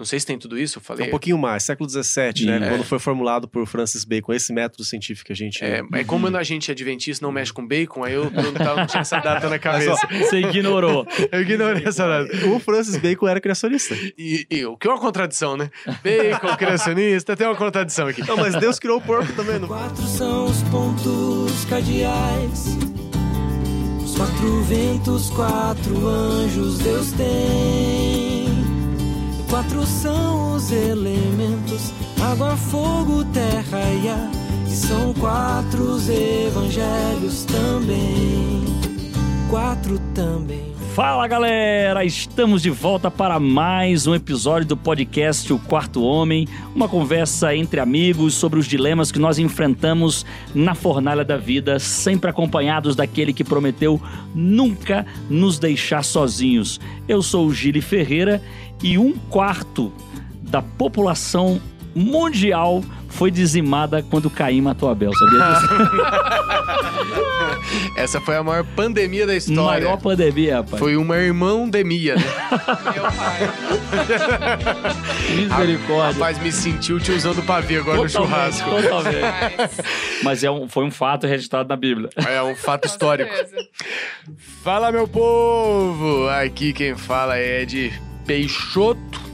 Não 0.00 0.04
sei 0.06 0.18
se 0.18 0.24
tem 0.24 0.38
tudo 0.38 0.58
isso, 0.58 0.78
eu 0.78 0.80
É 0.80 0.84
falei. 0.84 1.06
um 1.08 1.10
pouquinho 1.10 1.36
mais, 1.36 1.62
século 1.62 1.88
XVII, 1.88 2.46
né? 2.46 2.66
É. 2.66 2.70
Quando 2.70 2.84
foi 2.84 2.98
formulado 2.98 3.46
por 3.46 3.66
Francis 3.66 4.02
Bacon, 4.02 4.32
esse 4.32 4.50
método 4.50 4.82
científico 4.82 5.26
que 5.26 5.32
a 5.32 5.36
gente... 5.36 5.62
É, 5.62 5.82
é 5.92 6.04
como 6.04 6.26
a 6.34 6.42
gente 6.42 6.70
é 6.70 6.72
adventista 6.72 7.24
não 7.24 7.30
mexe 7.30 7.52
com 7.52 7.66
bacon, 7.66 8.02
aí 8.02 8.14
eu 8.14 8.30
não, 8.30 8.52
tava- 8.54 8.76
não 8.76 8.86
tinha 8.86 9.02
essa 9.02 9.18
data 9.20 9.44
na 9.48 9.50
Mas, 9.60 9.60
cabeça. 9.60 9.92
ó, 9.92 10.18
Você 10.24 10.38
ignorou. 10.40 11.06
Eu 11.30 11.42
ignorei 11.42 11.84
essa 11.84 12.06
data. 12.08 12.46
O 12.48 12.58
Francis 12.58 12.96
Bacon 12.96 13.28
era 13.28 13.40
criacionista. 13.42 13.94
E, 14.16 14.46
e 14.50 14.64
o 14.64 14.74
que 14.76 14.88
é 14.88 14.90
uma 14.90 14.98
contradição, 14.98 15.54
né? 15.56 15.70
Bacon, 16.02 16.56
criacionista, 16.56 17.36
tem 17.36 17.46
uma 17.46 17.54
contradição 17.56 18.08
aqui. 18.08 18.26
Não, 18.26 18.38
mas 18.38 18.54
Deus 18.56 18.78
criou 18.78 18.96
o 18.98 19.00
porco 19.02 19.30
também. 19.34 19.58
Não... 19.58 19.68
Quatro 19.68 20.02
são 20.06 20.46
os 20.46 20.62
pontos 20.64 21.64
cardeais. 21.66 22.78
Os 24.02 24.16
quatro 24.16 24.62
ventos, 24.62 25.28
quatro 25.30 26.08
anjos 26.08 26.78
Deus 26.78 27.12
tem. 27.12 28.19
Quatro 29.50 29.84
são 29.84 30.54
os 30.54 30.70
elementos: 30.70 31.92
água, 32.22 32.56
fogo, 32.56 33.24
terra 33.26 33.82
e 34.00 34.08
ar. 34.08 34.30
E 34.64 34.70
são 34.70 35.12
quatro 35.14 35.82
os 35.82 36.08
evangelhos 36.08 37.44
também. 37.46 38.64
Quatro 39.50 39.98
também. 40.14 40.79
Fala 40.94 41.28
galera, 41.28 42.04
estamos 42.04 42.62
de 42.62 42.68
volta 42.68 43.12
para 43.12 43.38
mais 43.38 44.08
um 44.08 44.14
episódio 44.14 44.66
do 44.66 44.76
podcast 44.76 45.50
O 45.52 45.58
Quarto 45.58 46.02
Homem, 46.02 46.48
uma 46.74 46.88
conversa 46.88 47.54
entre 47.54 47.78
amigos 47.78 48.34
sobre 48.34 48.58
os 48.58 48.66
dilemas 48.66 49.12
que 49.12 49.18
nós 49.20 49.38
enfrentamos 49.38 50.26
na 50.52 50.74
fornalha 50.74 51.24
da 51.24 51.36
vida, 51.36 51.78
sempre 51.78 52.28
acompanhados 52.28 52.96
daquele 52.96 53.32
que 53.32 53.44
prometeu 53.44 54.02
nunca 54.34 55.06
nos 55.30 55.60
deixar 55.60 56.02
sozinhos. 56.02 56.80
Eu 57.06 57.22
sou 57.22 57.46
o 57.46 57.54
Gili 57.54 57.80
Ferreira 57.80 58.42
e 58.82 58.98
um 58.98 59.12
quarto 59.12 59.92
da 60.42 60.60
população 60.60 61.60
mundial 61.94 62.82
foi 63.10 63.30
dizimada 63.30 64.02
quando 64.08 64.30
Caim 64.30 64.62
matou 64.62 64.88
Abel, 64.90 65.12
sabia 65.12 65.52
disso? 65.52 65.68
Essa 67.96 68.20
foi 68.20 68.36
a 68.36 68.42
maior 68.42 68.64
pandemia 68.64 69.26
da 69.26 69.34
história. 69.36 69.84
Maior 69.84 69.96
pandemia, 69.98 70.56
rapaz. 70.56 70.78
Foi 70.78 70.96
uma 70.96 71.16
irmão-demia, 71.16 72.16
né? 72.16 72.22
Meu 72.94 73.02
pai. 73.12 73.40
Misericórdia. 75.36 76.12
Rapaz, 76.12 76.38
me 76.38 76.50
sentiu 76.50 76.96
o 76.96 77.00
tiozão 77.00 77.34
do 77.34 77.42
pavê 77.42 77.76
agora 77.76 77.98
no 77.98 78.08
Totalmente, 78.08 78.56
churrasco. 78.56 78.70
Totalmente. 78.82 79.20
Mas, 79.58 79.80
Mas 80.22 80.44
é 80.44 80.50
um- 80.50 80.68
foi 80.68 80.84
um 80.84 80.90
fato 80.90 81.26
registrado 81.26 81.68
na 81.68 81.76
Bíblia. 81.76 82.08
É 82.16 82.42
um 82.42 82.56
fato 82.56 82.82
com 82.82 82.88
histórico. 82.88 83.32
certeza. 83.34 83.68
Fala, 84.62 84.90
meu 84.90 85.06
povo! 85.06 86.28
Aqui 86.28 86.72
quem 86.72 86.96
fala 86.96 87.36
é 87.36 87.64
de 87.64 87.92
Peixoto. 88.26 89.29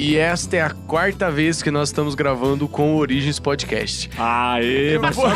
E 0.00 0.16
esta 0.16 0.56
é 0.56 0.62
a 0.62 0.70
quarta 0.70 1.28
vez 1.28 1.60
que 1.60 1.72
nós 1.72 1.88
estamos 1.88 2.14
gravando 2.14 2.68
com 2.68 2.94
o 2.94 2.98
Origens 2.98 3.40
Podcast. 3.40 4.08
Aê, 4.16 4.96
mas 4.96 5.16
só, 5.16 5.28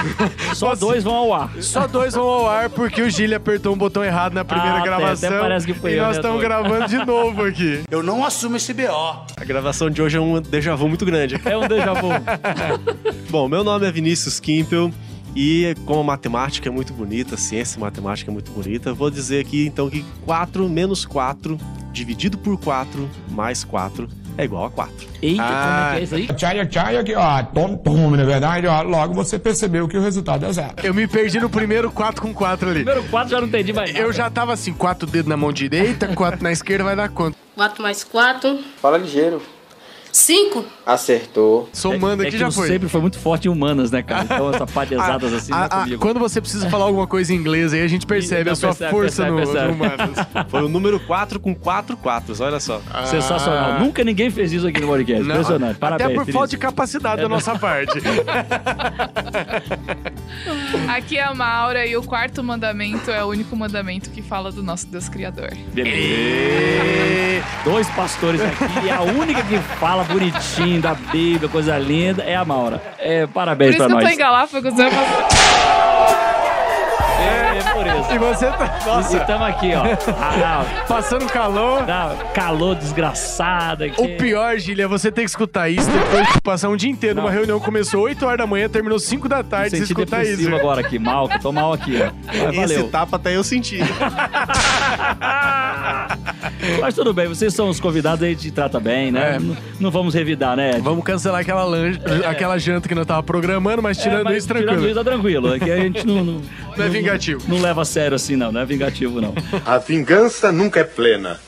só 0.54 0.74
dois 0.76 1.02
vão 1.02 1.16
ao 1.16 1.34
ar. 1.34 1.50
Só 1.60 1.88
dois 1.88 2.14
vão 2.14 2.28
ao 2.28 2.48
ar 2.48 2.70
porque 2.70 3.02
o 3.02 3.10
Gili 3.10 3.34
apertou 3.34 3.74
um 3.74 3.76
botão 3.76 4.04
errado 4.04 4.34
na 4.34 4.44
primeira 4.44 4.78
Ah, 4.78 4.82
gravação. 4.84 5.30
até 5.30 5.40
parece 5.40 5.66
que 5.66 5.74
foi 5.74 5.94
e 5.94 5.96
eu, 5.96 6.04
nós 6.04 6.12
né, 6.12 6.20
estamos 6.20 6.40
gravando 6.40 6.86
de 6.86 6.96
novo 7.04 7.42
aqui. 7.42 7.82
Eu 7.90 8.04
não 8.04 8.24
assumo 8.24 8.56
esse 8.56 8.72
BO. 8.72 8.86
A 9.36 9.44
gravação 9.44 9.90
de 9.90 10.00
hoje 10.00 10.16
é 10.16 10.20
um 10.20 10.40
déjà 10.40 10.76
vu 10.76 10.88
muito 10.88 11.04
grande. 11.04 11.40
É 11.44 11.58
um 11.58 11.66
déjà 11.66 11.92
vu. 11.94 12.10
Bom, 13.30 13.48
meu 13.48 13.64
nome 13.64 13.88
é 13.88 13.90
Vinícius 13.90 14.38
Kimpel 14.38 14.92
e 15.34 15.74
como 15.86 16.02
a 16.02 16.04
matemática 16.04 16.68
é 16.68 16.72
muito 16.72 16.92
bonita, 16.92 17.34
a 17.34 17.38
ciência 17.38 17.80
matemática 17.80 18.30
é 18.30 18.32
muito 18.32 18.52
bonita, 18.52 18.92
vou 18.92 19.10
dizer 19.10 19.40
aqui 19.40 19.66
então 19.66 19.90
que 19.90 20.04
4 20.24 20.68
menos 20.68 21.04
4 21.04 21.58
dividido 21.90 22.38
por 22.38 22.56
4 22.60 23.10
mais 23.30 23.64
4 23.64 24.08
é 24.38 24.44
igual 24.44 24.66
a 24.66 24.70
4. 24.70 24.92
Eita, 25.22 25.42
Ah. 25.42 25.46
como 25.46 25.86
é 25.88 25.90
que 25.92 26.00
é 26.00 26.02
isso 26.04 26.14
aí? 26.14 26.26
Tchaia, 26.36 26.66
tchaia, 26.66 27.04
que 27.04 27.14
ó, 27.14 27.42
tom, 27.42 27.76
tom, 27.76 28.10
na 28.10 28.24
verdade, 28.24 28.66
ó, 28.66 28.82
logo 28.82 29.14
você 29.14 29.38
percebeu 29.38 29.86
que 29.88 29.96
o 29.96 30.00
resultado 30.02 30.46
é 30.46 30.52
zero. 30.52 30.74
Eu 30.82 30.92
me 30.94 31.06
perdi 31.06 31.38
no 31.40 31.48
primeiro 31.50 31.90
4 31.90 32.22
com 32.22 32.32
4 32.34 32.68
ali. 32.70 32.80
Número 32.80 33.02
4 33.04 33.30
já 33.30 33.40
não 33.40 33.48
entendi 33.48 33.72
mais. 33.72 33.94
Eu 33.94 34.12
já 34.12 34.28
tava 34.30 34.52
assim, 34.52 34.72
quatro 34.72 35.06
dedos 35.06 35.28
na 35.28 35.36
mão 35.36 35.52
direita, 35.52 36.08
quatro 36.08 36.42
na 36.42 36.50
esquerda, 36.52 36.84
vai 36.84 36.96
dar 36.96 37.08
quanto? 37.08 37.36
4 37.54 37.82
mais 37.82 38.02
4, 38.04 38.58
Fala 38.80 38.96
ligeiro. 38.98 39.40
5. 40.10 40.64
Acertou. 40.84 41.68
Somando 41.72 42.22
é 42.22 42.26
aqui 42.26 42.36
que 42.36 42.38
já 42.40 42.50
foi. 42.50 42.66
sempre 42.66 42.88
foi 42.88 43.00
muito 43.00 43.18
forte 43.18 43.46
em 43.46 43.50
humanas, 43.50 43.90
né, 43.92 44.02
cara? 44.02 44.24
Então 44.24 44.50
essa 44.52 44.66
de 44.86 44.94
exatas 44.94 45.32
assim 45.32 45.50
não 45.52 45.58
é 45.58 45.62
Ah, 45.62 45.68
ah, 45.70 45.82
comigo. 45.84 46.02
quando 46.02 46.18
você 46.18 46.40
precisa 46.40 46.68
falar 46.68 46.86
alguma 46.86 47.06
coisa 47.06 47.32
em 47.32 47.36
inglês, 47.36 47.72
aí 47.72 47.82
a 47.82 47.86
gente 47.86 48.04
percebe 48.04 48.50
a 48.50 48.56
sua 48.56 48.70
percebe, 48.70 48.90
força 48.90 49.22
percebe, 49.24 49.30
no, 49.30 49.36
percebe. 49.36 49.66
no 49.68 49.74
humanas. 49.74 50.26
Foi 50.50 50.62
o 50.64 50.68
número 50.68 50.98
4 50.98 51.38
com 51.38 51.54
4 51.54 51.96
quatros, 51.96 52.40
olha 52.40 52.58
só. 52.58 52.80
Sensacional. 53.04 53.72
Ah. 53.72 53.78
Nunca 53.78 54.02
ninguém 54.02 54.28
fez 54.30 54.52
isso 54.52 54.66
aqui 54.66 54.80
no 54.80 54.88
podcast. 54.88 55.22
Não, 55.22 55.34
Impressionante. 55.36 55.78
Parabéns. 55.78 56.10
Até 56.10 56.14
por 56.14 56.32
falta 56.32 56.48
de 56.48 56.58
capacidade 56.58 57.22
da 57.22 57.28
nossa 57.28 57.56
parte. 57.58 57.98
Aqui 60.88 61.16
é 61.18 61.22
a 61.22 61.34
Maura 61.34 61.86
e 61.86 61.96
o 61.96 62.02
quarto 62.02 62.42
mandamento 62.42 63.10
é 63.10 63.22
o 63.24 63.28
único 63.28 63.54
mandamento 63.54 64.10
que 64.10 64.22
fala 64.22 64.50
do 64.50 64.62
nosso 64.62 64.86
Deus 64.86 65.08
Criador. 65.08 65.50
Beleza. 65.72 67.44
Dois 67.64 67.88
pastores 67.90 68.40
aqui 68.40 68.86
e 68.86 68.90
a 68.90 69.02
única 69.02 69.42
que 69.44 69.58
fala 69.78 70.04
bonitinho 70.04 70.71
da 70.80 70.94
Bíblia, 70.94 71.48
coisa 71.48 71.78
linda, 71.78 72.22
é 72.22 72.34
a 72.36 72.44
Maura. 72.44 72.80
É, 72.98 73.26
Por 73.26 73.32
parabéns 73.34 73.70
isso 73.70 73.78
pra 73.78 73.86
que 73.86 73.92
eu 73.92 73.96
nós. 73.96 74.04
tô 74.08 74.10
em 74.14 74.18
Galápagos, 74.18 74.74
né? 74.74 74.90
É, 77.20 77.58
é 77.58 77.62
por 77.72 77.86
isso. 77.86 78.12
e 78.14 78.18
você 78.18 78.46
tá, 78.46 78.78
E 78.82 78.86
nossa, 78.86 79.16
estamos 79.16 79.46
aqui, 79.48 79.72
ó. 79.74 79.82
Ah, 80.44 80.64
passando 80.88 81.26
calor. 81.26 81.82
dá 81.84 82.12
calor 82.34 82.74
desgraçado 82.74 83.84
aqui. 83.84 84.00
O 84.00 84.16
pior, 84.16 84.56
Gília, 84.58 84.84
é 84.84 84.88
você 84.88 85.12
ter 85.12 85.20
que 85.22 85.28
escutar 85.28 85.68
isso 85.68 85.88
depois 85.90 86.26
de 86.32 86.40
passar 86.40 86.68
um 86.68 86.76
dia 86.76 86.90
inteiro 86.90 87.16
numa 87.16 87.28
Não. 87.28 87.34
reunião 87.36 87.58
que 87.60 87.64
começou 87.64 88.02
8 88.02 88.24
horas 88.26 88.38
da 88.38 88.46
manhã, 88.46 88.68
terminou 88.68 88.98
5 88.98 89.28
da 89.28 89.42
tarde, 89.44 89.76
você 89.76 89.82
escutar 89.84 90.24
isso. 90.24 90.52
agora 90.54 90.80
aqui, 90.80 90.98
mal, 90.98 91.28
que 91.28 91.36
eu 91.36 91.40
tô 91.40 91.52
mal 91.52 91.72
aqui, 91.72 92.00
ó. 92.02 92.10
Mas 92.26 92.48
Esse 92.70 92.74
valeu. 92.74 92.88
tapa 92.90 93.16
até 93.16 93.36
eu 93.36 93.44
senti. 93.44 93.78
Mas 96.82 96.94
tudo 96.94 97.14
bem, 97.14 97.28
vocês 97.28 97.54
são 97.54 97.68
os 97.68 97.78
convidados, 97.78 98.22
a 98.24 98.28
gente 98.28 98.50
trata 98.50 98.80
bem, 98.80 99.10
né? 99.12 99.36
É. 99.36 99.38
Não, 99.38 99.56
não 99.80 99.90
vamos 99.90 100.12
revidar, 100.14 100.56
né? 100.56 100.80
Vamos 100.82 101.04
cancelar 101.04 101.40
aquela, 101.40 101.64
lan- 101.64 101.92
aquela 102.26 102.58
janta 102.58 102.88
que 102.88 102.94
nós 102.94 103.06
tava 103.06 103.22
programando, 103.22 103.80
mas 103.80 103.98
É, 103.98 104.02
tirando 104.02 104.24
mas 104.24 104.38
isso, 104.38 104.48
tranquilo. 104.48 104.70
Tirando 104.72 104.86
isso, 104.90 104.94
tá 104.96 105.04
tranquilo. 105.04 105.52
Aqui 105.54 105.70
a 105.70 105.76
gente 105.76 106.06
não... 106.06 106.24
Não, 106.24 106.42
Não 106.76 106.84
é 106.84 106.88
vingativo. 106.88 107.40
Não, 107.48 107.60
leva 107.60 107.82
a 107.82 107.84
sério 107.84 108.16
assim, 108.16 108.34
não. 108.34 108.50
Não 108.50 108.60
é 108.60 108.64
vingativo, 108.64 109.20
não. 109.20 109.32
A 109.64 109.78
vingança 109.78 110.50
nunca 110.50 110.80
é 110.80 110.84
plena. 110.84 111.38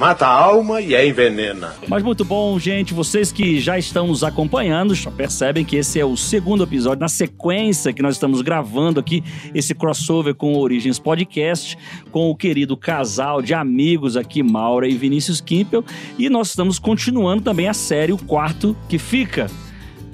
Mata 0.00 0.26
a 0.26 0.30
alma 0.30 0.80
e 0.80 0.96
a 0.96 1.04
envenena. 1.04 1.74
Mas 1.86 2.02
muito 2.02 2.24
bom, 2.24 2.58
gente. 2.58 2.94
Vocês 2.94 3.30
que 3.30 3.60
já 3.60 3.78
estão 3.78 4.06
nos 4.06 4.24
acompanhando 4.24 4.94
já 4.94 5.10
percebem 5.10 5.62
que 5.62 5.76
esse 5.76 6.00
é 6.00 6.04
o 6.06 6.16
segundo 6.16 6.64
episódio, 6.64 7.00
na 7.00 7.08
sequência 7.08 7.92
que 7.92 8.00
nós 8.00 8.14
estamos 8.14 8.40
gravando 8.40 8.98
aqui, 8.98 9.22
esse 9.54 9.74
crossover 9.74 10.34
com 10.34 10.54
o 10.54 10.58
Origens 10.58 10.98
Podcast, 10.98 11.76
com 12.10 12.30
o 12.30 12.34
querido 12.34 12.78
casal 12.78 13.42
de 13.42 13.52
amigos 13.52 14.16
aqui, 14.16 14.42
Maura 14.42 14.88
e 14.88 14.96
Vinícius 14.96 15.38
Kimpel. 15.38 15.84
E 16.18 16.30
nós 16.30 16.48
estamos 16.48 16.78
continuando 16.78 17.42
também 17.42 17.68
a 17.68 17.74
série 17.74 18.14
O 18.14 18.16
Quarto 18.16 18.74
que 18.88 18.98
Fica. 18.98 19.48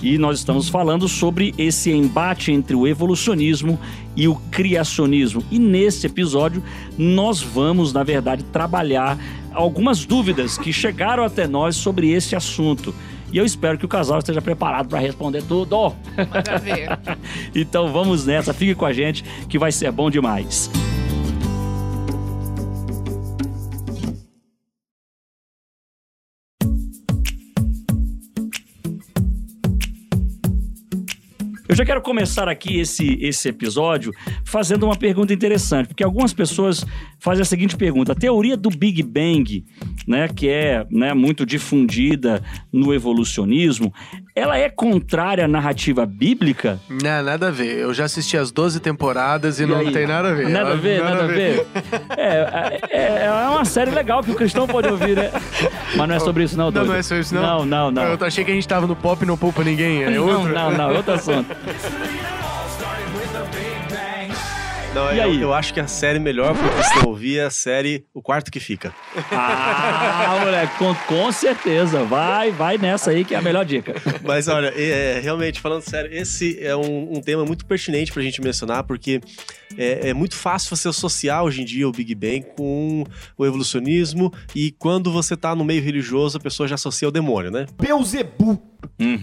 E 0.02 0.18
nós 0.18 0.38
estamos 0.38 0.68
falando 0.68 1.08
sobre 1.08 1.54
esse 1.56 1.90
embate 1.90 2.52
entre 2.52 2.76
o 2.76 2.86
evolucionismo 2.86 3.78
e 4.14 4.28
o 4.28 4.34
criacionismo. 4.50 5.42
E 5.50 5.58
nesse 5.58 6.06
episódio, 6.06 6.62
nós 6.98 7.40
vamos, 7.40 7.92
na 7.92 8.02
verdade, 8.02 8.44
trabalhar 8.44 9.18
algumas 9.56 10.04
dúvidas 10.04 10.58
que 10.58 10.72
chegaram 10.72 11.24
até 11.24 11.48
nós 11.48 11.76
sobre 11.76 12.10
esse 12.10 12.36
assunto. 12.36 12.94
E 13.32 13.38
eu 13.38 13.44
espero 13.44 13.76
que 13.76 13.84
o 13.84 13.88
casal 13.88 14.18
esteja 14.18 14.40
preparado 14.40 14.88
para 14.88 15.00
responder 15.00 15.42
tudo. 15.42 15.94
Manda 16.16 16.58
ver. 16.58 16.96
Então 17.54 17.90
vamos 17.92 18.26
nessa, 18.26 18.52
fique 18.52 18.74
com 18.74 18.84
a 18.84 18.92
gente 18.92 19.24
que 19.48 19.58
vai 19.58 19.72
ser 19.72 19.90
bom 19.90 20.10
demais. 20.10 20.70
Eu 31.68 31.74
já 31.74 31.84
quero 31.84 32.00
começar 32.00 32.48
aqui 32.48 32.78
esse, 32.78 33.18
esse 33.20 33.48
episódio 33.48 34.10
fazendo 34.44 34.86
uma 34.86 34.96
pergunta 34.96 35.34
interessante, 35.34 35.88
porque 35.88 36.02
algumas 36.02 36.32
pessoas 36.32 36.86
fazem 37.26 37.42
a 37.42 37.44
seguinte 37.44 37.76
pergunta: 37.76 38.12
a 38.12 38.14
teoria 38.14 38.56
do 38.56 38.70
Big 38.70 39.02
Bang, 39.02 39.64
né, 40.06 40.28
que 40.28 40.48
é 40.48 40.86
né, 40.88 41.12
muito 41.12 41.44
difundida 41.44 42.40
no 42.72 42.94
evolucionismo, 42.94 43.92
ela 44.32 44.56
é 44.56 44.68
contrária 44.70 45.44
à 45.44 45.48
narrativa 45.48 46.06
bíblica? 46.06 46.78
Não, 46.88 47.22
nada 47.24 47.48
a 47.48 47.50
ver. 47.50 47.78
Eu 47.78 47.92
já 47.92 48.04
assisti 48.04 48.36
as 48.36 48.52
12 48.52 48.78
temporadas 48.78 49.58
e, 49.58 49.64
E 49.64 49.66
não 49.66 49.78
aí? 49.78 49.90
tem 49.90 50.06
nada 50.06 50.28
a 50.28 50.34
ver. 50.34 50.48
Nada 50.48 50.72
a 50.72 50.76
ver, 50.76 51.02
nada, 51.02 51.24
a 51.24 51.26
ver. 51.26 51.66
É, 52.16 52.80
é, 52.90 53.24
é 53.24 53.30
uma 53.48 53.64
série 53.64 53.90
legal 53.90 54.22
que 54.22 54.30
o 54.30 54.34
cristão 54.36 54.68
pode 54.68 54.86
ouvir, 54.86 55.16
né? 55.16 55.32
Mas 55.96 56.08
não 56.08 56.14
é 56.14 56.20
sobre 56.20 56.44
isso, 56.44 56.56
não, 56.56 56.70
Não, 56.70 56.84
não 56.84 56.94
é 56.94 57.02
só 57.02 57.16
isso, 57.16 57.34
não? 57.34 57.42
Não, 57.42 57.66
não, 57.66 57.90
não. 57.90 58.02
Eu 58.04 58.18
achei 58.24 58.44
que 58.44 58.52
a 58.52 58.54
gente 58.54 58.68
tava 58.68 58.86
no 58.86 58.94
pop 58.94 59.24
e 59.24 59.26
não 59.26 59.36
poupa 59.36 59.64
ninguém. 59.64 60.04
É 60.04 60.10
não, 60.10 60.26
outro? 60.28 60.54
não, 60.54 60.70
não, 60.70 60.90
é 60.92 60.96
outro 60.96 61.14
assunto. 61.14 61.48
Não, 64.96 65.12
E 65.12 65.18
eu, 65.18 65.24
aí? 65.24 65.42
eu 65.42 65.52
acho 65.52 65.74
que 65.74 65.80
a 65.80 65.86
série 65.86 66.18
melhor 66.18 66.56
pro 66.56 66.70
cristão 66.70 67.10
ouvir 67.10 67.36
é 67.36 67.44
a 67.44 67.50
série 67.50 68.06
O 68.14 68.22
Quarto 68.22 68.50
Que 68.50 68.58
Fica. 68.58 68.94
Ah, 69.30 70.38
moleque, 70.42 70.78
com, 70.78 70.94
com 71.06 71.30
certeza. 71.30 72.02
Vai, 72.04 72.50
vai 72.50 72.78
nessa 72.78 73.10
aí 73.10 73.22
que 73.22 73.34
é 73.34 73.36
a 73.36 73.42
melhor 73.42 73.66
dica. 73.66 73.94
Mas 74.24 74.48
olha, 74.48 74.68
é, 74.68 75.20
realmente, 75.20 75.60
falando 75.60 75.82
sério, 75.82 76.10
esse 76.10 76.58
é 76.64 76.74
um, 76.74 77.18
um 77.18 77.20
tema 77.20 77.44
muito 77.44 77.66
pertinente 77.66 78.10
pra 78.10 78.22
gente 78.22 78.40
mencionar, 78.40 78.84
porque 78.84 79.20
é, 79.76 80.08
é 80.08 80.14
muito 80.14 80.34
fácil 80.34 80.74
você 80.74 80.88
associar 80.88 81.44
hoje 81.44 81.60
em 81.60 81.66
dia 81.66 81.86
o 81.86 81.92
Big 81.92 82.14
Bang 82.14 82.46
com 82.56 83.04
o 83.36 83.44
evolucionismo, 83.44 84.32
e 84.54 84.70
quando 84.78 85.12
você 85.12 85.36
tá 85.36 85.54
no 85.54 85.62
meio 85.62 85.82
religioso, 85.82 86.38
a 86.38 86.40
pessoa 86.40 86.66
já 86.66 86.76
associa 86.76 87.06
ao 87.06 87.12
demônio, 87.12 87.50
né? 87.50 87.66
Beuzebu. 87.78 88.62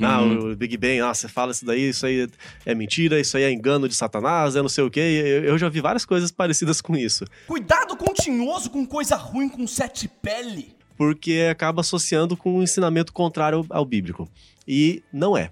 Ah, 0.02 0.22
o 0.22 0.56
Big 0.56 0.78
Bang, 0.78 1.00
ah, 1.02 1.14
você 1.14 1.28
fala 1.28 1.52
isso 1.52 1.66
daí, 1.66 1.90
isso 1.90 2.06
aí 2.06 2.28
é 2.66 2.74
mentira, 2.76 3.20
isso 3.20 3.36
aí 3.38 3.44
é 3.44 3.52
engano 3.52 3.88
de 3.88 3.96
Satanás, 3.96 4.56
é 4.56 4.62
não 4.62 4.70
sei 4.70 4.84
o 4.84 4.90
quê. 4.90 5.00
Eu, 5.00 5.44
eu 5.46 5.58
já 5.58 5.70
vi 5.70 5.82
várias 5.82 6.06
coisas 6.06 6.32
parecidas 6.32 6.82
com 6.82 6.96
isso. 6.96 7.26
Cuidado 7.48 7.96
com 7.96 8.14
tinhoso 8.14 8.70
com 8.70 8.86
coisa 8.86 9.16
ruim 9.16 9.48
com 9.50 9.66
sete 9.68 10.08
pele. 10.08 10.76
porque 10.98 11.48
acaba 11.52 11.82
associando 11.82 12.38
com 12.38 12.60
um 12.60 12.64
ensinamento 12.64 13.12
contrário 13.12 13.66
ao, 13.70 13.84
bíblico. 13.86 14.30
E 14.68 15.04
não 15.12 15.36
é. 15.38 15.50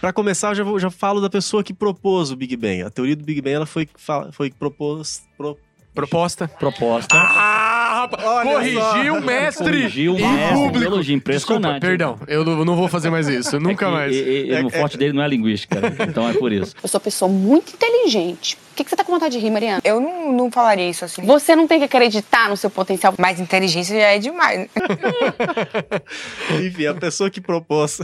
Para 0.00 0.12
começar, 0.14 0.48
eu 0.50 0.54
já, 0.54 0.64
vou- 0.64 0.78
já 0.80 0.90
falo 0.90 1.20
da 1.20 1.28
pessoa 1.28 1.62
que 1.62 1.74
propôs 1.74 2.30
o 2.30 2.36
Big 2.36 2.56
Bang. 2.56 2.82
A 2.82 2.90
teoria 2.90 3.14
do 3.14 3.22
Big 3.22 3.40
Bang 3.42 3.54
ela 3.56 3.66
foi, 3.66 3.86
foi 4.32 4.50
propôs, 4.50 5.22
pro- 5.36 5.58
Proposta. 5.94 6.46
Proposta. 6.48 7.16
Ah, 7.18 7.79
rapaz, 8.00 8.22
corrigiu 8.42 9.14
o 9.14 9.20
mestre 9.22 9.64
Corrigiu 9.64 10.14
o 10.14 10.18
em 10.18 10.22
mestre, 10.22 10.54
público. 10.54 10.84
elogio 10.84 11.14
impressionante. 11.16 11.62
Desculpa, 11.62 11.80
perdão. 11.86 12.18
Eu 12.26 12.44
não, 12.44 12.64
não 12.64 12.76
vou 12.76 12.88
fazer 12.88 13.10
mais 13.10 13.28
isso. 13.28 13.58
Nunca 13.60 13.86
É 13.86 13.88
que, 13.88 13.94
mais. 13.94 14.16
e- 14.16 14.46
e- 14.48 14.64
o 14.64 14.70
forte 14.70 14.96
dele 14.96 15.12
não 15.12 15.22
é 15.22 15.28
linguística, 15.28 15.78
então 16.08 16.28
é 16.28 16.32
por 16.34 16.52
isso. 16.52 16.74
Eu 16.82 16.88
sou 16.88 16.98
uma 16.98 17.04
pessoa 17.04 17.30
muito 17.30 17.72
inteligente. 17.74 18.56
Por 18.80 18.84
que, 18.84 18.84
que 18.84 18.90
você 18.92 18.96
tá 18.96 19.04
com 19.04 19.12
vontade 19.12 19.36
de 19.36 19.44
rir, 19.44 19.50
Mariana? 19.50 19.82
Eu 19.84 20.00
não, 20.00 20.32
não 20.32 20.50
falaria 20.50 20.88
isso 20.88 21.04
assim. 21.04 21.20
Você 21.26 21.54
não 21.54 21.68
tem 21.68 21.78
que 21.78 21.84
acreditar 21.84 22.48
no 22.48 22.56
seu 22.56 22.70
potencial. 22.70 23.12
Mas 23.18 23.38
inteligência 23.38 23.94
já 23.94 24.06
é 24.06 24.18
demais. 24.18 24.70
Enfim, 26.64 26.86
a 26.86 26.94
pessoa 26.94 27.28
que 27.28 27.42
propôs 27.42 28.00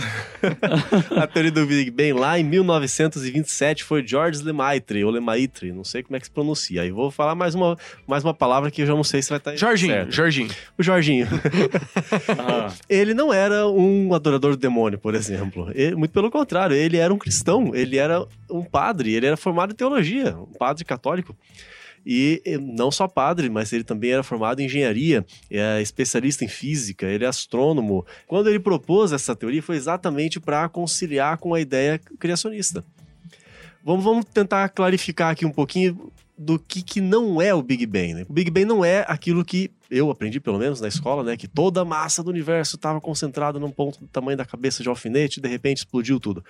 a 1.16 1.26
teoria 1.26 1.50
do 1.50 1.64
Big 1.64 1.90
Bang 1.90 2.12
lá 2.12 2.38
em 2.38 2.44
1927 2.44 3.84
foi 3.84 4.06
George 4.06 4.42
Lemaitre, 4.42 5.02
ou 5.02 5.10
Lemaitre, 5.10 5.72
não 5.72 5.82
sei 5.82 6.02
como 6.02 6.14
é 6.14 6.20
que 6.20 6.26
se 6.26 6.30
pronuncia. 6.30 6.82
Aí 6.82 6.90
vou 6.90 7.10
falar 7.10 7.34
mais 7.34 7.54
uma, 7.54 7.78
mais 8.06 8.22
uma 8.22 8.34
palavra 8.34 8.70
que 8.70 8.82
eu 8.82 8.86
já 8.86 8.94
não 8.94 9.04
sei 9.04 9.22
se 9.22 9.30
vai 9.30 9.38
estar 9.38 9.56
Jorginho, 9.56 9.94
certo. 9.94 10.12
Jorginho. 10.12 10.50
O 10.78 10.82
Jorginho. 10.82 11.26
Ah, 12.38 12.70
Ele 12.88 13.14
não 13.14 13.32
era 13.32 13.66
um 13.68 14.12
adorador 14.14 14.52
do 14.52 14.56
demônio, 14.56 14.98
por 14.98 15.14
exemplo. 15.14 15.70
Ele- 15.74 15.96
muito 15.96 16.10
pelo 16.10 16.30
contrário, 16.30 16.76
ele 16.76 16.96
era 16.98 17.12
um 17.12 17.18
cristão, 17.18 17.74
ele 17.74 17.96
era 17.96 18.26
um 18.50 18.62
padre, 18.62 19.14
ele 19.14 19.26
era 19.26 19.36
formado 19.36 19.72
em 19.72 19.74
teologia, 19.76 20.36
um 20.36 20.46
padre 20.58 20.65
católico. 20.84 21.36
E 22.08 22.40
não 22.60 22.90
só 22.90 23.08
padre, 23.08 23.50
mas 23.50 23.72
ele 23.72 23.82
também 23.82 24.12
era 24.12 24.22
formado 24.22 24.60
em 24.60 24.66
engenharia, 24.66 25.26
é 25.50 25.82
especialista 25.82 26.44
em 26.44 26.48
física, 26.48 27.04
ele 27.06 27.24
é 27.24 27.26
astrônomo. 27.26 28.06
Quando 28.28 28.48
ele 28.48 28.60
propôs 28.60 29.10
essa 29.10 29.34
teoria, 29.34 29.60
foi 29.60 29.74
exatamente 29.74 30.38
para 30.38 30.68
conciliar 30.68 31.38
com 31.38 31.52
a 31.52 31.60
ideia 31.60 31.98
criacionista. 32.18 32.84
Vamos, 33.84 34.04
vamos 34.04 34.24
tentar 34.24 34.68
clarificar 34.68 35.32
aqui 35.32 35.44
um 35.44 35.50
pouquinho 35.50 36.12
do 36.38 36.58
que, 36.58 36.82
que 36.82 37.00
não 37.00 37.40
é 37.40 37.54
o 37.54 37.62
Big 37.62 37.86
Bang. 37.86 38.14
Né? 38.14 38.26
O 38.28 38.32
Big 38.32 38.50
Bang 38.50 38.66
não 38.66 38.84
é 38.84 39.04
aquilo 39.08 39.44
que 39.44 39.70
eu 39.90 40.10
aprendi, 40.10 40.40
pelo 40.40 40.58
menos 40.58 40.80
na 40.80 40.88
escola, 40.88 41.22
né? 41.22 41.36
Que 41.36 41.46
toda 41.46 41.80
a 41.80 41.84
massa 41.84 42.22
do 42.22 42.30
universo 42.30 42.76
estava 42.76 43.00
concentrada 43.00 43.58
num 43.58 43.70
ponto 43.70 44.00
do 44.00 44.08
tamanho 44.08 44.36
da 44.36 44.44
cabeça 44.44 44.82
de 44.82 44.88
alfinete 44.88 45.38
e 45.38 45.42
de 45.42 45.48
repente 45.48 45.78
explodiu 45.78 46.18
tudo. 46.18 46.44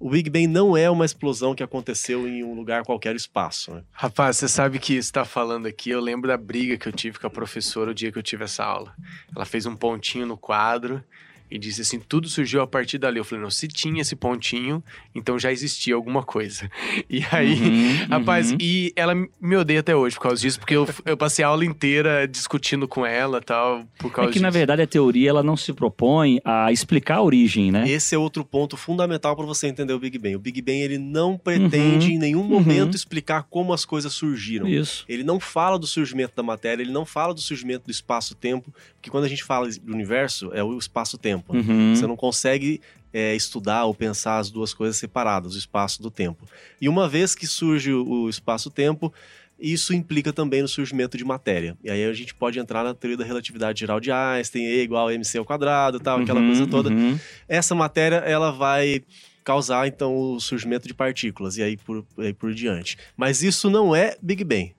O 0.00 0.10
Big 0.10 0.30
Bang 0.30 0.46
não 0.46 0.76
é 0.76 0.88
uma 0.90 1.04
explosão 1.04 1.54
que 1.54 1.62
aconteceu 1.62 2.26
em 2.26 2.42
um 2.42 2.54
lugar 2.54 2.84
qualquer 2.84 3.14
espaço. 3.14 3.72
Né? 3.72 3.82
Rapaz, 3.92 4.38
você 4.38 4.48
sabe 4.48 4.78
que 4.78 5.00
você 5.00 5.12
tá 5.12 5.24
falando 5.24 5.66
aqui, 5.66 5.90
eu 5.90 6.00
lembro 6.00 6.28
da 6.28 6.36
briga 6.36 6.78
que 6.78 6.88
eu 6.88 6.92
tive 6.92 7.18
com 7.18 7.26
a 7.26 7.30
professora 7.30 7.90
o 7.90 7.94
dia 7.94 8.10
que 8.10 8.18
eu 8.18 8.22
tive 8.22 8.44
essa 8.44 8.64
aula. 8.64 8.94
Ela 9.34 9.44
fez 9.44 9.66
um 9.66 9.76
pontinho 9.76 10.26
no 10.26 10.36
quadro 10.36 11.04
e 11.50 11.58
disse 11.58 11.80
assim, 11.82 11.98
tudo 12.00 12.28
surgiu 12.28 12.60
a 12.62 12.66
partir 12.66 12.98
dali. 12.98 13.18
Eu 13.18 13.24
falei, 13.24 13.42
não, 13.42 13.50
se 13.50 13.66
tinha 13.68 14.00
esse 14.02 14.14
pontinho, 14.16 14.82
então 15.14 15.38
já 15.38 15.50
existia 15.52 15.94
alguma 15.94 16.22
coisa. 16.22 16.70
E 17.10 17.24
aí, 17.32 17.54
Uhum, 17.60 18.06
rapaz, 18.10 18.50
uhum. 18.50 18.58
e 18.60 18.92
ela 18.94 19.14
me 19.14 19.56
odeia 19.56 19.80
até 19.80 19.94
hoje 19.96 20.16
por 20.16 20.22
causa 20.22 20.40
disso, 20.42 20.58
porque 20.58 20.74
eu, 20.74 20.86
eu 21.04 21.16
passei 21.16 21.44
a 21.44 21.48
aula 21.48 21.64
inteira 21.64 22.26
discutindo 22.28 22.86
com 22.86 23.04
ela 23.06 23.38
e 23.38 23.44
tal, 23.44 23.84
por 23.98 24.10
É 24.10 24.14
causa 24.14 24.32
que, 24.32 24.40
na 24.40 24.48
disso. 24.48 24.58
verdade, 24.58 24.82
a 24.82 24.86
teoria 24.86 25.30
ela 25.30 25.42
não 25.42 25.56
se 25.56 25.72
propõe 25.72 26.40
a 26.44 26.70
explicar 26.72 27.16
a 27.16 27.22
origem, 27.22 27.70
né? 27.72 27.88
Esse 27.88 28.14
é 28.14 28.18
outro 28.18 28.44
ponto 28.44 28.76
fundamental 28.76 29.34
para 29.36 29.46
você 29.46 29.66
entender 29.68 29.92
o 29.92 29.98
Big 29.98 30.18
Bang. 30.18 30.36
O 30.36 30.38
Big 30.38 30.60
Bang 30.60 30.78
ele 30.78 30.98
não 30.98 31.36
pretende 31.38 32.08
Uhum, 32.08 32.12
em 32.14 32.18
nenhum 32.18 32.40
uhum. 32.40 32.48
momento 32.48 32.94
explicar 32.96 33.44
como 33.44 33.72
as 33.72 33.84
coisas 33.84 34.12
surgiram. 34.12 34.66
Isso. 34.68 35.04
Ele 35.08 35.22
não 35.24 35.40
fala 35.40 35.78
do 35.78 35.86
surgimento 35.86 36.32
da 36.36 36.42
matéria, 36.42 36.82
ele 36.82 36.92
não 36.92 37.06
fala 37.06 37.32
do 37.32 37.40
surgimento 37.40 37.86
do 37.86 37.90
espaço-tempo, 37.90 38.72
porque 38.96 39.10
quando 39.10 39.24
a 39.24 39.28
gente 39.28 39.44
fala 39.44 39.68
do 39.68 39.92
universo, 39.92 40.50
é 40.52 40.62
o 40.62 40.76
espaço-tempo. 40.78 41.37
Né? 41.52 41.60
Uhum. 41.60 41.94
Você 41.94 42.06
não 42.06 42.16
consegue 42.16 42.80
é, 43.12 43.34
estudar 43.34 43.84
ou 43.84 43.94
pensar 43.94 44.38
as 44.38 44.50
duas 44.50 44.74
coisas 44.74 44.96
separadas, 44.96 45.54
o 45.54 45.58
espaço 45.58 46.02
do 46.02 46.10
tempo. 46.10 46.46
E 46.80 46.88
uma 46.88 47.08
vez 47.08 47.34
que 47.34 47.46
surge 47.46 47.92
o 47.92 48.04
o 48.24 48.28
espaço-tempo, 48.28 49.12
isso 49.58 49.92
implica 49.92 50.32
também 50.32 50.62
no 50.62 50.68
surgimento 50.68 51.16
de 51.18 51.24
matéria. 51.24 51.76
E 51.82 51.90
aí 51.90 52.04
a 52.04 52.12
gente 52.12 52.34
pode 52.34 52.58
entrar 52.60 52.84
na 52.84 52.94
teoria 52.94 53.16
da 53.16 53.24
relatividade 53.24 53.80
geral 53.80 53.98
de 53.98 54.10
Einstein, 54.12 54.62
E 54.64 54.82
igual 54.82 55.08
a 55.08 55.14
mc 55.14 55.36
ao 55.38 55.44
quadrado, 55.44 55.98
tal, 55.98 56.20
aquela 56.20 56.40
Uhum, 56.40 56.46
coisa 56.46 56.66
toda. 56.66 56.90
uhum. 56.90 57.18
Essa 57.48 57.74
matéria, 57.74 58.16
ela 58.16 58.52
vai 58.52 59.02
causar, 59.42 59.88
então, 59.88 60.14
o 60.14 60.38
surgimento 60.38 60.86
de 60.86 60.92
partículas, 60.92 61.56
e 61.56 61.62
aí 61.62 61.76
por, 61.76 62.04
aí 62.18 62.34
por 62.34 62.52
diante. 62.52 62.98
Mas 63.16 63.42
isso 63.42 63.70
não 63.70 63.96
é 63.96 64.14
Big 64.22 64.44
Bang. 64.44 64.74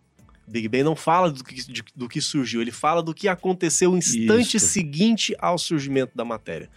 Big 0.50 0.68
Bang 0.68 0.84
não 0.84 0.96
fala 0.96 1.32
do 1.32 1.44
que, 1.44 1.56
de- 1.56 1.84
do 1.96 2.10
que 2.10 2.20
surgiu, 2.22 2.62
ele 2.62 2.72
fala 2.72 3.02
do 3.04 3.14
que 3.14 3.28
aconteceu 3.28 3.92
no 3.92 3.98
instante 3.98 4.58
Isso. 4.58 4.68
seguinte 4.68 5.36
ao 5.40 5.58
surgimento 5.58 6.12
da 6.16 6.26
matéria. 6.26 6.70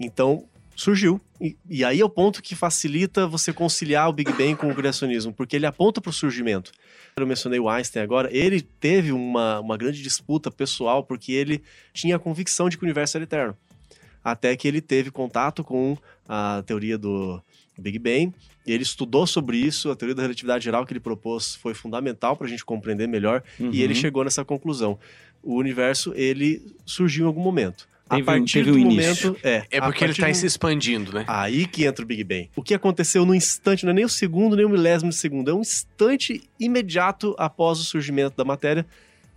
Então, 0.00 0.46
surgiu. 0.74 1.20
E, 1.40 1.56
e 1.68 1.84
aí 1.84 2.00
é 2.00 2.04
o 2.04 2.08
ponto 2.08 2.42
que 2.42 2.54
facilita 2.54 3.26
você 3.26 3.52
conciliar 3.52 4.08
o 4.08 4.12
Big 4.12 4.32
Bang 4.32 4.56
com 4.56 4.70
o 4.70 4.74
criacionismo, 4.74 5.32
porque 5.32 5.56
ele 5.56 5.66
aponta 5.66 6.00
para 6.00 6.10
o 6.10 6.12
surgimento. 6.12 6.72
Eu 7.16 7.26
mencionei 7.26 7.60
o 7.60 7.68
Einstein 7.68 8.02
agora, 8.02 8.28
ele 8.34 8.62
teve 8.62 9.12
uma, 9.12 9.60
uma 9.60 9.76
grande 9.76 10.02
disputa 10.02 10.50
pessoal 10.50 11.04
porque 11.04 11.32
ele 11.32 11.62
tinha 11.92 12.16
a 12.16 12.18
convicção 12.18 12.68
de 12.68 12.78
que 12.78 12.84
o 12.84 12.86
universo 12.86 13.16
era 13.16 13.24
eterno. 13.24 13.56
Até 14.24 14.56
que 14.56 14.66
ele 14.66 14.80
teve 14.80 15.10
contato 15.10 15.62
com 15.64 15.98
a 16.28 16.62
teoria 16.64 16.96
do 16.96 17.42
Big 17.78 17.98
Bang, 17.98 18.32
e 18.66 18.72
ele 18.72 18.82
estudou 18.82 19.26
sobre 19.26 19.56
isso, 19.56 19.90
a 19.90 19.96
teoria 19.96 20.14
da 20.14 20.22
relatividade 20.22 20.64
geral 20.64 20.84
que 20.86 20.92
ele 20.92 21.00
propôs 21.00 21.54
foi 21.56 21.74
fundamental 21.74 22.36
para 22.36 22.46
a 22.46 22.50
gente 22.50 22.64
compreender 22.64 23.06
melhor, 23.08 23.42
e 23.58 23.82
ele 23.82 23.94
Uhum. 23.94 24.00
chegou 24.00 24.24
nessa 24.24 24.44
conclusão. 24.44 24.98
O 25.42 25.56
universo, 25.56 26.12
ele 26.14 26.62
surgiu 26.86 27.24
em 27.24 27.26
algum 27.26 27.40
momento. 27.42 27.88
Teve 28.08 28.22
a 28.22 28.24
partir 28.26 28.52
teve 28.58 28.70
do 28.72 28.76
um 28.76 28.80
momento... 28.80 29.00
início. 29.00 29.36
É, 29.42 29.64
É 29.70 29.80
porque 29.80 30.04
ele 30.04 30.08
partir 30.12 30.20
tá 30.20 30.28
do- 30.28 30.34
se 30.34 30.46
expandindo, 30.46 31.12
né? 31.14 31.24
Aí 31.26 31.66
que 31.66 31.84
entra 31.86 32.04
o 32.04 32.06
Big 32.06 32.22
Bang. 32.22 32.50
O 32.54 32.62
que 32.62 32.74
aconteceu 32.74 33.24
no 33.24 33.34
instante, 33.34 33.84
não 33.84 33.90
é 33.92 33.94
nem 33.94 34.04
o 34.04 34.08
segundo, 34.08 34.54
nem 34.54 34.66
o 34.66 34.68
milésimo 34.68 35.10
de 35.10 35.16
segundo, 35.16 35.50
é 35.50 35.54
um 35.54 35.60
instante 35.62 36.42
imediato 36.60 37.34
após 37.38 37.78
o 37.80 37.84
surgimento 37.84 38.36
da 38.36 38.44
matéria. 38.44 38.84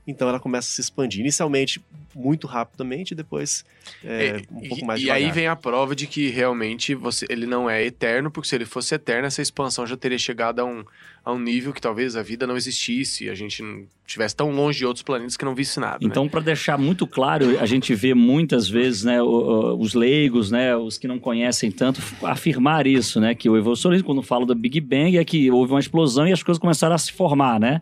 Então 0.08 0.30
ela 0.30 0.40
começa 0.40 0.68
a 0.68 0.72
se 0.72 0.82
expandir. 0.82 1.22
Inicialmente 1.22 1.82
muito 2.14 2.48
rapidamente, 2.48 3.12
e 3.12 3.16
depois 3.16 3.66
é, 4.04 4.42
um 4.52 4.64
E- 4.64 4.70
pouco 4.70 4.86
mais 4.86 5.02
E 5.02 5.12
aí 5.12 5.24
devagar. 5.24 5.36
vem 5.36 5.48
a 5.48 5.56
prova 5.56 5.94
de 5.96 6.08
que 6.08 6.30
realmente 6.30 6.96
você, 6.96 7.26
ele 7.30 7.46
não 7.46 7.70
é 7.70 7.84
eterno, 7.84 8.32
porque 8.32 8.48
se 8.48 8.56
ele 8.56 8.66
fosse 8.66 8.96
eterno, 8.96 9.28
essa 9.28 9.42
expansão 9.42 9.86
já 9.86 9.98
teria 9.98 10.18
chegado 10.18 10.60
a 10.60 10.66
um, 10.66 10.86
a 11.26 11.34
um 11.34 11.40
nível 11.40 11.74
que 11.74 11.82
talvez 11.82 12.16
a 12.16 12.24
vida 12.24 12.48
não 12.48 12.56
existisse, 12.56 13.30
a 13.30 13.36
gente 13.36 13.62
não 13.62 13.84
estivesse 14.08 14.34
tão 14.36 14.50
longe 14.52 14.78
de 14.80 14.86
outros 14.86 15.04
planetas 15.04 15.36
que 15.36 15.44
não 15.44 15.54
visse 15.54 15.78
nada. 15.80 15.98
né? 16.00 16.06
Então, 16.10 16.30
para 16.30 16.40
deixar 16.40 16.78
muito 16.78 17.06
claro, 17.06 17.60
a 17.60 17.66
gente 17.66 17.94
vê 17.94 18.14
muitas 18.14 18.70
vezes, 18.70 19.04
né, 19.04 19.22
os 19.22 19.94
leigos, 19.94 20.50
né, 20.52 20.74
os 20.78 20.98
que 20.98 21.08
não 21.10 21.20
conhecem 21.20 21.70
tanto, 21.70 22.00
afirmar 22.24 22.88
isso, 22.88 23.20
né, 23.20 23.36
que 23.36 23.50
o 23.50 23.58
evolucionismo, 23.58 24.06
quando 24.06 24.22
fala 24.22 24.46
do 24.46 24.56
Big 24.56 24.80
Bang, 24.80 25.18
é 25.18 25.26
que 25.26 25.52
houve 25.52 25.74
uma 25.74 25.80
explosão 25.82 26.26
e 26.28 26.32
as 26.32 26.42
coisas 26.44 26.60
começaram 26.62 26.96
a 26.96 26.98
se 26.98 27.12
formar, 27.12 27.60
né? 27.60 27.82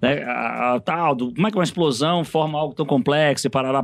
Né, 0.00 0.22
a, 0.24 0.74
a- 0.76 0.80
tal, 0.80 1.14
do- 1.14 1.34
como 1.34 1.46
é 1.46 1.50
que 1.50 1.56
uma 1.58 1.64
explosão 1.64 2.24
forma 2.24 2.58
algo 2.58 2.74
tão 2.74 2.86
complexo 2.86 3.46
e 3.46 3.50
parará, 3.50 3.82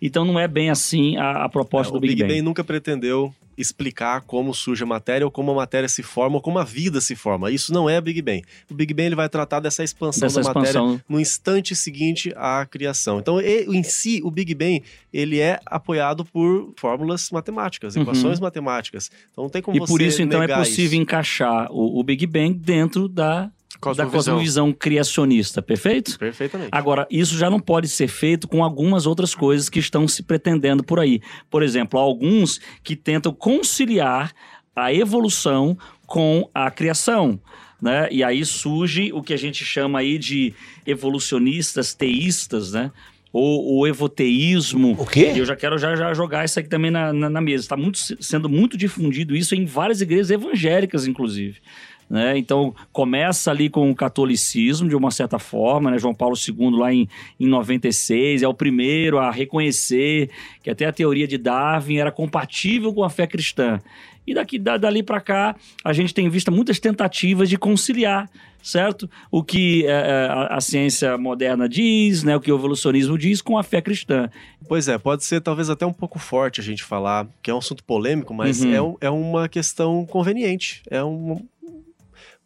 Então 0.00 0.24
não 0.24 0.38
é 0.40 0.48
bem 0.48 0.70
assim 0.70 1.16
a, 1.18 1.44
a 1.44 1.48
proposta 1.48 1.90
É, 1.90 1.92
do 1.92 1.98
o 1.98 2.00
Big, 2.00 2.14
Big 2.14 2.22
Bang. 2.22 2.32
Bang 2.34 2.42
nunca 2.42 2.64
pretendeu 2.64 3.34
explicar 3.58 4.20
como 4.20 4.52
surge 4.54 4.82
a 4.82 4.86
matéria 4.86 5.24
ou 5.26 5.30
como 5.30 5.50
a 5.50 5.54
matéria 5.54 5.88
se 5.88 6.02
forma 6.02 6.36
ou 6.36 6.42
como 6.42 6.58
a 6.58 6.64
vida 6.64 7.00
se 7.00 7.16
forma. 7.16 7.50
Isso 7.50 7.72
não 7.72 7.88
é 7.88 7.98
Big 8.02 8.20
Bang. 8.20 8.42
O 8.70 8.74
Big 8.74 8.92
Bang 8.92 9.06
ele 9.06 9.14
vai 9.14 9.28
tratar 9.30 9.60
dessa 9.60 9.82
expansão 9.82 10.26
Dessa 10.28 10.42
da 10.42 10.48
matéria 10.48 10.68
expansão. 10.78 11.00
no 11.08 11.18
instante 11.18 11.74
seguinte 11.74 12.32
à 12.36 12.66
criação. 12.66 13.18
Então, 13.18 13.40
e- 13.40 13.64
em 13.64 13.82
si, 13.82 14.20
o 14.22 14.30
Big 14.30 14.54
Bang 14.54 14.82
ele 15.12 15.40
é 15.40 15.58
apoiado 15.64 16.22
por 16.24 16.72
fórmulas 16.76 17.30
matemáticas, 17.30 17.96
Uhum. 17.96 18.02
equações 18.02 18.40
matemáticas. 18.40 19.10
Então, 19.32 19.44
não 19.44 19.50
tem 19.50 19.62
como 19.62 19.76
E 19.76 19.80
você 19.80 19.90
por 19.92 20.02
isso, 20.02 20.20
então, 20.22 20.42
é 20.42 20.48
possível 20.48 20.92
isso. 20.92 21.02
encaixar 21.02 21.70
o, 21.72 21.98
o 21.98 22.02
Big 22.02 22.26
Bang 22.26 22.52
dentro 22.58 23.08
da, 23.08 23.50
da 23.80 24.04
Cosmovisão. 24.04 24.10
cosmovisão 24.10 24.72
criacionista, 24.72 25.60
perfeito? 25.62 26.18
Perfeitamente. 26.18 26.70
Agora, 26.72 27.06
isso 27.10 27.36
já 27.36 27.48
não 27.50 27.60
pode 27.60 27.88
ser 27.88 28.08
feito 28.08 28.48
com 28.48 28.64
algumas 28.64 29.06
outras 29.06 29.34
coisas 29.34 29.68
que 29.68 29.78
estão 29.78 30.06
se 30.08 30.22
pretendendo 30.22 30.82
por 30.82 30.98
aí. 30.98 31.20
Por 31.50 31.62
exemplo, 31.62 31.98
há 31.98 32.02
alguns 32.02 32.60
que 32.82 32.96
tentam 32.96 33.32
conciliar 33.32 34.32
a 34.74 34.92
evolução 34.92 35.76
com 36.06 36.48
a 36.54 36.70
criação. 36.70 37.40
né? 37.80 38.08
E 38.10 38.22
aí 38.24 38.44
surge 38.44 39.12
o 39.12 39.22
que 39.22 39.34
a 39.34 39.36
gente 39.36 39.64
chama 39.64 39.98
aí 40.00 40.18
de 40.18 40.54
evolucionistas 40.86 41.94
teístas, 41.94 42.72
né? 42.72 42.90
Ou 43.32 43.80
o 43.80 43.86
evoteísmo. 43.86 44.96
O 44.98 45.04
quê? 45.04 45.32
E 45.34 45.38
eu 45.38 45.44
já 45.44 45.54
quero 45.54 45.76
já, 45.76 45.94
já 45.94 46.14
jogar 46.14 46.44
isso 46.44 46.58
aqui 46.58 46.68
também 46.70 46.90
na, 46.90 47.12
na, 47.12 47.28
na 47.28 47.40
mesa. 47.40 47.64
Está 47.64 47.76
muito, 47.76 47.98
sendo 48.22 48.48
muito 48.48 48.78
difundido 48.78 49.36
isso 49.36 49.54
em 49.54 49.66
várias 49.66 50.00
igrejas 50.00 50.30
evangélicas, 50.30 51.06
inclusive. 51.06 51.58
Né? 52.08 52.38
Então, 52.38 52.72
começa 52.92 53.50
ali 53.50 53.68
com 53.68 53.90
o 53.90 53.94
catolicismo, 53.94 54.88
de 54.88 54.94
uma 54.94 55.10
certa 55.10 55.38
forma, 55.40 55.90
né? 55.90 55.98
João 55.98 56.14
Paulo 56.14 56.36
II, 56.36 56.70
lá 56.78 56.92
em, 56.94 57.08
em 57.40 57.46
96, 57.48 58.42
é 58.42 58.48
o 58.48 58.54
primeiro 58.54 59.18
a 59.18 59.30
reconhecer 59.30 60.30
que 60.62 60.70
até 60.70 60.84
a 60.86 60.92
teoria 60.92 61.26
de 61.26 61.36
Darwin 61.36 61.96
era 61.96 62.12
compatível 62.12 62.92
com 62.94 63.02
a 63.02 63.10
fé 63.10 63.26
cristã. 63.26 63.80
E 64.26 64.34
daqui, 64.34 64.58
da- 64.58 64.76
dali 64.76 65.02
para 65.02 65.20
cá, 65.20 65.56
a 65.84 65.92
gente 65.92 66.12
tem 66.14 66.28
visto 66.28 66.50
muitas 66.52 66.80
tentativas 66.80 67.48
de 67.48 67.56
conciliar, 67.56 68.28
certo? 68.60 69.08
O 69.30 69.40
que 69.42 69.84
eh, 69.86 70.28
a, 70.28 70.56
a 70.56 70.60
ciência 70.60 71.16
moderna 71.16 71.68
diz, 71.68 72.24
né? 72.24 72.34
o 72.36 72.40
que 72.40 72.50
o 72.50 72.56
evolucionismo 72.56 73.16
diz, 73.16 73.40
com 73.40 73.56
a 73.56 73.62
fé 73.62 73.80
cristã. 73.80 74.28
Pois 74.68 74.88
é, 74.88 74.98
pode 74.98 75.24
ser 75.24 75.40
talvez 75.40 75.70
até 75.70 75.86
um 75.86 75.92
pouco 75.92 76.18
forte 76.18 76.60
a 76.60 76.64
gente 76.64 76.82
falar, 76.82 77.28
que 77.40 77.52
é 77.52 77.54
um 77.54 77.58
assunto 77.58 77.84
polêmico, 77.84 78.34
mas 78.34 78.62
Uhum. 78.64 78.96
é, 79.00 79.06
é 79.06 79.10
uma 79.10 79.48
questão 79.48 80.04
conveniente. 80.04 80.82
É 80.90 81.04
um- 81.04 81.46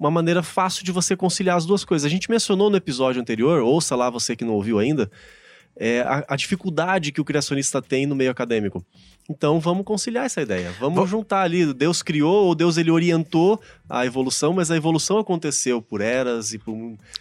uma 0.01 0.11
maneira 0.11 0.43
fácil 0.43 0.83
de 0.83 0.91
você 0.91 1.15
conciliar 1.15 1.59
as 1.59 1.67
duas 1.67 1.85
coisas. 1.85 2.07
A 2.07 2.09
gente 2.09 2.31
mencionou 2.31 2.71
no 2.71 2.77
episódio 2.77 3.21
anterior, 3.21 3.61
ouça 3.61 3.95
lá 3.95 4.09
você 4.09 4.35
que 4.35 4.47
não 4.47 4.55
ouviu 4.55 4.79
ainda, 4.79 5.11
é, 5.77 6.01
a, 6.01 6.25
a 6.27 6.37
dificuldade 6.37 7.13
que 7.13 7.21
o 7.21 7.25
criacionista 7.25 7.83
tem 7.83 8.07
no 8.07 8.17
meio 8.17 8.31
acadêmico. 8.31 8.83
Então 9.31 9.61
vamos 9.61 9.85
conciliar 9.85 10.27
essa 10.27 10.43
ideia. 10.43 10.73
Vamos 10.81 11.09
juntar 11.09 11.43
ali. 11.43 11.73
Deus 11.73 12.03
criou, 12.03 12.47
ou 12.47 12.55
Deus 12.55 12.77
ele 12.77 12.91
orientou 12.91 13.61
a 13.89 14.05
evolução, 14.05 14.53
mas 14.53 14.71
a 14.71 14.77
evolução 14.77 15.19
aconteceu 15.19 15.81
por 15.81 16.01
eras 16.01 16.53
e 16.53 16.59
por. 16.59 16.75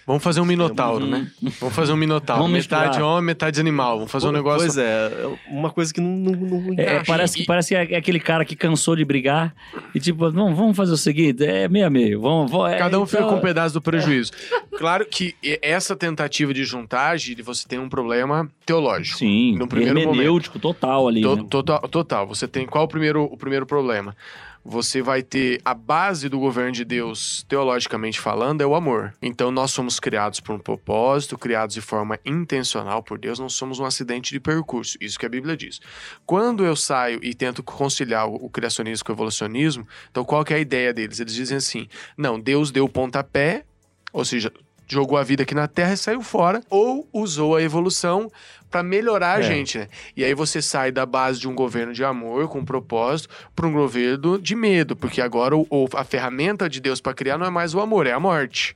Vamos 0.08 0.24
fazer 0.24 0.42
um 0.42 0.46
minotauro, 0.46 1.06
Uhum. 1.06 1.12
né? 1.12 1.32
Vamos 1.60 1.76
fazer 1.76 1.92
um 1.94 1.96
minotauro. 1.96 2.42
Vamos 2.44 2.58
metade 2.58 2.88
misturar. 2.90 3.08
homem, 3.12 3.26
metade 3.26 3.60
animal. 3.60 3.98
Vamos 3.98 4.12
fazer 4.12 4.28
um 4.28 4.32
negócio. 4.32 4.60
Pois 4.68 4.78
é, 4.78 5.12
uma 5.50 5.70
coisa 5.70 5.94
que 5.94 6.02
não, 6.02 6.10
não, 6.10 6.32
não 6.62 6.70
É, 6.72 6.84
encaixa. 6.84 7.04
parece, 7.06 7.38
que, 7.38 7.46
parece 7.46 7.70
que 7.70 7.94
é 7.94 7.98
aquele 7.98 8.20
cara 8.20 8.44
que 8.44 8.56
cansou 8.56 8.96
de 8.96 9.06
brigar 9.06 9.54
e 9.94 10.00
tipo, 10.00 10.32
não, 10.32 10.56
vamos 10.56 10.76
fazer 10.76 10.94
o 10.94 10.98
seguinte, 10.98 11.44
é 11.46 11.68
meio 11.68 11.86
a 11.86 11.90
meio. 11.92 12.22
Vamos, 12.22 12.50
vamos, 12.52 12.72
é, 12.72 12.78
Cada 12.78 13.00
um 13.00 13.06
fica 13.06 13.20
então- 13.20 13.30
com 13.34 13.38
um 13.38 13.42
pedaço 13.42 13.74
do 13.74 13.82
prejuízo. 13.82 14.32
Claro 14.80 15.06
que 15.06 15.36
essa 15.62 15.94
tentativa 15.94 16.54
de 16.54 16.64
juntagem, 16.64 17.36
você 17.44 17.68
tem 17.68 17.78
um 17.78 17.90
problema 17.90 18.50
teológico. 18.66 19.18
Sim, 19.18 19.58
no 19.58 19.68
primeiro 19.68 19.94
momento. 19.96 20.12
hermenêutico 20.14 20.58
total 20.58 21.06
ali. 21.10 21.22
To- 21.22 21.36
né? 21.36 21.46
Total, 21.50 21.82
total. 21.82 21.99
Você 22.28 22.48
tem 22.48 22.66
qual 22.66 22.86
o 22.86 22.88
primeiro, 22.88 23.24
o 23.24 23.38
primeiro 23.38 23.66
problema? 23.66 24.16
Você 24.64 25.02
vai 25.02 25.24
ter 25.24 25.62
a 25.64 25.74
base 25.74 26.28
do 26.28 26.38
governo 26.38 26.74
de 26.74 26.84
Deus, 26.84 27.46
teologicamente 27.48 28.20
falando, 28.20 28.62
é 28.62 28.66
o 28.66 28.76
amor. 28.76 29.14
Então 29.22 29.52
nós 29.52 29.72
somos 29.72 30.00
criados 30.00 30.40
por 30.40 30.54
um 30.54 30.60
propósito, 30.60 31.38
criados 31.38 31.74
de 31.74 31.82
forma 31.82 32.20
intencional 32.26 33.02
por 33.02 33.18
Deus, 33.18 33.40
não 33.40 33.50
somos 33.50 33.80
um 33.80 33.86
acidente 33.86 34.32
de 34.32 34.40
percurso. 34.40 34.98
Isso 35.00 35.18
que 35.18 35.26
a 35.26 35.30
Bíblia 35.30 35.56
diz. 35.56 35.80
Quando 36.26 36.66
eu 36.66 36.76
saio 36.76 37.20
e 37.24 37.34
tento 37.34 37.64
conciliar 37.64 38.28
o, 38.28 38.36
o 38.36 38.50
criacionismo 38.50 39.06
com 39.06 39.12
o 39.12 39.16
evolucionismo, 39.16 39.88
então 40.12 40.26
qual 40.26 40.44
que 40.44 40.54
é 40.54 40.58
a 40.58 40.60
ideia 40.60 40.94
deles? 40.94 41.20
Eles 41.20 41.34
dizem 41.34 41.58
assim: 41.58 41.88
não, 42.18 42.40
Deus 42.40 42.70
deu 42.70 42.86
o 42.86 42.90
pontapé, 42.90 43.64
ou 44.12 44.26
seja, 44.26 44.52
jogou 44.90 45.18
a 45.18 45.24
vida 45.24 45.44
aqui 45.44 45.54
na 45.56 45.68
Terra 45.68 45.94
e 45.94 45.98
saiu 45.98 46.22
fora, 46.22 46.62
ou 46.70 47.08
usou 47.14 47.56
a 47.56 47.62
evolução 47.62 48.30
para 48.72 48.84
melhorar 48.84 49.36
a 49.38 49.40
É. 49.40 49.44
gente, 49.44 49.78
né? 49.78 49.88
E 50.18 50.24
aí 50.26 50.34
você 50.34 50.62
sai 50.62 50.92
da 50.92 51.06
base 51.06 51.40
de 51.40 51.48
um 51.48 51.56
governo 51.56 51.94
de 51.94 52.04
amor, 52.04 52.48
com 52.50 52.66
propósito, 52.66 53.30
para 53.56 53.66
um 53.68 53.72
governo 53.72 54.40
de 54.40 54.56
medo, 54.56 54.96
porque 54.96 55.22
agora 55.22 55.56
o- 55.56 55.90
a 55.96 56.04
ferramenta 56.04 56.68
de 56.68 56.80
Deus 56.80 57.00
para 57.00 57.14
criar 57.14 57.38
não 57.38 57.46
é 57.46 57.50
mais 57.50 57.74
o 57.74 57.80
amor, 57.80 58.06
é 58.08 58.12
a 58.12 58.20
morte. 58.20 58.76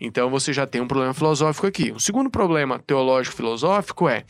Então 0.00 0.28
você 0.28 0.52
já 0.52 0.66
tem 0.66 0.80
um 0.80 0.86
problema 0.86 1.14
filosófico 1.14 1.66
aqui. 1.66 1.90
O 1.90 1.98
segundo 2.00 2.28
problema 2.28 2.78
teológico 2.78 3.34
filosófico 3.36 4.08
é 4.08 4.24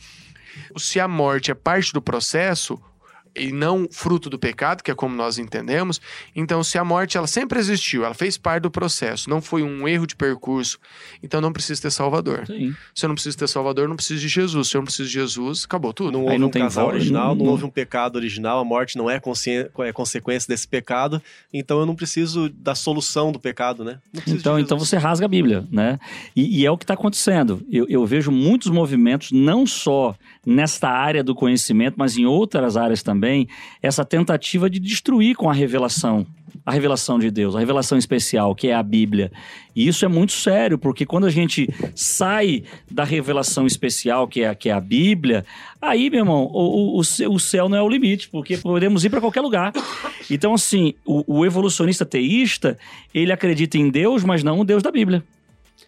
se 0.77 0.99
a 0.99 1.07
morte 1.07 1.51
é 1.51 1.53
parte 1.53 1.91
do 1.93 2.01
processo 2.01 2.79
e 3.37 3.51
não 3.51 3.87
fruto 3.89 4.29
do 4.29 4.39
pecado, 4.39 4.83
que 4.83 4.91
é 4.91 4.95
como 4.95 5.15
nós 5.15 5.37
entendemos, 5.37 6.01
então 6.35 6.63
se 6.63 6.77
a 6.77 6.83
morte 6.83 7.17
ela 7.17 7.27
sempre 7.27 7.59
existiu, 7.59 8.03
ela 8.03 8.13
fez 8.13 8.37
parte 8.37 8.63
do 8.63 8.71
processo, 8.71 9.29
não 9.29 9.41
foi 9.41 9.63
um 9.63 9.87
erro 9.87 10.05
de 10.05 10.15
percurso, 10.15 10.79
então 11.21 11.39
não 11.41 11.53
precisa 11.53 11.81
ter 11.81 11.91
salvador. 11.91 12.45
Sim. 12.47 12.75
Se 12.93 13.05
eu 13.05 13.07
não 13.07 13.15
preciso 13.15 13.37
ter 13.37 13.47
salvador, 13.47 13.87
não 13.87 13.95
preciso 13.95 14.21
de 14.21 14.27
Jesus. 14.27 14.67
Se 14.69 14.77
eu 14.77 14.79
não 14.79 14.85
preciso 14.85 15.07
de 15.07 15.13
Jesus, 15.13 15.65
acabou 15.65 15.93
tudo. 15.93 16.11
Não 16.11 16.23
houve 16.23 16.43
um 16.43 16.49
casal 16.49 16.87
original, 16.87 17.35
não, 17.35 17.45
houve 17.45 17.65
um 17.65 17.69
pecado 17.69 18.15
original, 18.15 18.59
a 18.59 18.65
morte 18.65 18.97
não 18.97 19.09
é, 19.09 19.19
é 19.79 19.91
consequência 19.91 20.47
desse 20.47 20.67
pecado, 20.67 21.21
então 21.53 21.79
eu 21.79 21.85
não 21.85 21.95
preciso 21.95 22.49
da 22.49 22.75
solução 22.75 23.31
do 23.31 23.39
pecado, 23.39 23.83
né? 23.83 23.99
Não 24.13 24.35
Então, 24.35 24.59
então 24.59 24.77
você 24.77 24.97
rasga 24.97 25.25
a 25.25 25.29
Bíblia, 25.29 25.65
né? 25.71 25.99
E, 26.35 26.61
e 26.61 26.65
é 26.65 26.71
o 26.71 26.77
que 26.77 26.83
está 26.83 26.93
acontecendo. 26.93 27.65
Eu, 27.71 27.85
eu 27.89 28.05
vejo 28.05 28.31
muitos 28.31 28.69
movimentos, 28.69 29.31
não 29.31 29.65
só 29.65 30.15
nesta 30.47 30.87
área 30.87 31.21
do 31.21 31.35
conhecimento, 31.35 31.95
mas 31.97 32.17
em 32.17 32.25
outras 32.25 32.77
áreas 32.77 33.03
também, 33.03 33.49
essa 33.81 34.05
tentativa 34.05 34.69
de 34.69 34.79
destruir 34.79 35.35
com 35.35 35.49
a 35.49 35.53
revelação. 35.53 36.25
A 36.65 36.71
revelação 36.71 37.19
de 37.19 37.29
Deus, 37.29 37.53
a 37.53 37.59
revelação 37.59 37.97
especial, 37.97 38.55
que 38.55 38.69
é 38.69 38.73
a 38.73 38.81
Bíblia. 38.81 39.29
E 39.75 39.85
isso 39.85 40.05
é 40.05 40.07
muito 40.07 40.31
sério, 40.31 40.77
porque 40.77 41.05
quando 41.05 41.25
a 41.25 41.29
gente 41.29 41.67
sai 41.93 42.63
da 42.89 43.03
revelação 43.03 43.67
especial, 43.67 44.25
que 44.25 44.41
é, 44.41 44.55
que 44.55 44.69
é 44.69 44.71
a 44.71 44.79
Bíblia, 44.79 45.45
aí, 45.81 46.09
meu 46.09 46.21
irmão, 46.21 46.49
o, 46.53 46.97
o, 46.97 47.01
o 47.01 47.39
céu 47.39 47.67
não 47.67 47.77
é 47.77 47.81
o 47.81 47.89
limite, 47.89 48.29
porque 48.29 48.57
podemos 48.57 49.03
ir 49.03 49.09
para 49.09 49.19
qualquer 49.19 49.41
lugar. 49.41 49.73
Então, 50.31 50.53
assim, 50.53 50.93
o, 51.05 51.39
o 51.39 51.45
evolucionista 51.45 52.05
teísta, 52.05 52.77
ele 53.13 53.33
acredita 53.33 53.77
em 53.77 53.89
Deus, 53.89 54.23
mas 54.23 54.43
não 54.43 54.61
o 54.61 54.65
Deus 54.65 54.81
da 54.81 54.91
Bíblia. 54.91 55.23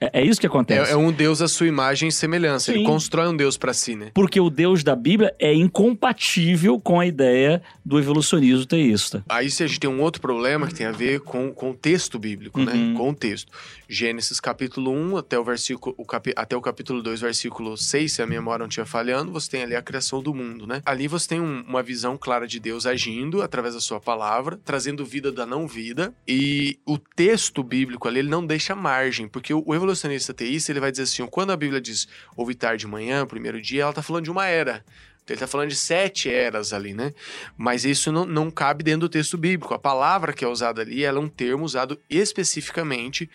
É, 0.02 0.22
é 0.22 0.26
isso 0.26 0.40
que 0.40 0.48
acontece. 0.48 0.92
É, 0.92 0.94
é 0.94 0.98
um 0.98 1.12
Deus 1.12 1.42
à 1.42 1.48
sua 1.48 1.68
imagem 1.68 2.10
e 2.10 2.12
semelhança. 2.12 2.72
Ele 2.72 2.80
Sim. 2.80 2.86
constrói 2.86 3.28
um 3.28 3.36
Deus 3.36 3.58
para 3.58 3.74
si, 3.74 3.96
né? 3.96 4.12
Porque 4.14 4.40
o 4.40 4.50
Deus 4.50 4.84
da 4.84 4.96
Bíblia 4.96 5.34
é 5.40 5.54
incompatível 5.54 6.80
com 6.80 7.00
a 7.00 7.06
ideia 7.06 7.62
do 7.84 8.00
evolucionismo 8.00 8.66
teísta. 8.66 9.24
Aí 9.28 9.50
se 9.50 9.64
a 9.64 9.68
gente 9.68 9.80
tem 9.80 9.90
um 9.90 10.02
outro 10.02 10.22
problema 10.22 10.68
que 10.68 10.74
tem 10.76 10.86
a 10.86 10.92
ver 10.92 11.20
com, 11.22 11.52
com 11.52 11.72
o 11.72 11.74
texto 11.74 12.18
bíblico, 12.18 12.60
né? 12.64 12.74
Uhum. 12.74 12.94
Com 12.96 13.10
o 13.10 13.16
texto. 13.16 13.52
Gênesis 13.88 14.40
capítulo 14.40 14.92
1 14.92 15.18
até 15.18 15.38
o 15.40 15.44
versículo 15.44 15.96
o 15.98 16.06
até 16.36 16.56
o 16.56 16.62
capítulo 16.62 17.02
2, 17.02 17.22
versículo 17.22 17.76
6, 17.78 18.12
se 18.14 18.22
a 18.22 18.28
memória 18.28 18.64
não 18.64 18.68
estiver 18.70 18.86
falhando, 18.86 19.32
você 19.32 19.50
tem 19.50 19.64
ali 19.64 19.76
a 19.76 19.82
criação 19.82 20.22
do 20.22 20.34
mundo, 20.34 20.66
né? 20.68 20.82
Ali 20.86 21.08
você 21.08 21.28
tem 21.28 21.42
um- 21.42 21.64
uma 21.68 21.82
visão 21.82 22.18
clara 22.18 22.48
de 22.48 22.60
Deus 22.60 22.86
agindo 22.86 23.42
através 23.42 23.74
da 23.74 23.80
sua 23.82 24.00
palavra, 24.00 24.60
trazendo 24.64 25.04
vida 25.06 25.32
da 25.32 25.46
não 25.46 25.68
vida, 25.68 26.14
e 26.28 26.78
o 26.86 26.98
texto 26.98 27.64
bíblico 27.64 28.08
ali 28.08 28.20
ele 28.20 28.30
não 28.30 28.46
deixa 28.46 28.76
margem, 28.76 29.28
porque 29.28 29.54
o, 29.54 29.64
o 29.66 29.74
evolucionista 29.90 30.34
teísta, 30.34 30.72
ele 30.72 30.80
vai 30.80 30.92
dizer 30.92 31.04
assim, 31.04 31.26
quando 31.28 31.52
a 31.52 31.58
Bíblia 31.58 31.82
diz 31.82 32.08
houve 32.36 32.54
tarde 32.56 32.82
de 32.82 32.88
manhã, 32.88 33.26
primeiro 33.26 33.62
dia, 33.62 33.84
ela 33.84 33.94
tá 33.94 34.02
falando 34.02 34.24
de 34.24 34.32
uma 34.32 34.46
era. 34.46 34.84
Então 35.24 35.34
ele 35.36 35.40
tá 35.40 35.48
falando 35.48 35.70
de 35.70 35.76
sete 35.76 36.30
eras 36.30 36.74
ali, 36.74 36.94
né? 36.94 37.14
Mas 37.58 37.86
isso 37.86 38.12
não, 38.12 38.26
não 38.26 38.50
cabe 38.50 38.84
dentro 38.84 39.02
do 39.02 39.10
texto 39.10 39.38
bíblico. 39.38 39.74
A 39.74 39.80
palavra 39.80 40.34
que 40.34 40.44
é 40.44 40.48
usada 40.48 40.82
ali, 40.82 41.04
ela 41.04 41.20
é 41.20 41.22
um 41.22 41.28
termo 41.30 41.64
usado 41.66 42.00
especificamente 42.10 43.30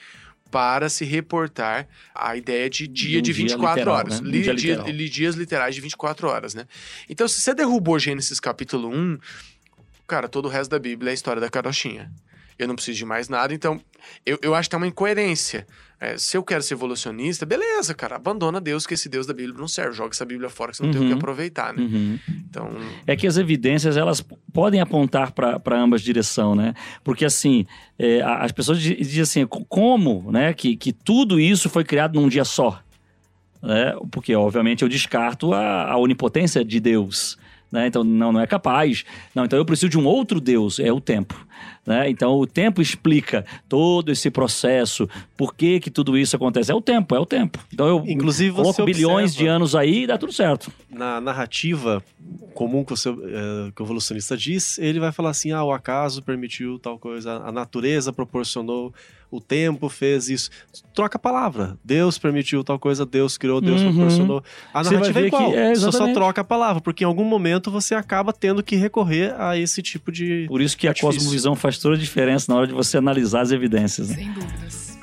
para 0.51 0.89
se 0.89 1.05
reportar 1.05 1.89
a 2.15 2.37
ideia 2.37 2.71
de 2.71 2.87
dia 2.87 3.19
um 3.19 3.23
de 3.23 3.33
dia 3.33 3.43
24 3.45 3.79
literal, 3.79 3.95
horas. 3.97 4.21
né? 4.21 4.29
Um 4.29 4.31
dia 4.31 4.55
dia- 4.55 4.75
literal. 4.77 5.09
dias 5.09 5.35
literais 5.35 5.75
de 5.75 5.81
24 5.81 6.29
horas, 6.29 6.55
né? 6.55 6.67
Então, 7.09 7.27
se 7.27 7.41
você 7.41 7.55
derrubou 7.55 7.99
Gênesis 7.99 8.39
capítulo 8.39 8.89
1, 8.89 9.19
cara, 10.07 10.29
todo 10.29 10.47
o 10.47 10.49
resto 10.49 10.71
da 10.71 10.79
Bíblia 10.79 11.11
é 11.11 11.13
a 11.13 11.15
história 11.15 11.41
da 11.41 11.51
carochinha. 11.51 12.11
Eu 12.57 12.69
não 12.69 12.77
preciso 12.77 12.99
de 12.99 13.05
mais 13.05 13.29
nada, 13.29 13.53
então 13.53 13.81
eu, 14.25 14.39
eu 14.43 14.55
acho 14.55 14.69
que 14.69 14.71
tem 14.71 14.81
uma 14.81 14.87
incoerência. 14.87 15.67
É, 16.01 16.19
se 16.19 16.37
eu 16.37 16.43
quero 16.43 16.63
ser 16.63 16.75
evolucionista, 16.75 17.47
beleza, 17.47 17.95
cara, 17.95 18.17
abandona 18.17 18.61
Deus, 18.61 18.87
que 18.87 18.95
esse 18.95 19.09
Deus 19.09 19.27
da 19.27 19.33
Bíblia 19.33 19.57
não 19.59 19.69
serve. 19.69 19.97
Joga 19.97 20.11
essa 20.11 20.25
Bíblia 20.25 20.51
fora 20.51 20.71
que 20.73 20.77
você 20.77 20.83
não 20.83 20.91
tem 20.91 21.01
o 21.01 21.05
que 21.05 21.11
Uhum. 21.13 21.17
aproveitar, 21.19 21.73
né? 21.73 21.83
Uhum. 21.83 22.19
Então, 22.51 22.71
É 23.07 23.17
que 23.17 23.27
as 23.27 23.37
evidências, 23.37 23.97
elas 23.97 24.21
podem 24.53 24.81
apontar 24.81 25.33
para 25.33 25.61
ambas 25.81 26.03
direções, 26.03 26.57
né? 26.59 26.75
Porque, 27.03 27.25
assim, 27.25 27.65
é, 27.99 28.21
as 28.23 28.53
pessoas 28.53 28.81
di- 28.81 28.97
dizem 28.97 29.23
assim, 29.23 29.47
co- 29.47 29.65
como 29.65 30.31
né, 30.33 30.53
que, 30.53 30.77
que 30.77 30.93
tudo 30.93 31.39
isso 31.41 31.71
foi 31.71 31.85
criado 31.85 32.21
num 32.21 32.29
dia 32.29 32.45
só? 32.45 32.81
Né? 33.63 33.95
Porque, 34.11 34.35
obviamente, 34.35 34.83
eu 34.83 34.89
descarto 34.89 35.55
a, 35.55 35.91
a 35.93 35.97
onipotência 35.97 36.65
de 36.65 36.81
Deus. 36.81 37.39
Né? 37.75 37.89
Então, 37.89 38.05
não, 38.05 38.31
não 38.31 38.41
é 38.41 38.47
capaz. 38.47 39.05
Não, 39.35 39.45
então 39.45 39.59
eu 39.59 39.65
preciso 39.65 39.89
de 39.89 39.99
um 39.99 40.07
outro 40.07 40.41
Deus, 40.41 40.79
é 40.79 40.93
o 40.93 41.01
tempo. 41.01 41.35
Né? 41.85 42.09
Então, 42.09 42.37
o 42.37 42.47
tempo 42.47 42.81
explica 42.81 43.45
todo 43.69 44.13
esse 44.13 44.31
processo, 44.31 45.09
por 45.37 45.57
que, 45.57 45.81
que 45.81 45.91
tudo 45.91 46.17
isso 46.17 46.37
acontece. 46.37 46.71
É 46.71 46.75
o 46.75 46.81
tempo, 46.81 47.17
é 47.17 47.19
o 47.19 47.27
tempo. 47.27 47.59
Então, 47.73 47.89
eu 47.89 48.05
Inclusive, 48.07 48.51
você 48.51 48.63
coloco 48.63 48.85
bilhões 48.85 49.35
de 49.35 49.49
anos 49.49 49.75
aí 49.75 50.05
e 50.05 50.07
dá 50.07 50.17
tudo 50.17 50.33
certo. 50.33 50.71
na 50.89 51.21
narrativa 51.21 52.01
comum 52.55 52.85
que 52.85 52.93
o, 52.93 52.97
seu, 52.97 53.21
eh, 53.27 53.73
que 53.75 53.83
o 53.83 53.85
evolucionista 53.85 54.37
diz, 54.37 54.79
ele 54.79 55.01
vai 55.01 55.11
falar 55.11 55.31
assim: 55.31 55.51
ah, 55.51 55.65
o 55.65 55.73
acaso 55.73 56.23
permitiu 56.23 56.79
tal 56.79 56.97
coisa, 56.97 57.43
a 57.45 57.51
natureza 57.51 58.13
proporcionou, 58.13 58.95
o 59.37 59.41
tempo 59.41 59.89
fez 59.89 60.29
isso. 60.29 60.51
Troca 60.95 61.17
a 61.17 61.19
palavra. 61.19 61.77
Deus 61.85 62.19
permitiu 62.19 62.63
tal 62.63 62.79
coisa, 62.79 63.05
Deus 63.05 63.37
criou, 63.37 63.61
Deus 63.61 63.81
Uhum. 63.81 63.93
proporcionou. 63.95 64.45
A 64.73 64.83
Você 64.85 64.91
vai 64.91 64.99
narrativa 65.01 65.19
é 65.19 65.23
ver 65.23 65.31
que- 65.31 65.37
igual. 65.37 65.55
é, 65.55 65.75
Você 65.75 65.93
só 65.93 66.13
troca 66.13 66.41
a 66.41 66.45
palavra, 66.45 66.81
porque 66.81 67.05
em 67.05 67.07
algum 67.07 67.25
momento 67.25 67.71
você 67.71 67.95
acaba 67.95 68.33
tendo 68.33 68.63
que 68.63 68.77
recorrer 68.77 69.35
a 69.41 69.57
esse 69.59 69.83
tipo 69.83 70.13
de. 70.13 70.47
Por 70.49 70.61
isso 70.61 70.77
que 70.77 70.87
a 70.87 70.91
artifício. 70.91 71.17
cosmovisão 71.19 71.55
faz 71.57 71.79
toda 71.79 71.97
a 71.97 71.99
diferença 71.99 72.53
na 72.53 72.59
hora 72.59 72.67
de 72.67 72.75
você 72.75 72.97
analisar 72.97 73.41
as 73.43 73.51
evidências. 73.51 74.11
Né? 74.11 74.15
Sem 74.17 74.33
dúvidas. 74.33 74.95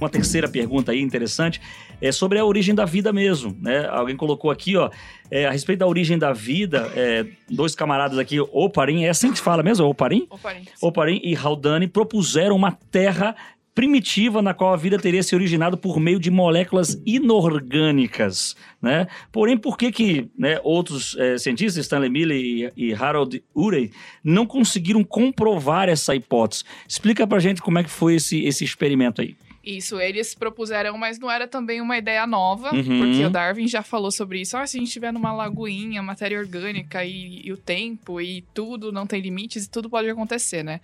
uma 0.00 0.08
terceira 0.10 0.48
pergunta 0.48 0.90
aí 0.90 1.00
interessante, 1.00 1.60
é 2.02 2.10
sobre 2.10 2.38
a 2.38 2.44
origem 2.44 2.74
da 2.74 2.84
vida 2.84 3.12
mesmo, 3.12 3.56
né? 3.60 3.86
Alguém 3.86 4.16
colocou 4.16 4.50
aqui, 4.50 4.76
ó, 4.76 4.90
é, 5.30 5.46
a 5.46 5.50
respeito 5.52 5.78
da 5.78 5.86
origem 5.86 6.18
da 6.18 6.32
vida, 6.32 6.90
é, 6.96 7.24
dois 7.48 7.76
camaradas 7.76 8.18
aqui, 8.18 8.40
Oparim, 8.40 9.04
é 9.04 9.08
assim 9.08 9.30
que 9.30 9.38
se 9.38 9.42
fala 9.42 9.62
mesmo? 9.62 9.86
Oparim? 9.86 10.26
Oparim. 10.28 10.64
Oparim 10.82 11.20
e 11.22 11.36
Haldane 11.36 11.86
propuseram 11.86 12.56
uma 12.56 12.72
terra 12.72 13.36
primitiva 13.74 14.42
na 14.42 14.52
qual 14.52 14.74
a 14.74 14.76
vida 14.76 14.98
teria 14.98 15.22
se 15.22 15.34
originado 15.34 15.78
por 15.78 15.98
meio 15.98 16.18
de 16.18 16.30
moléculas 16.30 17.00
inorgânicas, 17.06 18.54
né? 18.82 19.06
Porém, 19.30 19.56
por 19.56 19.78
que 19.78 19.90
que 19.90 20.28
né, 20.36 20.60
outros 20.62 21.16
eh, 21.18 21.38
cientistas, 21.38 21.82
Stanley 21.82 22.10
Miller 22.10 22.36
e, 22.36 22.72
e 22.76 22.92
Harold 22.92 23.42
Urey, 23.54 23.90
não 24.22 24.44
conseguiram 24.44 25.02
comprovar 25.02 25.88
essa 25.88 26.14
hipótese? 26.14 26.64
Explica 26.86 27.26
pra 27.26 27.38
gente 27.38 27.62
como 27.62 27.78
é 27.78 27.84
que 27.84 27.90
foi 27.90 28.16
esse, 28.16 28.44
esse 28.44 28.62
experimento 28.62 29.22
aí. 29.22 29.36
Isso, 29.64 30.00
eles 30.00 30.34
propuseram, 30.34 30.98
mas 30.98 31.18
não 31.20 31.30
era 31.30 31.46
também 31.46 31.80
uma 31.80 31.96
ideia 31.96 32.26
nova, 32.26 32.72
Uhum. 32.74 32.98
porque 32.98 33.24
o 33.24 33.30
Darwin 33.30 33.68
já 33.68 33.80
falou 33.82 34.10
sobre 34.10 34.40
isso. 34.40 34.56
Ah, 34.56 34.66
se 34.66 34.76
a 34.76 34.80
gente 34.80 34.88
estiver 34.88 35.12
numa 35.12 35.32
lagoinha, 35.32 36.02
matéria 36.02 36.38
orgânica 36.38 37.04
e, 37.04 37.42
e 37.46 37.52
o 37.52 37.56
tempo 37.56 38.20
e 38.20 38.42
tudo 38.52 38.90
não 38.90 39.06
tem 39.06 39.20
limites 39.20 39.64
e 39.66 39.70
tudo 39.70 39.88
pode 39.88 40.08
acontecer, 40.10 40.64
né? 40.64 40.80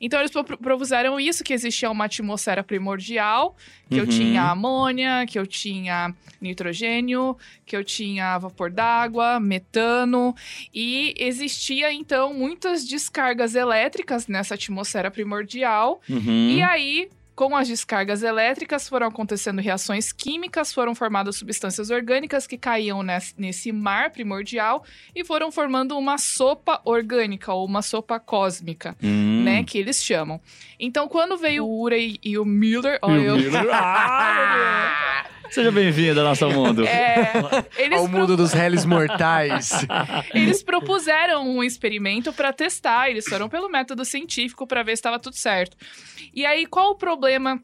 Então 0.00 0.20
eles 0.20 0.30
pro- 0.30 0.44
propuseram 0.58 1.18
isso, 1.18 1.42
que 1.42 1.52
existia 1.54 1.90
uma 1.90 2.04
atmosfera 2.04 2.62
primordial, 2.62 3.56
que 3.88 3.96
eu 3.96 4.04
Uhum. 4.04 4.08
tinha 4.10 4.42
amônia, 4.50 5.24
que 5.26 5.38
eu 5.38 5.46
tinha 5.46 6.14
nitrogênio, 6.40 7.36
que 7.64 7.76
eu 7.76 7.82
tinha 7.84 8.38
vapor 8.38 8.70
d'água, 8.70 9.40
metano, 9.40 10.34
e 10.74 11.14
existia 11.18 11.92
então 11.92 12.34
muitas 12.34 12.86
descargas 12.86 13.54
elétricas 13.54 14.26
nessa 14.26 14.54
atmosfera 14.54 15.10
primordial, 15.10 16.00
Uhum. 16.08 16.50
e 16.50 16.62
aí, 16.62 17.08
com 17.38 17.54
as 17.54 17.68
descargas 17.68 18.24
elétricas, 18.24 18.88
foram 18.88 19.06
acontecendo 19.06 19.60
reações 19.60 20.10
químicas, 20.10 20.72
foram 20.72 20.92
formadas 20.92 21.36
substâncias 21.36 21.88
orgânicas 21.88 22.48
que 22.48 22.58
caíam 22.58 23.00
nes- 23.04 23.32
nesse 23.38 23.70
mar 23.70 24.10
primordial 24.10 24.82
e 25.14 25.24
foram 25.24 25.52
formando 25.52 25.96
uma 25.96 26.18
sopa 26.18 26.80
orgânica 26.84 27.52
ou 27.52 27.64
uma 27.64 27.80
sopa 27.80 28.18
cósmica, 28.18 28.96
Hum. 29.00 29.44
né? 29.44 29.62
Que 29.62 29.78
eles 29.78 30.02
chamam. 30.02 30.40
Então, 30.80 31.06
quando 31.06 31.36
veio 31.38 31.64
o 31.64 31.80
Urey 31.80 32.18
e 32.24 32.36
o 32.36 32.44
Miller. 32.44 32.98
ó, 33.02 33.12
E 33.12 33.18
o 33.18 33.22
eu- 33.22 33.36
Miller. 33.36 33.52
Ah, 33.72 35.07
Seja 35.50 35.70
bem-vindo 35.72 36.20
ao 36.20 36.26
nosso 36.26 36.48
mundo. 36.50 36.84
É, 36.86 37.32
eles, 37.76 37.98
Ao 37.98 38.08
mundo 38.08 38.36
dos 38.36 38.52
réis 38.52 38.84
mortais. 38.84 39.86
eles 40.34 40.62
propuseram 40.62 41.48
um 41.48 41.62
experimento 41.62 42.32
para 42.32 42.52
testar, 42.52 43.10
eles 43.10 43.24
foram 43.24 43.48
pelo 43.48 43.68
método 43.68 44.04
científico 44.04 44.66
para 44.66 44.82
ver 44.82 44.92
se 44.92 45.00
estava 45.00 45.18
tudo 45.18 45.36
certo. 45.36 45.76
E 46.34 46.44
aí, 46.44 46.66
qual 46.66 46.90
o 46.90 46.94
problema 46.94 47.60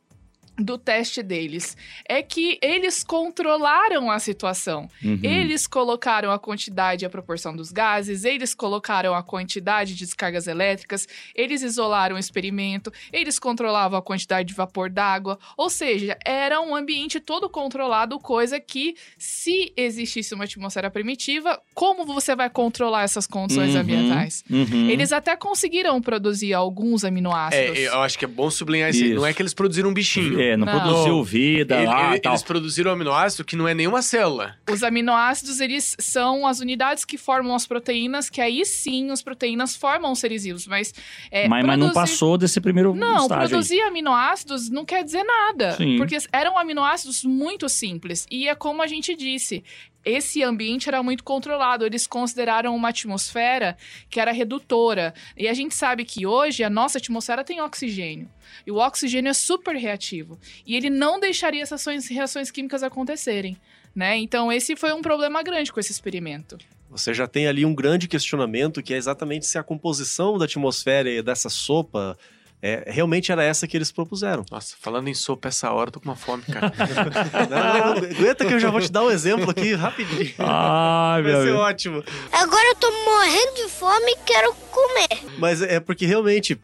do 0.57 0.79
teste 0.79 1.23
deles? 1.23 1.77
É 2.09 2.23
que 2.23 2.59
eles 2.63 3.03
controlaram 3.03 4.11
a 4.11 4.19
situação. 4.19 4.89
Uhum. 5.03 5.19
Eles 5.23 5.67
colocaram 5.67 6.31
a 6.31 6.39
quantidade 6.39 7.05
e 7.05 7.07
a 7.07 7.11
proporção 7.11 7.55
dos 7.55 7.73
gases, 7.73 8.25
eles 8.25 8.55
colocaram 8.55 9.15
a 9.15 9.23
quantidade 9.23 9.95
de 9.95 10.05
descargas 10.05 10.47
elétricas, 10.47 11.09
eles 11.35 11.63
isolaram 11.63 12.17
o 12.17 12.19
experimento, 12.19 12.93
eles 13.13 13.39
controlavam 13.39 13.99
a 13.99 14.03
quantidade 14.03 14.49
de 14.49 14.55
vapor 14.55 14.89
d'água, 14.91 15.39
ou 15.57 15.69
seja, 15.69 16.17
era 16.25 16.61
um 16.61 16.75
ambiente 16.75 17.19
todo 17.21 17.49
controlado, 17.49 18.19
coisa 18.19 18.61
que, 18.61 18.95
se 19.19 19.73
existisse 19.77 20.35
uma 20.35 20.45
atmosfera 20.45 20.91
primitiva, 20.91 21.61
como 21.75 22.05
você 22.05 22.37
vai 22.37 22.49
controlar 22.49 23.03
essas 23.03 23.27
condições 23.27 23.75
Uhum, 23.75 23.81
ambientais? 23.81 24.45
uhum. 24.51 24.89
Eles 24.91 25.13
até 25.13 25.37
conseguiram 25.37 26.01
produzir 26.01 26.53
alguns 26.55 27.05
aminoácidos. 27.05 27.79
É, 27.79 27.89
eu 27.89 28.01
acho 28.01 28.19
que 28.19 28.25
é 28.25 28.29
bom 28.29 28.51
sublinhar 28.51 28.91
isso. 28.91 29.05
Isso. 29.05 29.15
Não 29.15 29.27
é 29.27 29.33
que 29.33 29.43
eles 29.43 29.55
produziram 29.55 29.91
um 29.91 29.95
bichinho. 29.95 30.41
É, 30.45 30.57
não, 30.57 30.67
Não. 30.67 30.81
produziu 30.81 31.23
vida 31.25 31.77
Ele- 31.77 31.87
lá 31.87 32.09
ele- 32.09 32.17
e 32.17 32.21
tal. 32.21 32.33
eles 32.33 32.43
produziram 32.43 32.91
aminoácido 32.91 33.45
que 33.45 33.57
não 33.57 33.67
é 33.69 33.75
nenhuma 33.75 34.03
célula. 34.03 34.57
Os 34.71 34.83
aminoácidos, 34.83 35.61
eles 35.61 35.97
são 35.99 36.47
as 36.47 36.61
unidades 36.61 37.05
que 37.05 37.17
formam 37.17 37.55
as 37.55 37.67
proteínas, 37.67 38.29
que 38.29 38.41
aí 38.41 38.65
sim 38.65 39.11
as 39.11 39.23
proteínas 39.23 39.75
formam 39.77 40.13
os 40.13 40.19
seres 40.19 40.45
vivos, 40.45 40.67
mas... 40.67 40.93
é, 41.31 41.49
mas, 41.49 41.65
mas 41.65 41.79
não 41.79 41.91
produzir- 41.91 42.13
passou 42.13 42.37
desse 42.38 42.61
primeiro 42.61 42.95
Não, 42.95 43.23
estágio. 43.23 43.42
aí. 43.45 43.49
produzir 43.49 43.81
aminoácidos 43.83 44.68
não 44.71 44.85
quer 44.85 45.03
dizer 45.05 45.23
nada. 45.25 45.73
Sim. 45.77 45.97
Porque 45.97 46.16
eram 46.33 46.59
aminoácidos 46.59 47.25
muito 47.25 47.68
simples. 47.68 48.27
E 48.31 48.49
é 48.49 48.55
como 48.55 48.83
a 48.83 48.87
gente 48.87 49.14
disse. 49.16 49.62
Esse 50.05 50.43
ambiente 50.43 50.88
era 50.88 51.03
muito 51.03 51.25
controlado. 51.25 51.87
Eles 51.87 52.07
consideraram 52.07 52.75
uma 52.75 52.90
atmosfera 52.90 53.77
que 54.11 54.21
era 54.21 54.33
redutora. 54.33 55.14
E 55.37 55.49
a 55.49 55.55
gente 55.55 55.75
sabe 55.75 56.05
que 56.05 56.27
hoje 56.27 56.62
a 56.62 56.71
nossa 56.71 56.99
atmosfera 56.99 57.43
tem 57.43 57.61
oxigênio. 57.61 58.29
E 58.67 58.71
o 58.71 58.77
oxigênio 58.77 59.31
é 59.31 59.35
super 59.35 59.75
reativo. 59.75 60.38
E 60.67 60.77
ele 60.77 60.90
não 60.90 61.19
deixaria 61.19 61.62
essas 61.62 61.85
reações- 62.09 62.51
químicas 62.51 62.83
acontecerem. 62.83 63.57
Né? 63.95 64.17
Então, 64.19 64.53
esse 64.53 64.75
foi 64.75 64.93
um 64.93 65.01
problema 65.01 65.43
grande 65.43 65.73
com 65.73 65.79
esse 65.79 65.93
experimento. 65.93 66.59
Você 66.90 67.14
já 67.14 67.27
tem 67.27 67.47
ali 67.47 67.64
um 67.64 67.75
grande 67.75 68.07
questionamento 68.07 68.83
que 68.83 68.93
é 68.95 68.97
exatamente 68.97 69.47
se 69.47 69.59
a 69.59 69.62
composição 69.62 70.38
da 70.38 70.45
atmosfera 70.45 71.11
e 71.11 71.23
dessa 71.23 71.49
sopa 71.49 72.17
é, 72.66 72.83
realmente 72.87 73.31
era 73.31 73.44
essa 73.44 73.68
que 73.68 73.77
eles 73.77 73.92
propuseram. 73.92 74.42
Nossa, 74.50 74.74
falando 74.81 75.09
em 75.09 75.12
sopa 75.12 75.48
essa 75.48 75.70
hora, 75.70 75.88
eu 75.88 75.92
tô 75.92 76.00
com 76.00 76.09
uma 76.09 76.16
fome, 76.16 76.42
cara. 76.44 76.72
Não, 77.50 78.00
não, 78.00 78.11
aguenta 78.11 78.46
que 78.46 78.55
eu 78.55 78.59
já 78.59 78.70
vou 78.70 78.81
te 78.81 78.90
dar 78.90 79.03
um 79.03 79.11
exemplo 79.11 79.50
aqui 79.50 79.74
rapidinho. 79.74 80.33
Ai, 80.38 81.22
Vai 81.22 81.33
ser 81.42 81.53
ótimo. 81.53 82.03
Agora 82.33 82.66
eu 82.68 82.74
tô 82.77 82.90
morrendo 82.90 83.55
de 83.57 83.68
fome 83.68 84.12
e 84.12 84.16
quero 84.24 84.55
comer. 84.70 85.38
Mas 85.38 85.61
é 85.61 85.79
porque 85.79 86.07
realmente 86.07 86.59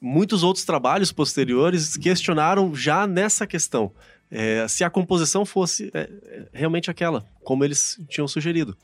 muitos 0.00 0.42
outros 0.42 0.64
trabalhos 0.64 1.12
posteriores 1.12 1.96
questionaram 1.96 2.74
já 2.74 3.06
nessa 3.06 3.46
questão. 3.46 3.92
É, 4.30 4.66
se 4.68 4.82
a 4.82 4.90
composição 4.90 5.44
fosse 5.44 5.90
é, 5.94 6.08
realmente 6.52 6.90
aquela, 6.90 7.24
como 7.42 7.64
eles 7.64 8.00
tinham 8.08 8.26
sugerido. 8.26 8.76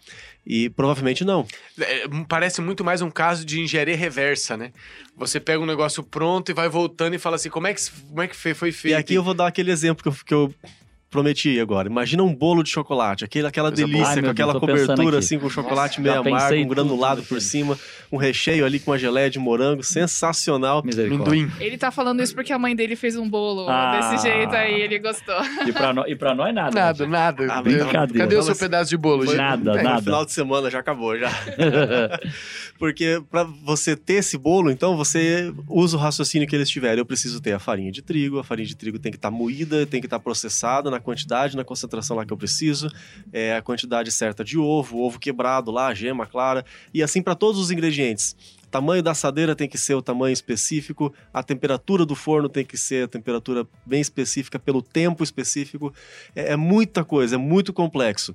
E 0.47 0.71
provavelmente 0.71 1.25
não. 1.25 1.47
É, 1.79 2.05
parece 2.29 2.61
muito 2.61 2.85
mais 2.85 3.03
um 3.03 3.11
caso 3.11 3.45
de 3.45 3.61
engenharia 3.61 3.97
reversa, 3.97 4.57
né? 4.57 4.73
Você 5.17 5.41
pega 5.41 5.63
um 5.63 5.67
negócio 5.67 6.03
pronto 6.03 6.51
e 6.51 6.55
vai 6.55 6.69
voltando 6.69 7.15
e 7.15 7.19
fala 7.19 7.37
assim, 7.37 7.51
como 7.51 7.67
é 7.67 7.75
que, 7.75 7.81
como 8.09 8.23
é 8.23 8.29
que 8.29 8.37
foi 8.37 8.73
feito? 8.73 8.89
E 8.89 8.95
aqui 8.95 9.15
eu 9.15 9.23
vou 9.23 9.35
dar 9.35 9.47
aquele 9.47 9.71
exemplo 9.71 10.03
que 10.03 10.09
eu, 10.09 10.25
que 10.25 10.35
eu 10.35 10.55
prometi 11.11 11.59
agora. 11.59 11.89
Imagina 11.89 12.23
um 12.23 12.33
bolo 12.35 12.63
de 12.63 12.71
chocolate, 12.71 13.25
aquele, 13.25 13.47
aquela 13.47 13.71
delícia, 13.71 14.07
Ai, 14.07 14.23
com 14.23 14.31
aquela 14.31 14.53
Deus, 14.53 14.61
cobertura 14.61 15.19
assim, 15.19 15.39
com 15.39 15.51
chocolate 15.51 16.01
meio 16.01 16.21
amargo, 16.21 16.57
um 16.63 16.69
granulado 16.69 17.23
por 17.25 17.41
cima, 17.41 17.77
um 18.13 18.17
recheio 18.17 18.65
ali 18.65 18.79
com 18.79 18.93
uma 18.93 18.99
geleia 18.99 19.29
de 19.29 19.39
morango, 19.39 19.83
sensacional. 19.83 20.83
Misericórdia. 20.85 21.51
Ele 21.59 21.77
tá 21.77 21.91
falando 21.91 22.23
isso 22.23 22.35
porque 22.35 22.53
a 22.53 22.59
mãe 22.59 22.77
dele 22.77 22.95
fez 22.95 23.17
um 23.17 23.29
bolo 23.29 23.69
Ah. 23.69 24.11
desse 24.13 24.23
jeito 24.29 24.55
aí, 24.55 24.81
ele 24.83 24.99
gostou. 25.01 25.35
E 25.67 25.73
pra, 25.73 25.93
nó- 25.93 26.07
e 26.07 26.15
pra 26.15 26.35
nós 26.35 26.55
nada. 26.55 26.71
Nada, 26.81 27.07
nada. 27.07 27.45
Ah, 27.45 27.49
Cadê- 27.57 27.71
brincadeira. 27.79 28.25
Cadê 28.25 28.37
o 28.37 28.43
seu 28.43 28.51
mas- 28.53 28.59
pedaço 28.59 28.91
de 28.91 28.97
bolo? 28.97 29.25
Foi 29.25 29.35
gente? 29.35 29.37
nada, 29.39 29.81
É, 29.81 29.83
nada. 29.83 29.97
No 29.97 30.03
final 30.03 30.25
de 30.25 30.33
semana 30.33 30.71
já 30.71 30.79
acabou, 30.79 31.19
já. 31.19 31.29
Porque 32.79 33.23
para 33.31 33.45
você 33.65 33.97
ter 33.97 34.15
esse 34.15 34.39
bolo, 34.39 34.71
então 34.71 34.97
você 34.97 35.53
usa 35.69 35.97
o 35.97 36.01
raciocínio 36.01 36.47
que 36.49 36.55
eles 36.57 36.69
tiveram. 36.71 36.99
Eu 36.99 37.07
preciso 37.07 37.41
ter 37.41 37.53
a 37.53 37.59
farinha 37.59 37.91
de 37.93 38.01
trigo, 38.01 38.39
a 38.39 38.45
farinha 38.45 38.67
de 38.67 38.77
trigo 38.77 38.99
tem 38.99 39.11
que 39.13 39.19
estar 39.19 39.31
moída, 39.31 39.85
tem 39.87 40.01
que 40.01 40.07
estar 40.07 40.19
processada 40.19 40.91
na 40.91 41.00
quantidade, 41.01 41.57
na 41.57 41.65
concentração 41.65 42.17
lá 42.17 42.25
que 42.25 42.33
eu 42.33 42.37
preciso, 42.37 42.89
é, 43.33 43.57
a 43.57 43.63
quantidade 43.63 44.11
certa 44.11 44.45
de 44.45 44.59
ovo, 44.59 44.99
ovo 44.99 45.19
quebrado 45.19 45.71
lá, 45.71 45.93
gema 45.95 46.27
clara, 46.27 46.65
e 46.93 47.03
assim 47.03 47.23
para 47.23 47.35
todos 47.35 47.61
os 47.61 47.71
ingredientes. 47.71 48.37
Tamanho 48.71 49.03
da 49.03 49.11
assadeira 49.11 49.57
tem 49.57 49.69
que 49.69 49.77
ser 49.77 49.95
o 49.95 50.03
tamanho 50.03 50.33
específico, 50.33 51.13
a 51.35 51.43
temperatura 51.43 52.07
do 52.07 52.15
forno 52.15 52.49
tem 52.49 52.65
que 52.65 52.77
ser 52.77 53.05
a 53.05 53.09
temperatura 53.09 53.67
bem 53.85 54.01
específica, 54.01 54.61
pelo 54.61 54.81
tempo 54.81 55.25
específico. 55.25 55.93
É, 56.37 56.53
é 56.53 56.57
muita 56.57 57.05
coisa, 57.05 57.35
é 57.35 57.39
muito 57.39 57.73
complexo. 57.73 58.33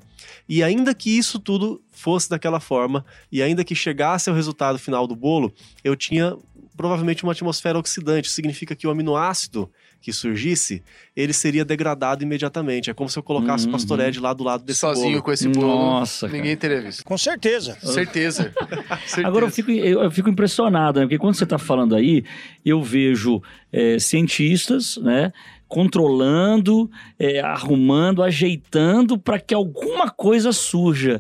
E 0.48 0.62
ainda 0.62 0.94
que 0.94 1.18
isso 1.18 1.40
tudo 1.40 1.82
fosse 1.90 2.30
daquela 2.30 2.60
forma, 2.60 3.06
e 3.32 3.42
ainda 3.42 3.64
que 3.64 3.74
chegasse 3.74 4.30
ao 4.30 4.36
resultado 4.36 4.78
final 4.78 5.08
do 5.08 5.16
bolo, 5.16 5.54
eu 5.84 5.96
tinha 5.96 6.38
provavelmente 6.76 7.24
uma 7.24 7.32
atmosfera 7.32 7.80
oxidante. 7.80 8.30
Significa 8.30 8.76
que 8.76 8.86
o 8.86 8.92
aminoácido 8.92 9.72
que 10.06 10.14
surgisse, 10.14 10.84
ele 11.16 11.34
seria 11.34 11.66
degradado 11.66 12.24
imediatamente. 12.24 12.92
É 12.92 12.94
como 12.94 13.10
se 13.10 13.18
eu 13.18 13.24
colocasse 13.24 13.64
Uhum. 13.66 13.70
o 13.70 13.72
pastorede 13.72 14.20
lá 14.20 14.34
do 14.34 14.44
lado 14.44 14.64
desse 14.64 14.82
Sozinho 14.82 15.14
bolo. 15.14 15.24
com 15.24 15.32
esse 15.32 15.48
bolo, 15.50 15.68
Nossa, 15.68 16.28
cara. 16.28 16.38
ninguém 16.38 16.56
teria 16.56 16.80
visto. 16.80 17.04
Com 17.04 17.18
certeza. 17.18 17.76
Certeza. 17.82 18.54
Certeza. 19.08 19.28
Agora 19.28 19.46
eu 19.46 19.50
fico, 19.50 19.72
eu, 19.72 20.04
eu 20.04 20.12
fico 20.12 20.30
impressionado, 20.30 21.00
né? 21.00 21.08
Porque 21.08 21.18
quando 21.18 21.34
você 21.34 21.44
está 21.44 21.58
falando 21.58 21.96
aí, 21.96 22.24
eu 22.64 22.84
vejo 22.84 23.42
é, 23.74 23.98
cientistas, 23.98 24.98
né? 24.98 25.34
Controlando, 25.68 26.90
é, 27.18 27.40
arrumando, 27.40 28.22
ajeitando 28.22 29.18
para 29.18 29.40
que 29.40 29.56
alguma 29.56 30.12
coisa 30.12 30.52
surja. 30.52 31.20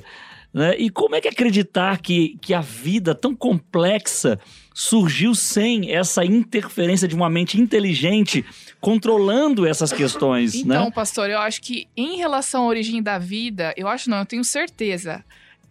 Né? 0.53 0.75
E 0.77 0.89
como 0.89 1.15
é 1.15 1.21
que 1.21 1.27
acreditar 1.27 1.97
que, 1.99 2.37
que 2.41 2.53
a 2.53 2.61
vida 2.61 3.13
tão 3.13 3.35
complexa 3.35 4.39
surgiu 4.73 5.35
sem 5.35 5.91
essa 5.93 6.23
interferência 6.23 7.07
de 7.07 7.15
uma 7.15 7.29
mente 7.29 7.59
inteligente 7.59 8.43
controlando 8.85 9.65
essas 9.65 9.91
questões, 9.91 10.53
Então, 10.53 10.85
né? 10.85 10.91
pastor, 10.91 11.27
eu 11.27 11.39
acho 11.39 11.59
que 11.59 11.87
em 11.97 12.17
relação 12.17 12.61
à 12.65 12.67
origem 12.67 13.01
da 13.01 13.17
vida, 13.17 13.73
eu 13.75 13.87
acho 13.87 14.11
não, 14.11 14.19
eu 14.19 14.25
tenho 14.27 14.43
certeza. 14.43 15.25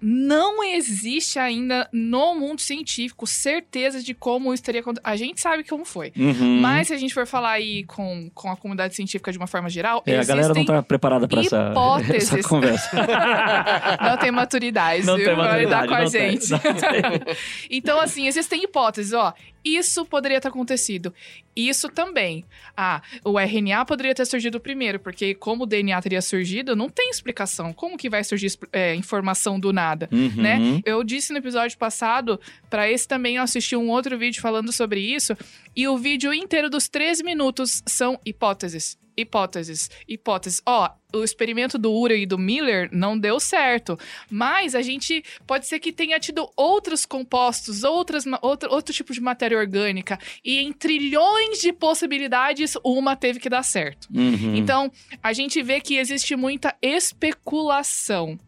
não 0.06 0.62
existe 0.62 1.38
ainda 1.38 1.88
no 1.92 2.34
mundo 2.34 2.60
científico 2.60 3.26
certeza 3.26 4.02
de 4.02 4.12
como 4.12 4.52
isso 4.52 4.62
teria 4.62 4.80
acontecido. 4.82 5.06
A 5.06 5.16
gente 5.16 5.40
sabe 5.40 5.62
como 5.64 5.84
foi. 5.84 6.12
Uhum. 6.16 6.60
Mas 6.60 6.88
se 6.88 6.92
a 6.92 6.98
gente 6.98 7.14
for 7.14 7.24
falar 7.26 7.52
aí 7.52 7.84
com, 7.84 8.28
com 8.34 8.50
a 8.50 8.56
comunidade 8.56 8.94
científica 8.94 9.30
de 9.32 9.38
uma 9.38 9.46
forma 9.46 9.70
geral, 9.70 10.02
É, 10.04 10.18
a 10.18 10.24
galera 10.24 10.52
não 10.52 10.64
tá 10.64 10.82
preparada 10.82 11.26
para 11.28 11.40
essa, 11.40 11.72
essa 12.12 12.42
conversa. 12.42 12.90
não 14.02 14.16
tem 14.18 14.30
maturidade, 14.32 15.06
Não 15.06 15.16
viu, 15.16 15.24
tem 15.26 15.34
lidar 15.36 15.46
maturidade, 15.46 15.88
com 15.88 15.94
a 15.94 16.10
tem, 16.10 16.30
gente. 16.32 16.48
tem. 16.48 17.36
então, 17.78 17.98
assim, 18.00 18.26
existem 18.26 18.64
hipóteses, 18.64 19.12
ó. 19.14 19.32
Isso 19.64 20.04
poderia 20.04 20.40
ter 20.40 20.48
acontecido. 20.48 21.14
Isso 21.56 21.88
também. 21.88 22.44
Ah, 22.76 23.00
o 23.24 23.38
RNA 23.38 23.84
poderia 23.86 24.14
ter 24.14 24.26
surgido 24.26 24.60
primeiro, 24.60 24.98
porque 24.98 25.34
como 25.34 25.62
o 25.62 25.66
DNA 25.66 26.00
teria 26.02 26.20
surgido, 26.20 26.76
não 26.76 26.88
tem 26.90 27.08
explicação. 27.10 27.72
Como 27.72 27.96
que 27.96 28.10
vai 28.10 28.22
surgir 28.22 28.52
é, 28.72 28.94
informação 28.94 29.58
do 29.58 29.72
nada, 29.72 30.08
Uhum. 30.12 30.32
né? 30.36 30.58
Eu 30.84 31.02
disse 31.02 31.32
no 31.32 31.38
episódio 31.38 31.78
passado, 31.78 32.38
para 32.68 32.90
esse 32.90 33.06
também 33.08 33.36
eu 33.36 33.42
assisti 33.42 33.74
um 33.76 33.88
outro 33.88 34.18
vídeo 34.18 34.42
falando 34.42 34.70
sobre 34.72 35.00
isso, 35.00 35.36
e 35.74 35.88
o 35.88 35.96
vídeo 35.96 36.34
inteiro 36.34 36.68
dos 36.68 36.88
13 36.88 37.22
minutos 37.24 37.82
são 37.86 38.20
hipóteses. 38.26 38.98
Hipóteses, 39.16 39.90
hipóteses. 40.08 40.60
Ó, 40.66 40.90
o 41.14 41.22
experimento 41.22 41.78
do 41.78 41.92
Urey 41.92 42.22
e 42.22 42.26
do 42.26 42.38
Miller 42.38 42.88
não 42.92 43.18
deu 43.18 43.38
certo, 43.38 43.98
mas 44.30 44.74
a 44.74 44.82
gente 44.82 45.22
pode 45.46 45.66
ser 45.66 45.78
que 45.78 45.92
tenha 45.92 46.18
tido 46.18 46.50
outros 46.56 47.06
compostos, 47.06 47.84
outras, 47.84 48.24
outra, 48.42 48.70
outro 48.70 48.92
tipo 48.92 49.12
de 49.12 49.20
matéria 49.20 49.58
orgânica, 49.58 50.18
e 50.44 50.58
em 50.58 50.72
trilhões 50.72 51.60
de 51.60 51.72
possibilidades, 51.72 52.74
uma 52.84 53.14
teve 53.14 53.38
que 53.38 53.48
dar 53.48 53.62
certo. 53.62 54.08
Uhum. 54.12 54.56
Então, 54.56 54.90
a 55.22 55.32
gente 55.32 55.62
vê 55.62 55.80
que 55.80 55.96
existe 55.96 56.34
muita 56.34 56.74
especulação. 56.82 58.38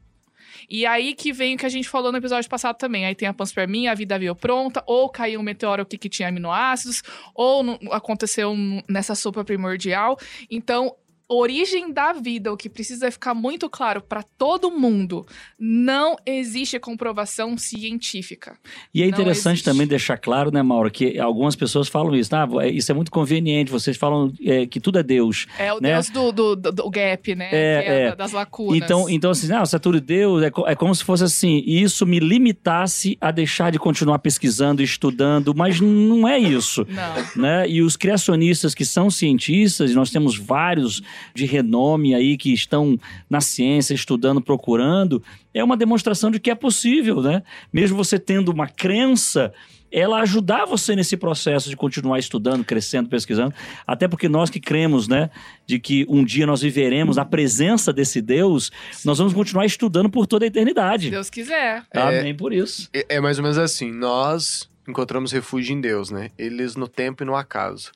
E 0.68 0.84
aí 0.86 1.14
que 1.14 1.32
vem 1.32 1.54
o 1.54 1.58
que 1.58 1.66
a 1.66 1.70
gente 1.70 1.88
falou 1.88 2.10
no 2.10 2.18
episódio 2.18 2.48
passado 2.48 2.76
também. 2.76 3.06
Aí 3.06 3.14
tem 3.14 3.28
a 3.28 3.34
panspermia, 3.34 3.92
a 3.92 3.94
vida 3.94 4.18
veio 4.18 4.34
pronta, 4.34 4.82
ou 4.86 5.08
caiu 5.08 5.40
um 5.40 5.42
meteoro 5.42 5.82
aqui 5.82 5.96
que 5.96 6.08
tinha 6.08 6.28
aminoácidos, 6.28 7.02
ou 7.34 7.78
aconteceu 7.92 8.54
nessa 8.88 9.14
sopa 9.14 9.44
primordial. 9.44 10.18
Então, 10.50 10.94
origem 11.28 11.92
da 11.92 12.12
vida, 12.12 12.52
o 12.52 12.56
que 12.56 12.68
precisa 12.68 13.10
ficar 13.10 13.34
muito 13.34 13.68
claro 13.68 14.00
para 14.00 14.22
todo 14.22 14.70
mundo, 14.70 15.26
não 15.58 16.16
existe 16.24 16.78
comprovação 16.78 17.58
científica. 17.58 18.56
E 18.94 19.02
é 19.02 19.06
Não 19.06 19.10
interessante 19.12 19.62
também 19.62 19.86
deixar 19.86 20.16
claro, 20.18 20.52
né, 20.52 20.62
Mauro, 20.62 20.90
que 20.90 21.18
algumas 21.18 21.56
pessoas 21.56 21.88
falam 21.88 22.14
isso. 22.14 22.34
Ah, 22.34 22.46
isso 22.68 22.90
é 22.92 22.94
muito 22.94 23.10
conveniente. 23.10 23.70
Vocês 23.70 23.96
falam 23.96 24.32
é, 24.44 24.66
que 24.66 24.78
tudo 24.80 24.98
é 24.98 25.02
Deus. 25.02 25.46
É 25.58 25.72
o 25.72 25.80
né? 25.80 25.94
Deus 25.94 26.10
do, 26.10 26.30
do, 26.32 26.56
do- 26.56 26.72
do 26.72 26.90
gap, 26.90 27.34
né? 27.34 27.48
É, 27.52 27.56
é 27.56 28.00
é. 28.02 28.08
da- 28.10 28.14
das 28.14 28.32
lacunas. 28.32 28.76
Então, 28.76 29.08
então 29.08 29.30
assim, 29.30 29.52
ah, 29.52 29.64
se 29.66 29.74
é 29.74 29.78
tudo 29.78 30.00
Deus, 30.00 30.42
é, 30.42 30.50
é 30.66 30.74
como 30.74 30.94
se 30.94 31.02
fosse 31.02 31.24
assim, 31.24 31.62
e 31.66 31.82
isso 31.82 32.06
me 32.06 32.20
limitasse 32.20 33.16
a 33.20 33.30
deixar 33.30 33.72
de 33.72 33.78
continuar 33.78 34.18
pesquisando, 34.20 34.82
estudando, 34.82 35.54
mas 35.54 35.80
não 35.80 36.26
é 36.28 36.38
isso. 36.38 36.86
Não. 36.88 37.42
Né? 37.42 37.68
E 37.68 37.82
os 37.82 37.96
criacionistas 37.96 38.74
que 38.74 38.84
são 38.84 39.10
cientistas, 39.10 39.94
nós 39.94 40.10
temos 40.10 40.36
vários 40.38 41.02
de 41.34 41.46
renome 41.46 42.14
aí 42.14 42.36
que 42.36 42.52
estão 42.52 42.98
na 43.28 43.40
ciência, 43.40 43.94
estudando, 43.94 44.40
procurando, 44.40 45.22
é 45.52 45.62
uma 45.62 45.76
demonstração 45.76 46.30
de 46.30 46.38
que 46.38 46.50
é 46.50 46.54
possível, 46.54 47.20
né? 47.22 47.42
Mesmo 47.72 47.96
você 47.96 48.18
tendo 48.18 48.50
uma 48.50 48.66
crença, 48.66 49.52
ela 49.90 50.20
ajudar 50.20 50.66
você 50.66 50.94
nesse 50.94 51.16
processo 51.16 51.70
de 51.70 51.76
continuar 51.76 52.18
estudando, 52.18 52.64
crescendo, 52.64 53.08
pesquisando, 53.08 53.54
até 53.86 54.06
porque 54.08 54.28
nós 54.28 54.50
que 54.50 54.60
cremos, 54.60 55.08
né, 55.08 55.30
de 55.66 55.78
que 55.78 56.04
um 56.08 56.24
dia 56.24 56.46
nós 56.46 56.60
viveremos 56.60 57.16
na 57.16 57.24
presença 57.24 57.92
desse 57.92 58.20
Deus, 58.20 58.70
nós 59.04 59.18
vamos 59.18 59.32
continuar 59.32 59.64
estudando 59.64 60.10
por 60.10 60.26
toda 60.26 60.44
a 60.44 60.48
eternidade. 60.48 61.06
Se 61.06 61.10
Deus 61.10 61.30
quiser. 61.30 61.84
Amém 61.94 62.34
por 62.34 62.52
isso. 62.52 62.88
É, 62.92 63.16
é 63.16 63.20
mais 63.20 63.38
ou 63.38 63.42
menos 63.42 63.58
assim, 63.58 63.90
nós 63.90 64.68
encontramos 64.86 65.32
refúgio 65.32 65.74
em 65.74 65.80
Deus, 65.80 66.10
né? 66.10 66.30
Eles 66.38 66.76
no 66.76 66.86
tempo 66.86 67.22
e 67.22 67.26
no 67.26 67.34
acaso. 67.34 67.90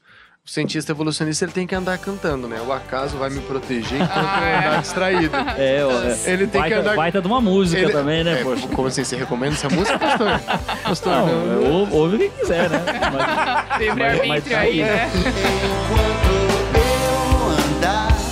O 0.47 0.51
cientista 0.51 0.91
evolucionista 0.93 1.45
ele 1.45 1.53
tem 1.53 1.67
que 1.67 1.75
andar 1.75 1.97
cantando, 1.99 2.49
né? 2.49 2.61
O 2.67 2.73
acaso 2.73 3.17
vai 3.19 3.29
me 3.31 3.41
proteger 3.41 4.01
enquanto 4.01 4.11
Ah, 4.27 4.41
eu 4.41 4.47
é. 4.47 4.67
andar 4.69 4.81
distraído. 4.81 5.37
É, 5.37 5.85
ó, 5.85 6.03
é. 6.03 6.33
Ele 6.33 6.47
tem 6.47 6.61
baita, 6.61 6.75
que 6.77 6.81
andar. 6.81 6.97
baita 6.97 7.21
de 7.21 7.27
uma 7.29 7.41
música 7.41 7.81
Ele- 7.83 7.93
também, 7.93 8.25
né, 8.25 8.41
É, 8.41 8.43
poxa? 8.43 8.67
Como 8.69 8.89
assim? 8.89 9.05
Você 9.05 9.17
recomenda 9.17 9.55
essa 9.55 9.69
música, 9.69 9.99
pastor? 9.99 10.29
Pastor, 10.83 11.13
Não, 11.13 11.27
não, 11.27 11.67
é, 11.67 11.69
ou- 11.69 11.93
ouve 11.93 12.19
quem 12.19 12.31
quiser, 12.31 12.69
né? 12.71 12.81
Mas- 13.13 13.79
Livre 13.81 14.03
Mas- 14.03 14.29
mas 14.29 14.45
tá 14.45 14.59
aí, 14.59 14.83
aí. 14.83 14.91
né? 14.91 15.11
Mas 15.13 16.50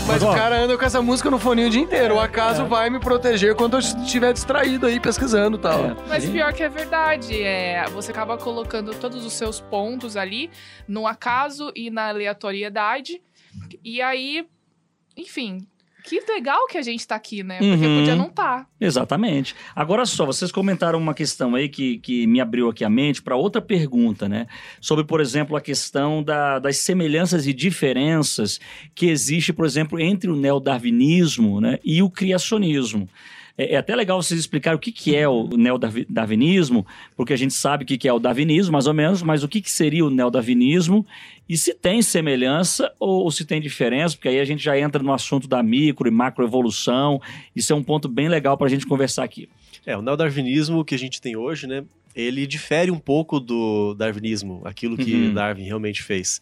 Mas, 0.08 0.22
ó, 0.22 0.32
o 0.32 0.34
cara 0.34 0.58
anda 0.58 0.76
com 0.78 0.84
essa 0.84 1.02
música 1.02 1.30
no 1.30 1.38
foninho 1.38 1.68
o 1.68 1.70
dia 1.70 1.82
inteiro. 1.82 2.14
O 2.14 2.20
acaso 2.20 2.64
vai 2.64 2.88
me 2.88 2.98
proteger 2.98 3.54
quando 3.54 3.74
eu 3.74 3.80
estiver 3.80 4.32
distraído 4.32 4.86
aí 4.86 4.98
pesquisando 4.98 5.58
e 5.58 5.60
tal. 5.60 5.84
É. 5.84 5.96
Mas 6.08 6.24
pior 6.28 6.50
que 6.54 6.62
é 6.62 6.68
verdade, 6.68 7.42
é, 7.42 7.84
você 7.90 8.10
acaba 8.10 8.38
colocando 8.38 8.94
todos 8.94 9.26
os 9.26 9.34
seus 9.34 9.60
pontos 9.60 10.16
ali 10.16 10.50
no 10.88 11.06
acaso 11.06 11.70
e 11.76 11.90
na 11.90 12.08
aleatoriedade. 12.08 13.20
E 13.84 14.00
aí, 14.00 14.46
enfim, 15.14 15.66
que 16.08 16.20
legal 16.32 16.66
que 16.66 16.78
a 16.78 16.82
gente 16.82 17.06
tá 17.06 17.14
aqui, 17.14 17.42
né? 17.42 17.58
Porque 17.58 17.86
Uhum. 17.86 17.98
podia 17.98 18.16
não 18.16 18.28
tá. 18.30 18.66
Exatamente. 18.80 19.54
Agora 19.74 20.04
só, 20.06 20.24
vocês 20.26 20.50
comentaram 20.52 20.98
uma 20.98 21.14
questão 21.14 21.54
aí 21.54 21.68
que, 21.68 21.98
que 21.98 22.26
me 22.26 22.40
abriu 22.40 22.68
aqui 22.68 22.84
a 22.84 22.90
mente 22.90 23.20
para 23.22 23.36
outra 23.36 23.60
pergunta, 23.60 24.28
né? 24.28 24.46
Sobre, 24.80 25.04
por 25.04 25.20
exemplo, 25.20 25.56
a 25.56 25.60
questão 25.60 26.22
da- 26.22 26.58
das 26.58 26.76
semelhanças 26.78 27.46
e 27.46 27.52
diferenças 27.52 28.58
que 28.94 29.06
existe, 29.06 29.52
por 29.52 29.66
exemplo, 29.66 29.98
entre 30.00 30.30
o 30.30 30.36
neodarwinismo 30.36 31.60
né, 31.60 31.78
e 31.84 32.02
o 32.02 32.10
criacionismo. 32.10 33.08
É, 33.58 33.74
é 33.74 33.76
até 33.76 33.94
legal 33.96 34.22
vocês 34.22 34.38
explicarem 34.38 34.76
o 34.76 34.80
que, 34.80 34.92
que 34.92 35.16
é 35.16 35.28
o 35.28 35.48
neodarwinismo, 35.48 36.86
porque 37.16 37.32
a 37.32 37.36
gente 37.36 37.52
sabe 37.52 37.82
o 37.82 37.86
que, 37.86 37.98
que 37.98 38.08
é 38.08 38.12
o 38.12 38.20
darwinismo, 38.20 38.72
mais 38.72 38.86
ou 38.86 38.94
menos, 38.94 39.20
mas 39.22 39.42
o 39.42 39.48
que, 39.48 39.60
que 39.60 39.70
seria 39.70 40.04
o 40.04 40.10
neodarwinismo 40.10 41.04
e 41.48 41.56
se 41.58 41.74
tem 41.74 42.00
semelhança 42.00 42.92
ou, 43.00 43.24
ou 43.24 43.30
se 43.30 43.44
tem 43.44 43.60
diferença, 43.60 44.14
porque 44.14 44.28
aí 44.28 44.38
a 44.38 44.44
gente 44.44 44.62
já 44.62 44.78
entra 44.78 45.02
no 45.02 45.12
assunto 45.12 45.48
da 45.48 45.62
micro 45.62 46.06
e 46.06 46.10
macroevolução. 46.10 47.20
Isso 47.56 47.72
é 47.72 47.76
um 47.76 47.82
ponto 47.82 48.08
bem 48.08 48.28
legal 48.28 48.56
para 48.56 48.66
a 48.68 48.70
gente 48.70 48.86
conversar 48.86 49.24
aqui. 49.24 49.48
É, 49.84 49.96
o 49.96 50.02
neodarwinismo 50.02 50.84
que 50.84 50.94
a 50.94 50.98
gente 50.98 51.20
tem 51.20 51.36
hoje, 51.36 51.66
né? 51.66 51.84
Ele 52.14 52.46
difere 52.46 52.90
um 52.90 52.98
pouco 52.98 53.40
do 53.40 53.94
darwinismo, 53.94 54.60
aquilo 54.64 54.96
que 54.96 55.14
Uhum. 55.14 55.34
Darwin 55.34 55.62
realmente 55.62 56.02
fez. 56.02 56.40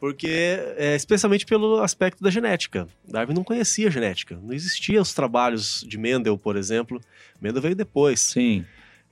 Porque, 0.00 0.28
é, 0.76 0.94
especialmente 0.94 1.44
pelo 1.44 1.80
aspecto 1.82 2.22
da 2.22 2.30
genética. 2.30 2.86
Darwin 3.08 3.34
não 3.34 3.42
conhecia 3.42 3.88
a 3.88 3.90
genética. 3.90 4.38
Não 4.40 4.52
existiam 4.52 5.02
os 5.02 5.12
trabalhos 5.12 5.84
de 5.88 5.98
Mendel, 5.98 6.38
por 6.38 6.56
exemplo. 6.56 7.00
Mendel 7.40 7.60
veio 7.62 7.74
depois. 7.74 8.20
Sim. 8.20 8.64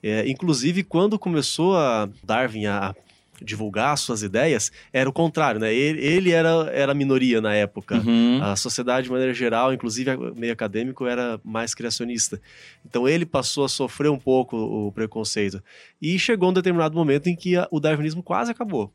É, 0.03 0.29
inclusive, 0.29 0.85
quando 0.85 1.19
começou 1.19 1.77
a 1.77 2.09
Darwin 2.23 2.67
a 2.67 2.95
divulgar 3.43 3.99
suas 3.99 4.23
ideias, 4.23 4.73
era 4.93 5.11
o 5.11 5.13
contrário, 5.13 5.61
né? 5.61 5.75
Ele, 5.75 6.01
ele 6.03 6.31
era, 6.31 6.71
era 6.73 6.93
a 6.93 6.95
minoria 6.95 7.41
na 7.41 7.53
época. 7.55 7.97
Uhum. 7.97 8.41
A 8.43 8.55
sociedade, 8.57 9.07
de 9.07 9.11
maneira 9.11 9.35
geral, 9.35 9.75
inclusive 9.75 10.11
meio 10.37 10.53
acadêmico, 10.53 11.05
era 11.05 11.39
mais 11.45 11.75
criacionista. 11.75 12.41
Então 12.89 13.07
ele 13.09 13.27
passou 13.27 13.65
a 13.65 13.69
sofrer 13.69 14.09
um 14.11 14.19
pouco 14.19 14.57
o 14.57 14.93
preconceito. 14.93 15.63
E 16.01 16.19
chegou 16.19 16.49
um 16.51 16.53
determinado 16.53 16.95
momento 16.97 17.27
em 17.27 17.37
que 17.37 17.57
a- 17.57 17.69
o 17.71 17.79
darwinismo 17.81 18.23
quase 18.23 18.51
acabou. 18.53 18.91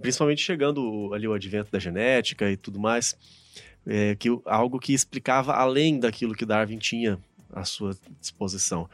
Principalmente 0.00 0.40
chegando 0.42 1.12
ali 1.14 1.26
o 1.28 1.32
advento 1.32 1.70
da 1.70 1.78
genética 1.78 2.50
e 2.50 2.56
tudo 2.56 2.78
mais. 2.78 3.16
É, 3.86 4.16
que, 4.16 4.28
algo 4.46 4.80
que 4.80 4.92
explicava 4.92 5.52
além 5.54 6.00
daquilo 6.00 6.34
que 6.34 6.44
Darwin 6.44 6.76
tinha 6.78 7.18
à 7.52 7.64
sua 7.64 7.96
disposição. 8.20 8.90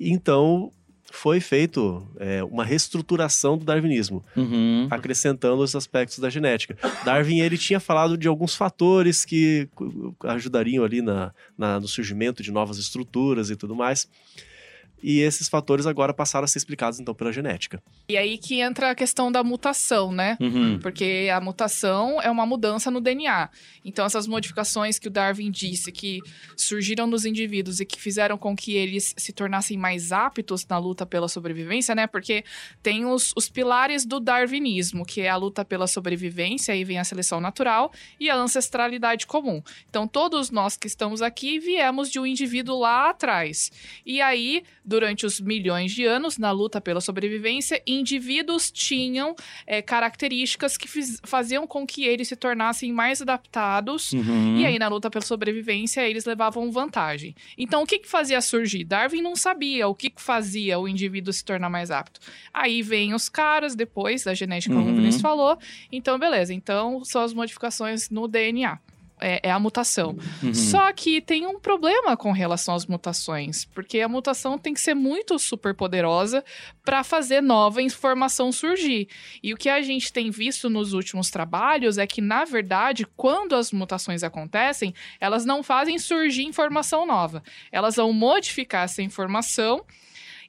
Então 0.00 0.72
foi 1.14 1.38
feito 1.40 2.02
é, 2.18 2.42
uma 2.42 2.64
reestruturação 2.64 3.58
do 3.58 3.66
darwinismo 3.66 4.24
Uhum. 4.34 4.88
acrescentando 4.90 5.62
os 5.62 5.76
aspectos 5.76 6.18
da 6.18 6.30
genética. 6.30 6.74
Darwin 7.04 7.40
ele 7.40 7.58
tinha 7.58 7.78
falado 7.78 8.16
de 8.16 8.26
alguns 8.26 8.54
fatores 8.54 9.26
que 9.26 9.68
ajudariam 10.24 10.82
ali 10.82 11.02
na, 11.02 11.34
na- 11.58 11.78
no 11.78 11.86
surgimento 11.86 12.42
de 12.42 12.50
novas 12.50 12.78
estruturas 12.78 13.50
e 13.50 13.56
tudo 13.56 13.76
mais. 13.76 14.08
E 15.02 15.20
esses 15.20 15.48
fatores 15.48 15.86
agora 15.86 16.14
passaram 16.14 16.44
a 16.44 16.48
ser 16.48 16.58
explicados 16.58 17.00
então 17.00 17.14
pela 17.14 17.32
genética. 17.32 17.82
E 18.08 18.16
aí 18.16 18.38
que 18.38 18.60
entra 18.60 18.90
a 18.90 18.94
questão 18.94 19.32
da 19.32 19.42
mutação, 19.42 20.12
né? 20.12 20.36
Uhum. 20.40 20.78
Porque 20.78 21.28
a 21.32 21.40
mutação 21.40 22.20
é 22.22 22.30
uma 22.30 22.46
mudança 22.46 22.90
no 22.90 23.00
DNA. 23.00 23.50
Então, 23.84 24.06
essas 24.06 24.26
modificações 24.26 24.98
que 24.98 25.08
o 25.08 25.10
Darwin 25.10 25.50
disse 25.50 25.90
que 25.90 26.20
surgiram 26.56 27.06
nos 27.06 27.24
indivíduos 27.24 27.80
e 27.80 27.84
que 27.84 28.00
fizeram 28.00 28.38
com 28.38 28.54
que 28.54 28.74
eles 28.74 29.14
se 29.16 29.32
tornassem 29.32 29.76
mais 29.76 30.12
aptos 30.12 30.66
na 30.66 30.78
luta 30.78 31.04
pela 31.04 31.28
sobrevivência, 31.28 31.94
né? 31.94 32.06
Porque 32.06 32.44
tem 32.82 33.04
os, 33.04 33.32
os 33.36 33.48
pilares 33.48 34.04
do 34.04 34.20
darwinismo, 34.20 35.04
que 35.04 35.20
é 35.20 35.28
a 35.28 35.36
luta 35.36 35.64
pela 35.64 35.86
sobrevivência, 35.86 36.74
aí 36.74 36.84
vem 36.84 36.98
a 36.98 37.04
seleção 37.04 37.40
natural 37.40 37.92
e 38.20 38.30
a 38.30 38.36
ancestralidade 38.36 39.26
comum. 39.26 39.62
Então, 39.88 40.06
todos 40.06 40.50
nós 40.50 40.76
que 40.76 40.86
estamos 40.86 41.22
aqui 41.22 41.58
viemos 41.58 42.10
de 42.10 42.20
um 42.20 42.26
indivíduo 42.26 42.78
lá 42.78 43.10
atrás. 43.10 43.70
E 44.06 44.20
aí, 44.20 44.62
durante 44.92 45.24
os 45.24 45.40
milhões 45.40 45.90
de 45.92 46.04
anos, 46.04 46.36
na 46.36 46.50
luta 46.50 46.80
pela 46.80 47.00
sobrevivência, 47.00 47.82
indivíduos 47.86 48.70
tinham 48.70 49.34
é, 49.66 49.80
características 49.80 50.76
que 50.76 50.86
fiz- 50.86 51.18
faziam 51.24 51.66
com 51.66 51.86
que 51.86 52.04
eles 52.04 52.28
se 52.28 52.36
tornassem 52.36 52.92
mais 52.92 53.22
adaptados. 53.22 54.12
Uhum. 54.12 54.58
E 54.58 54.66
aí, 54.66 54.78
na 54.78 54.88
luta 54.88 55.10
pela 55.10 55.24
sobrevivência, 55.24 56.06
eles 56.08 56.24
levavam 56.26 56.70
vantagem. 56.70 57.34
Então, 57.56 57.82
o 57.82 57.86
que, 57.86 57.98
que 58.00 58.08
fazia 58.08 58.40
surgir? 58.40 58.84
Darwin 58.84 59.22
não 59.22 59.34
sabia 59.34 59.88
o 59.88 59.94
que, 59.94 60.10
que 60.10 60.20
fazia 60.20 60.78
o 60.78 60.86
indivíduo 60.86 61.32
se 61.32 61.44
tornar 61.44 61.70
mais 61.70 61.90
apto. 61.90 62.20
Aí 62.52 62.82
vem 62.82 63.14
os 63.14 63.28
caras, 63.28 63.74
depois 63.74 64.24
da 64.24 64.34
genética, 64.34 64.74
como 64.74 64.86
Uhum. 64.86 64.92
o 64.92 64.96
Vinícius 64.96 65.22
falou. 65.22 65.56
Então, 65.90 66.18
beleza. 66.18 66.52
Então, 66.52 67.02
são 67.04 67.22
as 67.22 67.32
modificações 67.32 68.10
no 68.10 68.28
DNA. 68.28 68.78
É, 69.22 69.40
é 69.44 69.50
a 69.50 69.58
mutação. 69.58 70.16
Uhum. 70.42 70.52
Só 70.52 70.92
que 70.92 71.20
tem 71.20 71.46
um 71.46 71.60
problema 71.60 72.16
com 72.16 72.32
relação 72.32 72.74
às 72.74 72.84
mutações, 72.86 73.64
porque 73.66 74.00
a 74.00 74.08
mutação 74.08 74.58
tem 74.58 74.74
que 74.74 74.80
ser 74.80 74.94
muito 74.94 75.38
super 75.38 75.74
poderosa 75.74 76.44
para 76.84 77.04
fazer 77.04 77.40
nova 77.40 77.80
informação 77.80 78.50
surgir. 78.50 79.08
E 79.40 79.54
o 79.54 79.56
que 79.56 79.68
a 79.68 79.80
gente 79.80 80.12
tem 80.12 80.30
visto 80.30 80.68
nos 80.68 80.92
últimos 80.92 81.30
trabalhos 81.30 81.98
é 81.98 82.06
que, 82.06 82.20
na 82.20 82.44
verdade, 82.44 83.06
quando 83.16 83.54
as 83.54 83.70
mutações 83.70 84.24
acontecem, 84.24 84.92
elas 85.20 85.44
não 85.44 85.62
fazem 85.62 85.98
surgir 85.98 86.42
informação 86.42 87.06
nova. 87.06 87.42
Elas 87.70 87.96
vão 87.96 88.12
modificar 88.12 88.84
essa 88.84 89.02
informação. 89.02 89.84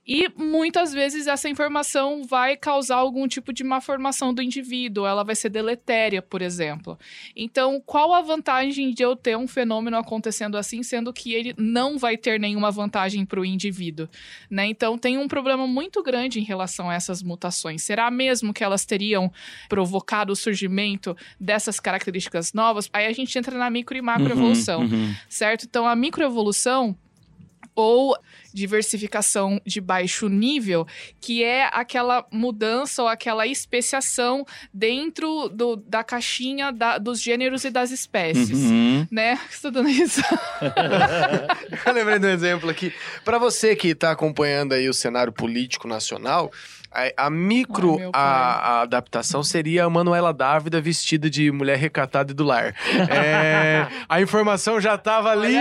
E 0.05 0.29
muitas 0.37 0.91
vezes 0.91 1.27
essa 1.27 1.47
informação 1.47 2.23
vai 2.23 2.57
causar 2.57 2.97
algum 2.97 3.25
tipo 3.27 3.53
de 3.53 3.63
má 3.63 3.79
formação 3.79 4.33
do 4.33 4.41
indivíduo, 4.41 5.05
ela 5.05 5.23
vai 5.23 5.35
ser 5.35 5.49
deletéria, 5.49 6.21
por 6.21 6.41
exemplo. 6.41 6.99
Então, 7.35 7.81
qual 7.85 8.13
a 8.13 8.21
vantagem 8.21 8.93
de 8.93 9.01
eu 9.01 9.15
ter 9.15 9.37
um 9.37 9.47
fenômeno 9.47 9.95
acontecendo 9.95 10.57
assim, 10.57 10.83
sendo 10.83 11.13
que 11.13 11.33
ele 11.33 11.53
não 11.57 11.97
vai 11.97 12.17
ter 12.17 12.37
nenhuma 12.37 12.69
vantagem 12.69 13.25
para 13.25 13.39
o 13.39 13.45
indivíduo? 13.45 14.09
Né? 14.49 14.65
Então, 14.65 14.97
tem 14.97 15.17
um 15.17 15.27
problema 15.27 15.65
muito 15.65 16.03
grande 16.03 16.39
em 16.39 16.43
relação 16.43 16.89
a 16.89 16.95
essas 16.95 17.23
mutações. 17.23 17.83
Será 17.83 18.11
mesmo 18.11 18.53
que 18.53 18.63
elas 18.63 18.85
teriam 18.85 19.31
provocado 19.69 20.33
o 20.33 20.35
surgimento 20.35 21.15
dessas 21.39 21.79
características 21.79 22.51
novas? 22.51 22.89
Aí 22.91 23.05
a 23.05 23.13
gente 23.13 23.37
entra 23.37 23.57
na 23.57 23.69
micro 23.69 23.97
e 23.97 24.01
macroevolução, 24.01 24.81
Uhum, 24.81 24.87
uhum. 24.87 25.15
certo? 25.29 25.65
Então, 25.65 25.87
a 25.87 25.95
microevolução 25.95 26.97
ou 27.75 28.15
diversificação 28.53 29.59
de 29.65 29.81
baixo 29.81 30.27
nível, 30.29 30.85
que 31.19 31.43
é 31.43 31.69
aquela 31.73 32.25
mudança 32.31 33.01
ou 33.01 33.07
aquela 33.07 33.47
especiação 33.47 34.45
dentro 34.73 35.49
do- 35.49 35.75
da 35.77 36.03
caixinha 36.03 36.71
da- 36.71 36.97
dos 36.97 37.21
gêneros 37.21 37.63
e 37.65 37.69
das 37.71 37.91
espécies. 37.91 38.51
Uhum. 38.59 39.07
Né? 39.11 39.39
Você 39.49 39.71
tá 39.71 39.81
isso? 39.81 40.21
Eu 41.85 41.93
lembrei 41.93 42.19
de 42.19 42.27
um 42.27 42.29
exemplo 42.29 42.69
aqui. 42.69 42.93
Para 43.23 43.37
você 43.37 43.75
que 43.75 43.89
está 43.89 44.11
acompanhando 44.11 44.73
aí 44.73 44.87
o 44.89 44.93
cenário 44.93 45.31
político 45.31 45.87
nacional, 45.87 46.51
a, 46.93 47.25
a 47.25 47.29
micro 47.29 47.97
Ai, 47.99 48.09
a, 48.13 48.19
a 48.19 48.81
adaptação 48.81 49.43
seria 49.43 49.85
a 49.85 49.89
Manuela 49.89 50.33
Dávida 50.33 50.79
vestida 50.79 51.29
de 51.29 51.51
mulher 51.51 51.77
recatada 51.77 52.31
e 52.31 52.35
do 52.35 52.43
lar. 52.43 52.75
É, 53.09 53.87
a 54.07 54.21
informação 54.21 54.79
já 54.79 54.95
estava 54.95 55.31
ali, 55.31 55.55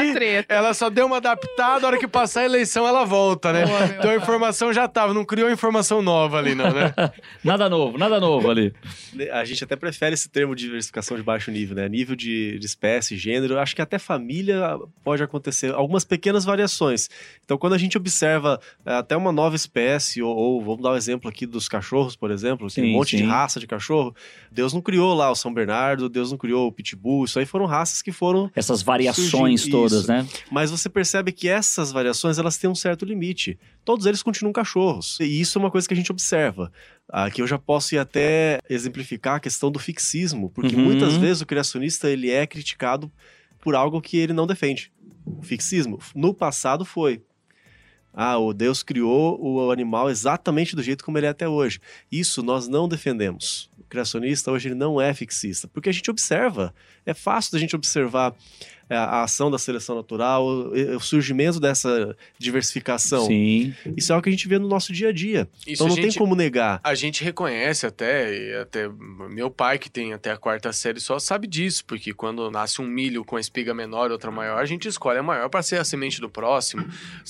ela 0.48 0.74
só 0.74 0.90
deu 0.90 1.06
uma 1.06 1.16
adaptada, 1.16 1.86
a 1.86 1.88
hora 1.88 1.98
que 1.98 2.08
passar 2.08 2.40
a 2.40 2.44
eleição 2.44 2.86
ela 2.86 3.04
volta, 3.04 3.52
né? 3.52 3.66
Boa, 3.66 3.84
então 3.86 4.10
a 4.10 4.16
informação 4.16 4.72
já 4.72 4.84
estava, 4.84 5.14
não 5.14 5.24
criou 5.24 5.50
informação 5.50 6.02
nova 6.02 6.38
ali 6.38 6.54
não, 6.54 6.70
né? 6.70 6.92
Nada 7.42 7.68
novo, 7.68 7.98
nada 7.98 8.20
novo 8.20 8.50
ali. 8.50 8.72
A 9.32 9.44
gente 9.44 9.64
até 9.64 9.76
prefere 9.76 10.14
esse 10.14 10.28
termo 10.28 10.54
de 10.54 10.64
diversificação 10.64 11.16
de 11.16 11.22
baixo 11.22 11.50
nível, 11.50 11.76
né? 11.76 11.88
Nível 11.88 12.14
de, 12.14 12.58
de 12.58 12.66
espécie, 12.66 13.16
gênero. 13.16 13.58
Acho 13.58 13.74
que 13.74 13.82
até 13.82 13.98
família 13.98 14.78
pode 15.02 15.22
acontecer 15.22 15.72
algumas 15.74 16.04
pequenas 16.04 16.44
variações. 16.44 17.08
Então, 17.44 17.58
quando 17.58 17.74
a 17.74 17.78
gente 17.78 17.96
observa 17.96 18.60
eh, 18.84 18.94
até 18.94 19.16
uma 19.16 19.32
nova 19.32 19.56
espécie, 19.56 20.22
ou, 20.22 20.34
ou 20.34 20.62
vamos 20.62 20.82
dar 20.82 20.92
um 20.92 20.96
exemplo 20.96 21.21
aqui 21.28 21.46
dos 21.46 21.68
cachorros, 21.68 22.14
por 22.16 22.30
exemplo, 22.30 22.66
que 22.68 22.74
tem 22.74 22.84
Sim, 22.84 22.90
um 22.90 22.92
monte 22.94 23.16
de 23.16 23.22
sim. 23.22 23.28
raça 23.28 23.58
de 23.60 23.66
cachorro. 23.66 24.14
Deus 24.50 24.72
não 24.72 24.80
criou 24.80 25.14
lá 25.14 25.30
o 25.30 25.34
São 25.34 25.52
Bernardo, 25.52 26.08
Deus 26.08 26.30
não 26.30 26.38
criou 26.38 26.66
o 26.68 26.72
Pitbull. 26.72 27.24
Isso 27.24 27.38
aí 27.38 27.46
foram 27.46 27.66
raças 27.66 28.02
que 28.02 28.12
foram 28.12 28.50
Essas 28.54 28.82
variações 28.82 29.66
todas, 29.68 30.06
né? 30.06 30.26
mas 30.50 30.70
você 30.70 30.88
percebe 30.88 31.32
que 31.32 31.48
essas 31.48 31.92
variações 31.92 32.38
elas 32.38 32.56
têm 32.56 32.68
um 32.70 32.74
certo 32.74 33.04
limite. 33.04 33.58
Todos 33.84 34.06
eles 34.06 34.22
continuam 34.22 34.52
cachorros. 34.52 35.18
E 35.20 35.40
isso 35.40 35.58
é 35.58 35.60
uma 35.60 35.70
coisa 35.70 35.86
que 35.88 35.94
a 35.94 35.96
gente 35.96 36.10
observa. 36.12 36.70
Aqui 37.08 37.42
eu 37.42 37.46
já 37.46 37.58
posso 37.58 37.94
ir 37.94 37.98
até 37.98 38.58
exemplificar 38.70 39.36
a 39.36 39.40
questão 39.40 39.70
do 39.70 39.78
fixismo, 39.78 40.50
porque 40.50 40.74
Uhum. 40.76 40.84
muitas 40.84 41.16
vezes 41.16 41.42
o 41.42 41.46
criacionista 41.46 42.08
ele 42.08 42.30
é 42.30 42.46
criticado 42.46 43.10
por 43.60 43.74
algo 43.74 44.00
que 44.00 44.16
ele 44.16 44.32
não 44.32 44.46
defende. 44.46 44.90
O 45.24 45.42
fixismo. 45.42 45.98
No 46.14 46.32
passado 46.34 46.84
foi. 46.84 47.22
Ah, 48.12 48.38
o 48.38 48.52
Deus 48.52 48.82
criou 48.82 49.40
o 49.40 49.70
animal 49.70 50.10
exatamente 50.10 50.76
do 50.76 50.82
jeito 50.82 51.04
como 51.04 51.18
ele 51.18 51.26
é 51.26 51.30
até 51.30 51.48
hoje. 51.48 51.80
Isso 52.10 52.42
nós 52.42 52.68
não 52.68 52.88
defendemos. 52.88 53.70
O 53.78 53.84
criacionista 53.84 54.50
hoje 54.50 54.68
ele 54.68 54.74
não 54.74 55.00
é 55.00 55.14
fixista, 55.14 55.66
porque 55.68 55.88
a 55.88 55.92
gente 55.92 56.10
observa. 56.10 56.74
É 57.06 57.14
fácil 57.14 57.52
da 57.52 57.58
gente 57.58 57.74
observar 57.74 58.34
a 58.96 59.22
ação 59.22 59.50
da 59.50 59.58
seleção 59.58 59.96
natural, 59.96 60.46
o, 60.46 61.00
surgimento 61.00 61.58
dessa 61.60 62.16
diversificação. 62.38 63.26
Sim. 63.26 63.74
Isso 63.96 64.12
é 64.12 64.14
algo 64.14 64.22
que 64.22 64.28
a 64.28 64.32
gente 64.32 64.46
vê 64.48 64.58
no 64.58 64.68
nosso 64.68 64.92
dia 64.92 65.08
a 65.08 65.12
dia. 65.12 65.48
Isso 65.60 65.74
então 65.74 65.88
não 65.88 65.94
gente- 65.96 66.08
tem 66.10 66.18
como 66.18 66.34
negar. 66.34 66.80
A 66.84 66.94
gente 66.94 67.24
reconhece 67.24 67.86
até, 67.86 68.60
até 68.60 68.88
meu 69.30 69.50
pai, 69.50 69.78
que 69.78 69.90
tem 69.90 70.12
até 70.12 70.30
a 70.30 70.36
quarta 70.36 70.72
série 70.72 71.00
só, 71.00 71.18
sabe 71.18 71.46
disso, 71.46 71.84
porque 71.84 72.12
quando 72.12 72.50
nasce 72.50 72.80
um 72.80 72.86
milho 72.86 73.24
com 73.24 73.36
a 73.36 73.40
espiga 73.40 73.72
menor 73.74 74.10
e 74.10 74.12
outra 74.12 74.30
maior, 74.30 74.58
a 74.58 74.64
gente 74.66 74.86
escolhe 74.88 75.18
a 75.18 75.22
maior 75.22 75.48
para 75.48 75.62
ser 75.62 75.76
a 75.80 75.84
semente 75.84 76.20
do 76.20 76.28
próximo. 76.28 76.84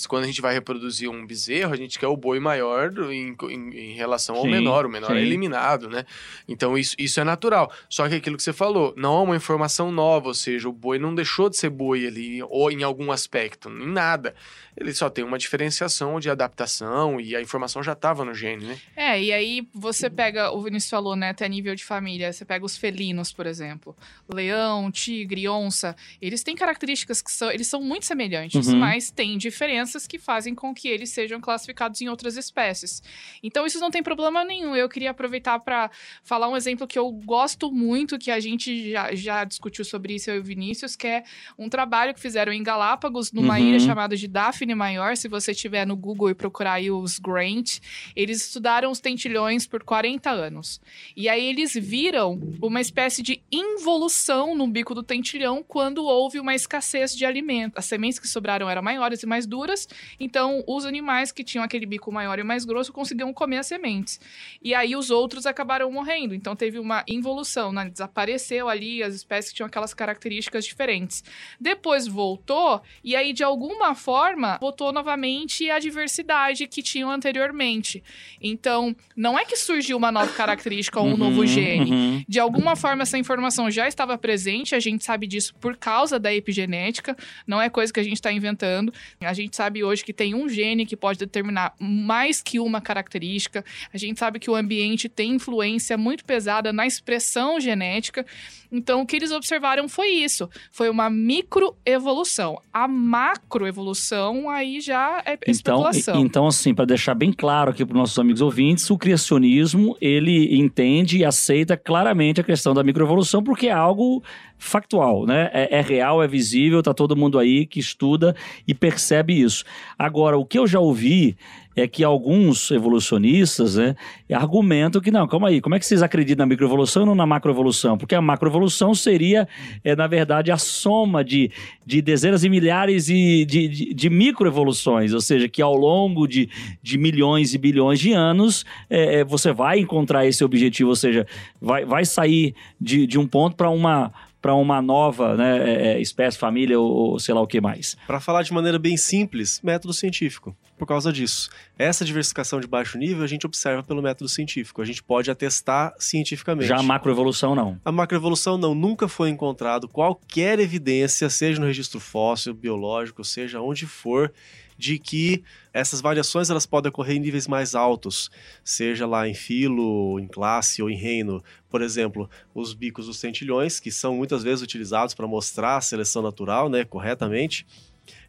Quando 0.09 0.25
a 0.25 0.27
gente 0.27 0.40
vai 0.40 0.53
reproduzir 0.53 1.09
um 1.09 1.27
bezerro, 1.27 1.72
a 1.72 1.77
gente 1.77 1.98
quer 1.98 2.07
o 2.09 2.16
boi 2.16 2.40
maior 2.40 2.92
em, 3.12 3.37
em- 3.51 3.77
em 3.92 3.94
relação 3.94 4.37
ao 4.37 4.42
Sim, 4.42 4.51
menor, 4.51 4.87
o 4.87 4.88
menor 4.88 5.12
é 5.12 5.20
sim. 5.20 5.27
eliminado, 5.27 5.88
né? 5.88 6.05
Então 6.48 6.77
isso, 6.77 6.94
isso 6.98 7.20
é 7.20 7.25
natural. 7.25 7.70
Só 7.88 8.09
que 8.09 8.14
aquilo 8.14 8.37
que 8.37 8.42
você 8.42 8.53
falou, 8.53 8.92
não 8.96 9.18
é 9.20 9.22
uma 9.22 9.37
informação 9.37 9.90
nova, 9.92 10.29
ou 10.29 10.35
seja, 10.35 10.68
o 10.68 10.72
boi 10.72 10.98
não 10.98 11.14
deixou 11.14 11.48
de 11.52 11.58
ser 11.58 11.70
boi 11.70 12.04
ali, 12.06 12.42
ou 12.42 12.70
em 12.72 12.82
algum 12.82 13.12
aspecto, 13.12 13.68
em 13.68 13.86
nada. 13.92 14.34
Ele 14.76 14.92
só 14.92 15.08
tem 15.08 15.22
uma 15.24 15.38
diferenciação 15.38 16.18
de 16.18 16.28
adaptação 16.30 17.20
e 17.20 17.36
a 17.36 17.40
informação 17.40 17.82
já 17.82 17.92
estava 17.92 18.24
no 18.24 18.34
gene, 18.34 18.64
né? 18.64 18.78
É, 18.96 19.22
e 19.22 19.32
aí 19.32 19.68
você 19.72 20.08
pega, 20.10 20.50
o 20.50 20.60
Vinícius 20.62 20.90
falou, 20.90 21.14
né, 21.14 21.28
até 21.30 21.48
nível 21.48 21.74
de 21.74 21.84
família, 21.84 22.32
você 22.32 22.44
pega 22.44 22.64
os 22.64 22.76
felinos, 22.76 23.32
por 23.32 23.46
exemplo. 23.46 23.94
Leão, 24.32 24.90
tigre, 24.90 25.48
onça, 25.48 25.94
eles 26.20 26.42
têm 26.42 26.56
características 26.56 27.20
que 27.20 27.30
são, 27.30 27.50
eles 27.50 27.66
são 27.66 27.80
muito 27.82 28.06
semelhantes, 28.06 28.66
Uhum. 28.68 28.78
mas 28.78 29.10
têm 29.10 29.36
diferenças 29.36 30.06
que 30.06 30.18
fazem 30.18 30.54
com 30.54 30.74
que 30.74 30.88
eles 30.88 31.10
sejam 31.10 31.40
classificados 31.40 32.00
em 32.00 32.08
outras 32.08 32.36
espécies. 32.36 33.02
Então 33.42 33.66
isso 33.66 33.78
não 33.78 33.90
tem 33.90 34.02
problema 34.02 34.44
nenhum. 34.44 34.74
Eu 34.74 34.88
queria 34.88 35.10
aproveitar 35.10 35.58
para 35.60 35.90
falar 36.22 36.48
um 36.48 36.56
exemplo 36.56 36.86
que 36.86 36.98
eu 36.98 37.10
gosto 37.10 37.70
muito, 37.70 38.18
que 38.18 38.30
a 38.30 38.40
gente 38.40 38.90
já, 38.90 39.14
já 39.14 39.44
discutiu 39.44 39.84
sobre 39.84 40.14
isso, 40.14 40.30
eu 40.30 40.36
e 40.36 40.38
o 40.38 40.44
Vinícius, 40.44 40.96
que 40.96 41.06
é 41.06 41.24
um 41.59 41.68
trabalho 41.68 42.14
que 42.14 42.20
fizeram 42.20 42.52
em 42.52 42.62
Galápagos, 42.62 43.33
numa 43.33 43.55
Uhum. 43.59 43.64
ilha 43.68 43.81
chamada 43.81 44.16
de 44.16 44.26
Daphne 44.28 44.74
Maior. 44.74 45.16
Se 45.16 45.28
você 45.28 45.55
tiver 45.55 45.87
no 45.87 45.96
Google 45.96 46.31
e 46.31 46.35
procurar 46.35 46.74
aí 46.74 46.90
os 46.90 47.18
Grant, 47.18 47.78
eles 48.16 48.42
estudaram 48.46 48.90
os 48.90 49.00
tentilhões 49.00 49.66
por 49.66 49.83
40 49.83 50.31
anos. 50.31 50.81
E 51.16 51.28
aí 51.28 51.44
eles 51.44 51.74
viram 51.74 52.40
uma 52.61 52.81
espécie 52.81 53.22
de 53.22 53.42
involução 53.50 54.55
no 54.55 54.66
bico 54.66 54.94
do 54.94 55.02
tentilhão 55.02 55.62
quando 55.66 56.05
houve 56.05 56.38
uma 56.38 56.55
escassez 56.55 57.14
de 57.16 57.24
alimento. 57.24 57.78
As 57.78 57.85
sementes 57.87 58.18
que 58.18 58.28
sobraram 58.28 58.68
eram 58.68 58.83
maiores 58.83 59.22
e 59.22 59.26
mais 59.26 59.46
duras, 59.46 59.88
então 60.20 60.62
os 60.66 60.85
animais 60.85 61.33
que 61.33 61.42
tinham 61.44 61.64
aquele 61.64 61.87
bico 61.87 62.12
maior 62.12 62.38
e 62.38 62.42
mais 62.42 62.64
grosso 62.64 62.92
conseguiam 62.92 63.33
comer 63.33 63.59
as 63.59 63.66
sementes. 63.66 64.20
E 64.62 64.74
aí 64.74 64.94
os 64.96 65.11
outros 65.11 65.46
acabaram 65.46 65.90
morrendo. 65.90 66.35
Então 66.35 66.55
teve 66.55 66.78
uma 66.78 67.05
involução, 67.09 67.72
né? 67.72 67.88
desapareceu 67.90 68.68
ali 68.68 69.02
as 69.02 69.14
espécies 69.14 69.50
que 69.50 69.57
tinham 69.57 69.66
aquelas 69.66 69.92
características 69.94 70.64
diferentes. 70.64 71.21
Depois 71.61 72.06
voltou 72.06 72.82
e 73.02 73.14
aí 73.16 73.32
de 73.32 73.42
alguma 73.44 73.94
forma 73.94 74.58
botou 74.61 74.92
novamente 74.92 75.70
a 75.70 75.78
diversidade 75.78 76.66
que 76.66 76.82
tinham 76.82 77.11
anteriormente. 77.11 78.02
Então, 78.40 78.94
não 79.16 79.38
é 79.38 79.44
que 79.44 79.56
surgiu 79.56 79.96
uma 79.96 80.11
nova 80.12 80.32
característica 80.32 80.98
ou 81.00 81.06
um 81.06 81.12
Uhum, 81.12 81.16
novo 81.18 81.46
gene. 81.46 81.90
uhum. 81.90 82.24
De 82.28 82.40
alguma 82.40 82.74
forma, 82.74 83.02
essa 83.02 83.18
informação 83.18 83.70
já 83.70 83.87
estava 83.87 84.16
presente, 84.18 84.74
a 84.74 84.80
gente 84.80 85.04
sabe 85.04 85.26
disso 85.26 85.54
por 85.61 85.76
causa 85.76 86.18
da 86.18 86.35
epigenética, 86.35 87.16
não 87.46 87.61
é 87.61 87.68
coisa 87.68 87.92
que 87.92 88.00
a 88.00 88.02
gente 88.02 88.14
está 88.14 88.32
inventando. 88.32 88.92
A 89.20 89.32
gente 89.32 89.54
sabe 89.56 89.85
hoje 89.85 90.04
que 90.04 90.12
tem 90.12 90.35
um 90.35 90.48
gene 90.48 90.87
que 90.87 90.96
pode 90.96 91.18
determinar 91.18 91.74
mais 91.78 92.42
que 92.42 92.58
uma 92.58 92.80
característica, 92.80 93.64
a 93.92 93.98
gente 93.98 94.18
sabe 94.18 94.38
que 94.38 94.50
o 94.50 94.54
ambiente 94.54 95.08
tem 95.08 95.32
influência 95.32 95.96
muito 95.98 96.24
pesada 96.24 96.72
na 96.72 96.87
expressão 96.87 97.61
genética. 97.61 98.24
Então, 98.72 99.02
o 99.02 99.06
que 99.06 99.16
eles 99.16 99.30
observaram 99.32 99.87
foi 99.88 100.08
isso: 100.08 100.48
foi 100.70 100.88
uma 100.88 101.11
microevolução. 101.11 102.58
A 102.72 102.88
macroevolução 102.88 104.48
aí 104.48 104.80
já 104.80 105.22
é 105.26 105.35
Então, 105.35 105.50
especulação. 105.52 106.18
e- 106.18 106.22
então 106.22 106.46
assim, 106.46 106.74
para 106.74 106.85
deixar 106.87 107.14
bem 107.14 107.32
claro 107.32 107.70
aqui 107.70 107.85
para 107.85 107.94
os 107.94 107.98
nossos 108.00 108.18
amigos 108.18 108.40
ouvintes, 108.40 108.88
o 108.90 108.96
criacionismo, 108.98 109.96
ele 110.00 110.56
entende 110.58 111.18
e 111.18 111.24
aceita 111.24 111.76
claramente 111.76 112.40
a 112.40 112.44
questão 112.44 112.72
da 112.74 112.82
microevolução, 112.82 113.42
porque 113.42 113.66
é 113.68 113.72
algo 113.72 114.22
factual, 114.58 115.26
né? 115.26 115.50
É, 115.52 115.78
é 115.78 115.80
real, 115.80 116.22
é 116.22 116.28
visível, 116.28 116.82
tá 116.82 116.94
todo 116.94 117.16
mundo 117.16 117.38
aí 117.38 117.66
que 117.66 117.80
estuda 117.80 118.35
e 118.66 118.72
percebe 118.72 119.38
isso. 119.38 119.64
Agora, 119.98 120.38
o 120.38 120.46
que 120.46 120.58
eu 120.58 120.66
já 120.66 120.78
ouvi 120.80 121.37
é 121.74 121.87
que 121.88 122.04
alguns 122.04 122.70
evolucionistas 122.70 123.76
né, 123.76 123.96
argumentam 124.32 125.00
que 125.00 125.11
não, 125.11 125.26
calma 125.26 125.48
aí, 125.48 125.61
como 125.61 125.74
é 125.74 125.78
que 125.78 125.87
vocês 125.87 126.02
acreditam 126.02 126.44
na 126.44 126.48
microevolução 126.48 127.02
e 127.02 127.06
não 127.06 127.14
na 127.14 127.26
macroevolução? 127.26 127.96
Porque 127.96 128.14
a 128.14 128.20
macroevolução 128.20 128.94
seria, 128.94 129.48
é, 129.82 129.96
na 129.96 130.06
verdade, 130.06 130.50
a 130.50 130.58
soma 130.58 131.24
de, 131.24 131.50
de 131.87 132.02
dezenas 132.02 132.44
e 132.44 132.48
milhares 132.48 133.06
de, 133.06 133.44
de, 133.44 133.94
de 133.94 134.11
microevoluções, 134.11 135.12
ou 135.12 135.20
seja, 135.20 135.48
que 135.48 135.62
ao 135.62 135.76
longo 135.76 136.26
de, 136.26 136.48
de 136.82 136.98
milhões 136.98 137.54
e 137.54 137.58
bilhões 137.58 137.98
de 137.98 138.12
anos 138.12 138.64
é, 138.88 139.24
você 139.24 139.52
vai 139.52 139.78
encontrar 139.78 140.26
esse 140.26 140.44
objetivo, 140.44 140.90
ou 140.90 140.96
seja, 140.96 141.26
vai, 141.61 141.85
vai 141.85 142.04
sair 142.04 142.54
de, 142.80 143.06
de 143.06 143.18
um 143.18 143.26
ponto 143.26 143.56
para 143.56 143.70
uma 143.70 144.12
para 144.42 144.55
uma 144.55 144.83
nova 144.83 145.37
né, 145.37 145.59
é, 145.59 145.87
é, 145.92 146.00
espécie, 146.00 146.37
família 146.37 146.78
ou, 146.78 146.90
ou 146.90 147.18
sei 147.20 147.33
lá 147.33 147.40
o 147.40 147.46
que 147.46 147.61
mais. 147.61 147.96
Para 148.09 148.18
falar 148.18 148.42
de 148.42 148.52
maneira 148.52 148.76
bem 148.76 148.96
simples, 148.96 149.61
método 149.62 149.94
científico. 149.94 150.55
Por 150.76 150.87
causa 150.87 151.12
disso. 151.12 151.48
Essa 151.78 152.05
diversificação 152.05 152.59
de 152.59 152.66
baixo 152.66 152.98
nível 152.98 153.22
a 153.22 153.26
gente 153.28 153.46
observa 153.46 153.85
pelo 153.85 154.02
método 154.02 154.28
científico. 154.28 154.83
A 154.83 154.85
gente 154.85 155.00
pode 155.00 155.31
atestar 155.31 155.94
cientificamente. 155.96 156.66
Já 156.66 156.78
a 156.78 156.83
macroevolução 156.83 157.55
não. 157.55 157.81
A 157.85 157.92
macroevolução 157.92 158.59
não. 158.59 158.74
Nunca 158.74 159.07
foi 159.07 159.31
encontrado 159.31 159.87
qualquer 159.87 160.59
evidência, 160.59 161.31
seja 161.31 161.61
no 161.61 161.66
registro 161.66 162.00
fóssil, 162.00 162.52
biológico, 162.52 163.22
seja 163.22 163.61
onde 163.61 163.87
for, 163.87 164.33
de 164.82 164.98
que 164.98 165.44
essas 165.72 166.00
variações 166.00 166.50
elas 166.50 166.66
podem 166.66 166.90
ocorrer 166.90 167.14
em 167.16 167.20
níveis 167.20 167.46
mais 167.46 167.72
altos, 167.72 168.28
seja 168.64 169.06
lá 169.06 169.28
em 169.28 169.32
filo, 169.34 170.18
em 170.18 170.26
classe 170.26 170.82
ou 170.82 170.90
em 170.90 170.96
reino. 170.96 171.40
Por 171.70 171.82
exemplo, 171.82 172.28
os 172.52 172.74
bicos 172.74 173.06
dos 173.06 173.20
centilhões, 173.20 173.78
que 173.78 173.92
são 173.92 174.16
muitas 174.16 174.42
vezes 174.42 174.60
utilizados 174.60 175.14
para 175.14 175.24
mostrar 175.24 175.76
a 175.76 175.80
seleção 175.80 176.20
natural, 176.20 176.68
né, 176.68 176.84
corretamente. 176.84 177.64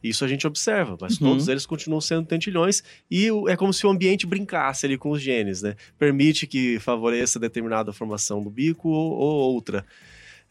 Isso 0.03 0.23
a 0.23 0.27
gente 0.27 0.45
observa, 0.45 0.95
mas 1.01 1.19
Uhum. 1.19 1.29
todos 1.29 1.47
eles 1.47 1.65
continuam 1.65 1.99
sendo 1.99 2.27
tentilhões 2.27 2.83
e 3.09 3.29
é 3.47 3.55
como 3.57 3.73
se 3.73 3.87
o 3.87 3.89
ambiente 3.89 4.27
brincasse 4.27 4.85
ali 4.85 4.95
com 4.95 5.09
os 5.09 5.19
genes, 5.19 5.63
né? 5.63 5.75
Permite 5.97 6.45
que 6.45 6.77
favoreça 6.79 7.39
determinada 7.39 7.91
formação 7.91 8.43
do 8.43 8.51
bico 8.51 8.89
ou, 8.89 9.11
ou 9.13 9.53
outra. 9.55 9.83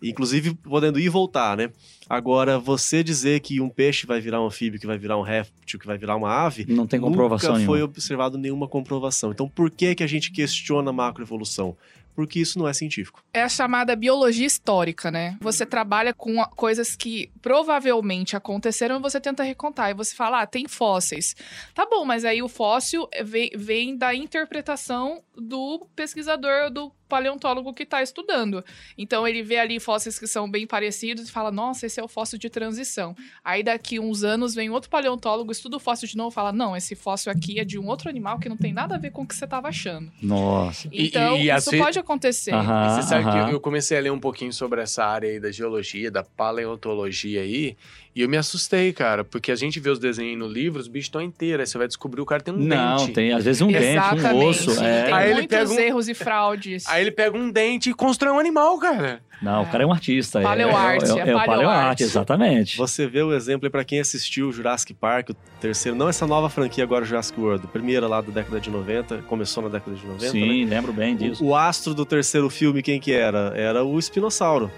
Inclusive 0.02 0.54
podendo 0.54 0.98
ir 0.98 1.04
e 1.04 1.08
voltar, 1.08 1.56
né? 1.56 1.70
Agora, 2.08 2.58
você 2.58 3.02
dizer 3.02 3.40
que 3.40 3.60
um 3.60 3.68
peixe 3.68 4.06
vai 4.06 4.20
virar 4.20 4.42
um 4.42 4.46
anfíbio, 4.46 4.78
que 4.78 4.86
vai 4.86 4.98
virar 4.98 5.16
um 5.16 5.22
réptil, 5.22 5.78
que 5.78 5.86
vai 5.86 5.96
virar 5.96 6.16
uma 6.16 6.30
ave, 6.30 6.66
Não 6.68 6.86
tem 6.86 7.00
comprovação 7.00 7.52
nunca 7.54 7.64
foi 7.64 7.78
nenhuma. 7.78 7.90
observado 7.90 8.36
nenhuma 8.36 8.68
comprovação. 8.68 9.30
Então, 9.30 9.48
por 9.48 9.70
que, 9.70 9.94
que 9.94 10.02
a 10.02 10.06
gente 10.06 10.30
questiona 10.30 10.90
a 10.90 10.92
macroevolução? 10.92 11.76
Porque 12.14 12.38
isso 12.38 12.58
não 12.58 12.68
é 12.68 12.74
científico. 12.74 13.24
É 13.32 13.42
a 13.42 13.48
chamada 13.48 13.96
biologia 13.96 14.46
histórica, 14.46 15.10
né? 15.10 15.38
Você 15.40 15.64
trabalha 15.64 16.12
com 16.12 16.44
coisas 16.56 16.94
que 16.94 17.30
provavelmente 17.40 18.36
aconteceram 18.36 18.98
e 18.98 19.00
você 19.00 19.18
tenta 19.18 19.42
recontar. 19.42 19.90
E 19.90 19.94
você 19.94 20.14
fala, 20.14 20.42
ah, 20.42 20.46
tem 20.46 20.68
fósseis. 20.68 21.34
Tá 21.74 21.86
bom, 21.86 22.04
mas 22.04 22.26
aí 22.26 22.42
o 22.42 22.48
fóssil 22.48 23.08
vem, 23.24 23.50
vem 23.56 23.96
da 23.96 24.14
interpretação 24.14 25.22
do 25.36 25.86
pesquisador, 25.96 26.70
do 26.70 26.92
paleontólogo 27.08 27.74
que 27.74 27.82
está 27.82 28.02
estudando. 28.02 28.64
Então 28.96 29.28
ele 29.28 29.42
vê 29.42 29.58
ali 29.58 29.78
fósseis 29.78 30.18
que 30.18 30.26
são 30.26 30.50
bem 30.50 30.66
parecidos 30.66 31.28
e 31.28 31.32
fala, 31.32 31.50
nossa, 31.50 31.84
esse 31.86 32.00
é 32.00 32.02
o 32.02 32.08
fóssil 32.08 32.38
de 32.38 32.48
transição. 32.48 33.14
Aí 33.44 33.62
daqui 33.62 34.00
uns 34.00 34.24
anos 34.24 34.54
vem 34.54 34.70
outro 34.70 34.88
paleontólogo, 34.88 35.52
estuda 35.52 35.76
o 35.76 35.80
fóssil 35.80 36.08
de 36.08 36.16
novo 36.16 36.30
e 36.30 36.34
fala, 36.34 36.52
não, 36.52 36.74
esse 36.76 36.94
fóssil 36.94 37.30
aqui 37.30 37.58
é 37.60 37.64
de 37.64 37.78
um 37.78 37.86
outro 37.86 38.08
animal 38.08 38.38
que 38.38 38.48
não 38.48 38.56
tem 38.56 38.72
nada 38.72 38.94
a 38.94 38.98
ver 38.98 39.10
com 39.10 39.22
o 39.22 39.26
que 39.26 39.34
você 39.34 39.44
estava 39.44 39.68
achando. 39.68 40.10
Nossa. 40.22 40.88
Então, 40.90 41.36
e- 41.36 41.48
e 41.48 41.50
isso 41.54 41.70
ve- 41.70 41.78
pode 41.78 41.98
acontecer. 41.98 42.52
Aham. 42.54 42.88
Você 42.88 43.02
sabe 43.08 43.24
aham. 43.24 43.32
que 43.44 43.50
eu, 43.50 43.54
eu 43.54 43.60
comecei 43.60 43.98
a 43.98 44.00
ler 44.00 44.10
um 44.12 44.20
pouquinho 44.20 44.52
sobre 44.52 44.80
essa 44.80 45.04
área 45.04 45.28
aí 45.28 45.38
da 45.38 45.50
geologia, 45.50 46.10
da 46.10 46.22
paleontologia 46.22 47.42
aí, 47.42 47.76
e 48.14 48.20
eu 48.22 48.28
me 48.28 48.36
assustei, 48.36 48.92
cara, 48.92 49.24
porque 49.24 49.50
a 49.50 49.54
gente 49.56 49.80
vê 49.80 49.88
os 49.90 49.98
desenhos 49.98 50.38
no 50.38 50.46
livro, 50.46 50.78
os 50.80 50.88
bichos 50.88 51.06
estão 51.06 51.20
inteiros, 51.20 51.60
aí 51.60 51.66
você 51.66 51.78
vai 51.78 51.86
descobrir 51.86 52.20
o 52.20 52.26
cara 52.26 52.42
tem 52.42 52.52
um 52.52 52.58
Não, 52.58 52.96
dente. 52.98 53.12
tem 53.12 53.32
às 53.32 53.44
vezes 53.44 53.62
um 53.62 53.68
dente, 53.68 53.84
um 53.84 53.90
Exatamente. 53.90 54.44
osso. 54.44 54.70
É. 54.84 55.04
Tem 55.04 55.14
Aí 55.14 55.24
ele 55.30 55.34
muitos 55.40 55.56
pega 55.58 55.70
um- 55.70 55.78
erros 55.78 56.08
e 56.08 56.14
fraudes. 56.14 56.86
Aí 56.88 57.00
ele 57.02 57.10
pega 57.10 57.36
um 57.36 57.50
dente 57.50 57.90
e 57.90 57.94
constrói 57.94 58.32
um 58.32 58.38
animal, 58.38 58.78
cara. 58.78 59.20
Não, 59.40 59.62
o 59.62 59.66
cara 59.66 59.82
é 59.82 59.86
um 59.86 59.92
artista. 59.92 60.38
é- 60.38 60.42
Paleoarte, 60.42 61.04
é, 61.10 61.14
é, 61.14 61.26
é 61.26 61.30
é, 61.30 61.34
o 61.36 61.44
paleoarte. 61.44 62.02
exatamente. 62.04 62.76
Você 62.76 63.06
vê 63.08 63.22
o 63.22 63.34
exemplo 63.34 63.66
aí 63.66 63.70
pra 63.70 63.84
quem 63.84 63.98
assistiu 63.98 64.52
Jurassic 64.52 64.94
Park, 64.94 65.30
o 65.30 65.34
terceiro, 65.60 65.96
não 65.98 66.08
essa 66.08 66.26
nova 66.26 66.48
franquia 66.48 66.84
agora, 66.84 67.04
Jurassic 67.04 67.40
World, 67.40 67.64
a 67.64 67.68
primeira 67.68 68.06
lá 68.06 68.20
da 68.20 68.30
década 68.30 68.60
de 68.60 68.70
90, 68.70 69.18
começou 69.26 69.62
na 69.64 69.68
década 69.68 69.96
de 69.96 70.06
90, 70.06 70.24
né? 70.24 70.30
Sim, 70.30 70.64
lembro 70.66 70.92
bem 70.92 71.16
disso. 71.16 71.42
O, 71.44 71.48
o 71.48 71.56
astro 71.56 71.92
do 71.92 72.06
terceiro 72.06 72.48
filme, 72.48 72.82
quem 72.82 73.00
que 73.00 73.10
era? 73.12 73.52
Era 73.56 73.82
o 73.82 73.98
espinossauro. 73.98 74.70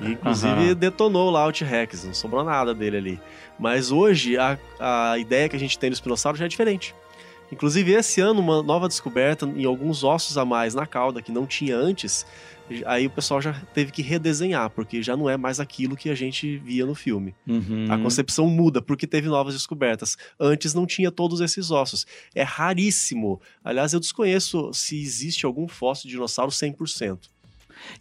E, 0.00 0.12
inclusive 0.12 0.52
Aham. 0.52 0.74
detonou 0.74 1.30
lá 1.30 1.46
o 1.46 1.52
T-Rex, 1.52 2.04
não 2.04 2.14
sobrou 2.14 2.42
nada 2.44 2.74
dele 2.74 2.96
ali. 2.96 3.20
Mas 3.58 3.90
hoje 3.90 4.38
a, 4.38 4.58
a 4.78 5.18
ideia 5.18 5.48
que 5.48 5.56
a 5.56 5.58
gente 5.58 5.78
tem 5.78 5.90
do 5.90 5.94
espinossauro 5.94 6.38
já 6.38 6.46
é 6.46 6.48
diferente. 6.48 6.94
Inclusive 7.52 7.92
esse 7.92 8.20
ano 8.20 8.40
uma 8.40 8.62
nova 8.62 8.86
descoberta 8.86 9.44
em 9.44 9.64
alguns 9.64 10.04
ossos 10.04 10.38
a 10.38 10.44
mais 10.44 10.74
na 10.74 10.86
cauda 10.86 11.20
que 11.20 11.32
não 11.32 11.46
tinha 11.46 11.76
antes. 11.76 12.24
Aí 12.86 13.06
o 13.06 13.10
pessoal 13.10 13.42
já 13.42 13.52
teve 13.74 13.90
que 13.90 14.00
redesenhar, 14.00 14.70
porque 14.70 15.02
já 15.02 15.16
não 15.16 15.28
é 15.28 15.36
mais 15.36 15.58
aquilo 15.58 15.96
que 15.96 16.08
a 16.08 16.14
gente 16.14 16.56
via 16.58 16.86
no 16.86 16.94
filme. 16.94 17.34
Uhum. 17.44 17.86
A 17.90 17.98
concepção 17.98 18.46
muda 18.46 18.80
porque 18.80 19.08
teve 19.08 19.26
novas 19.26 19.54
descobertas. 19.54 20.16
Antes 20.38 20.72
não 20.72 20.86
tinha 20.86 21.10
todos 21.10 21.40
esses 21.40 21.72
ossos. 21.72 22.06
É 22.32 22.44
raríssimo. 22.44 23.40
Aliás, 23.64 23.92
eu 23.92 23.98
desconheço 23.98 24.72
se 24.72 25.02
existe 25.02 25.44
algum 25.44 25.66
fóssil 25.66 26.04
de 26.04 26.10
dinossauro 26.14 26.52
100%. 26.52 27.18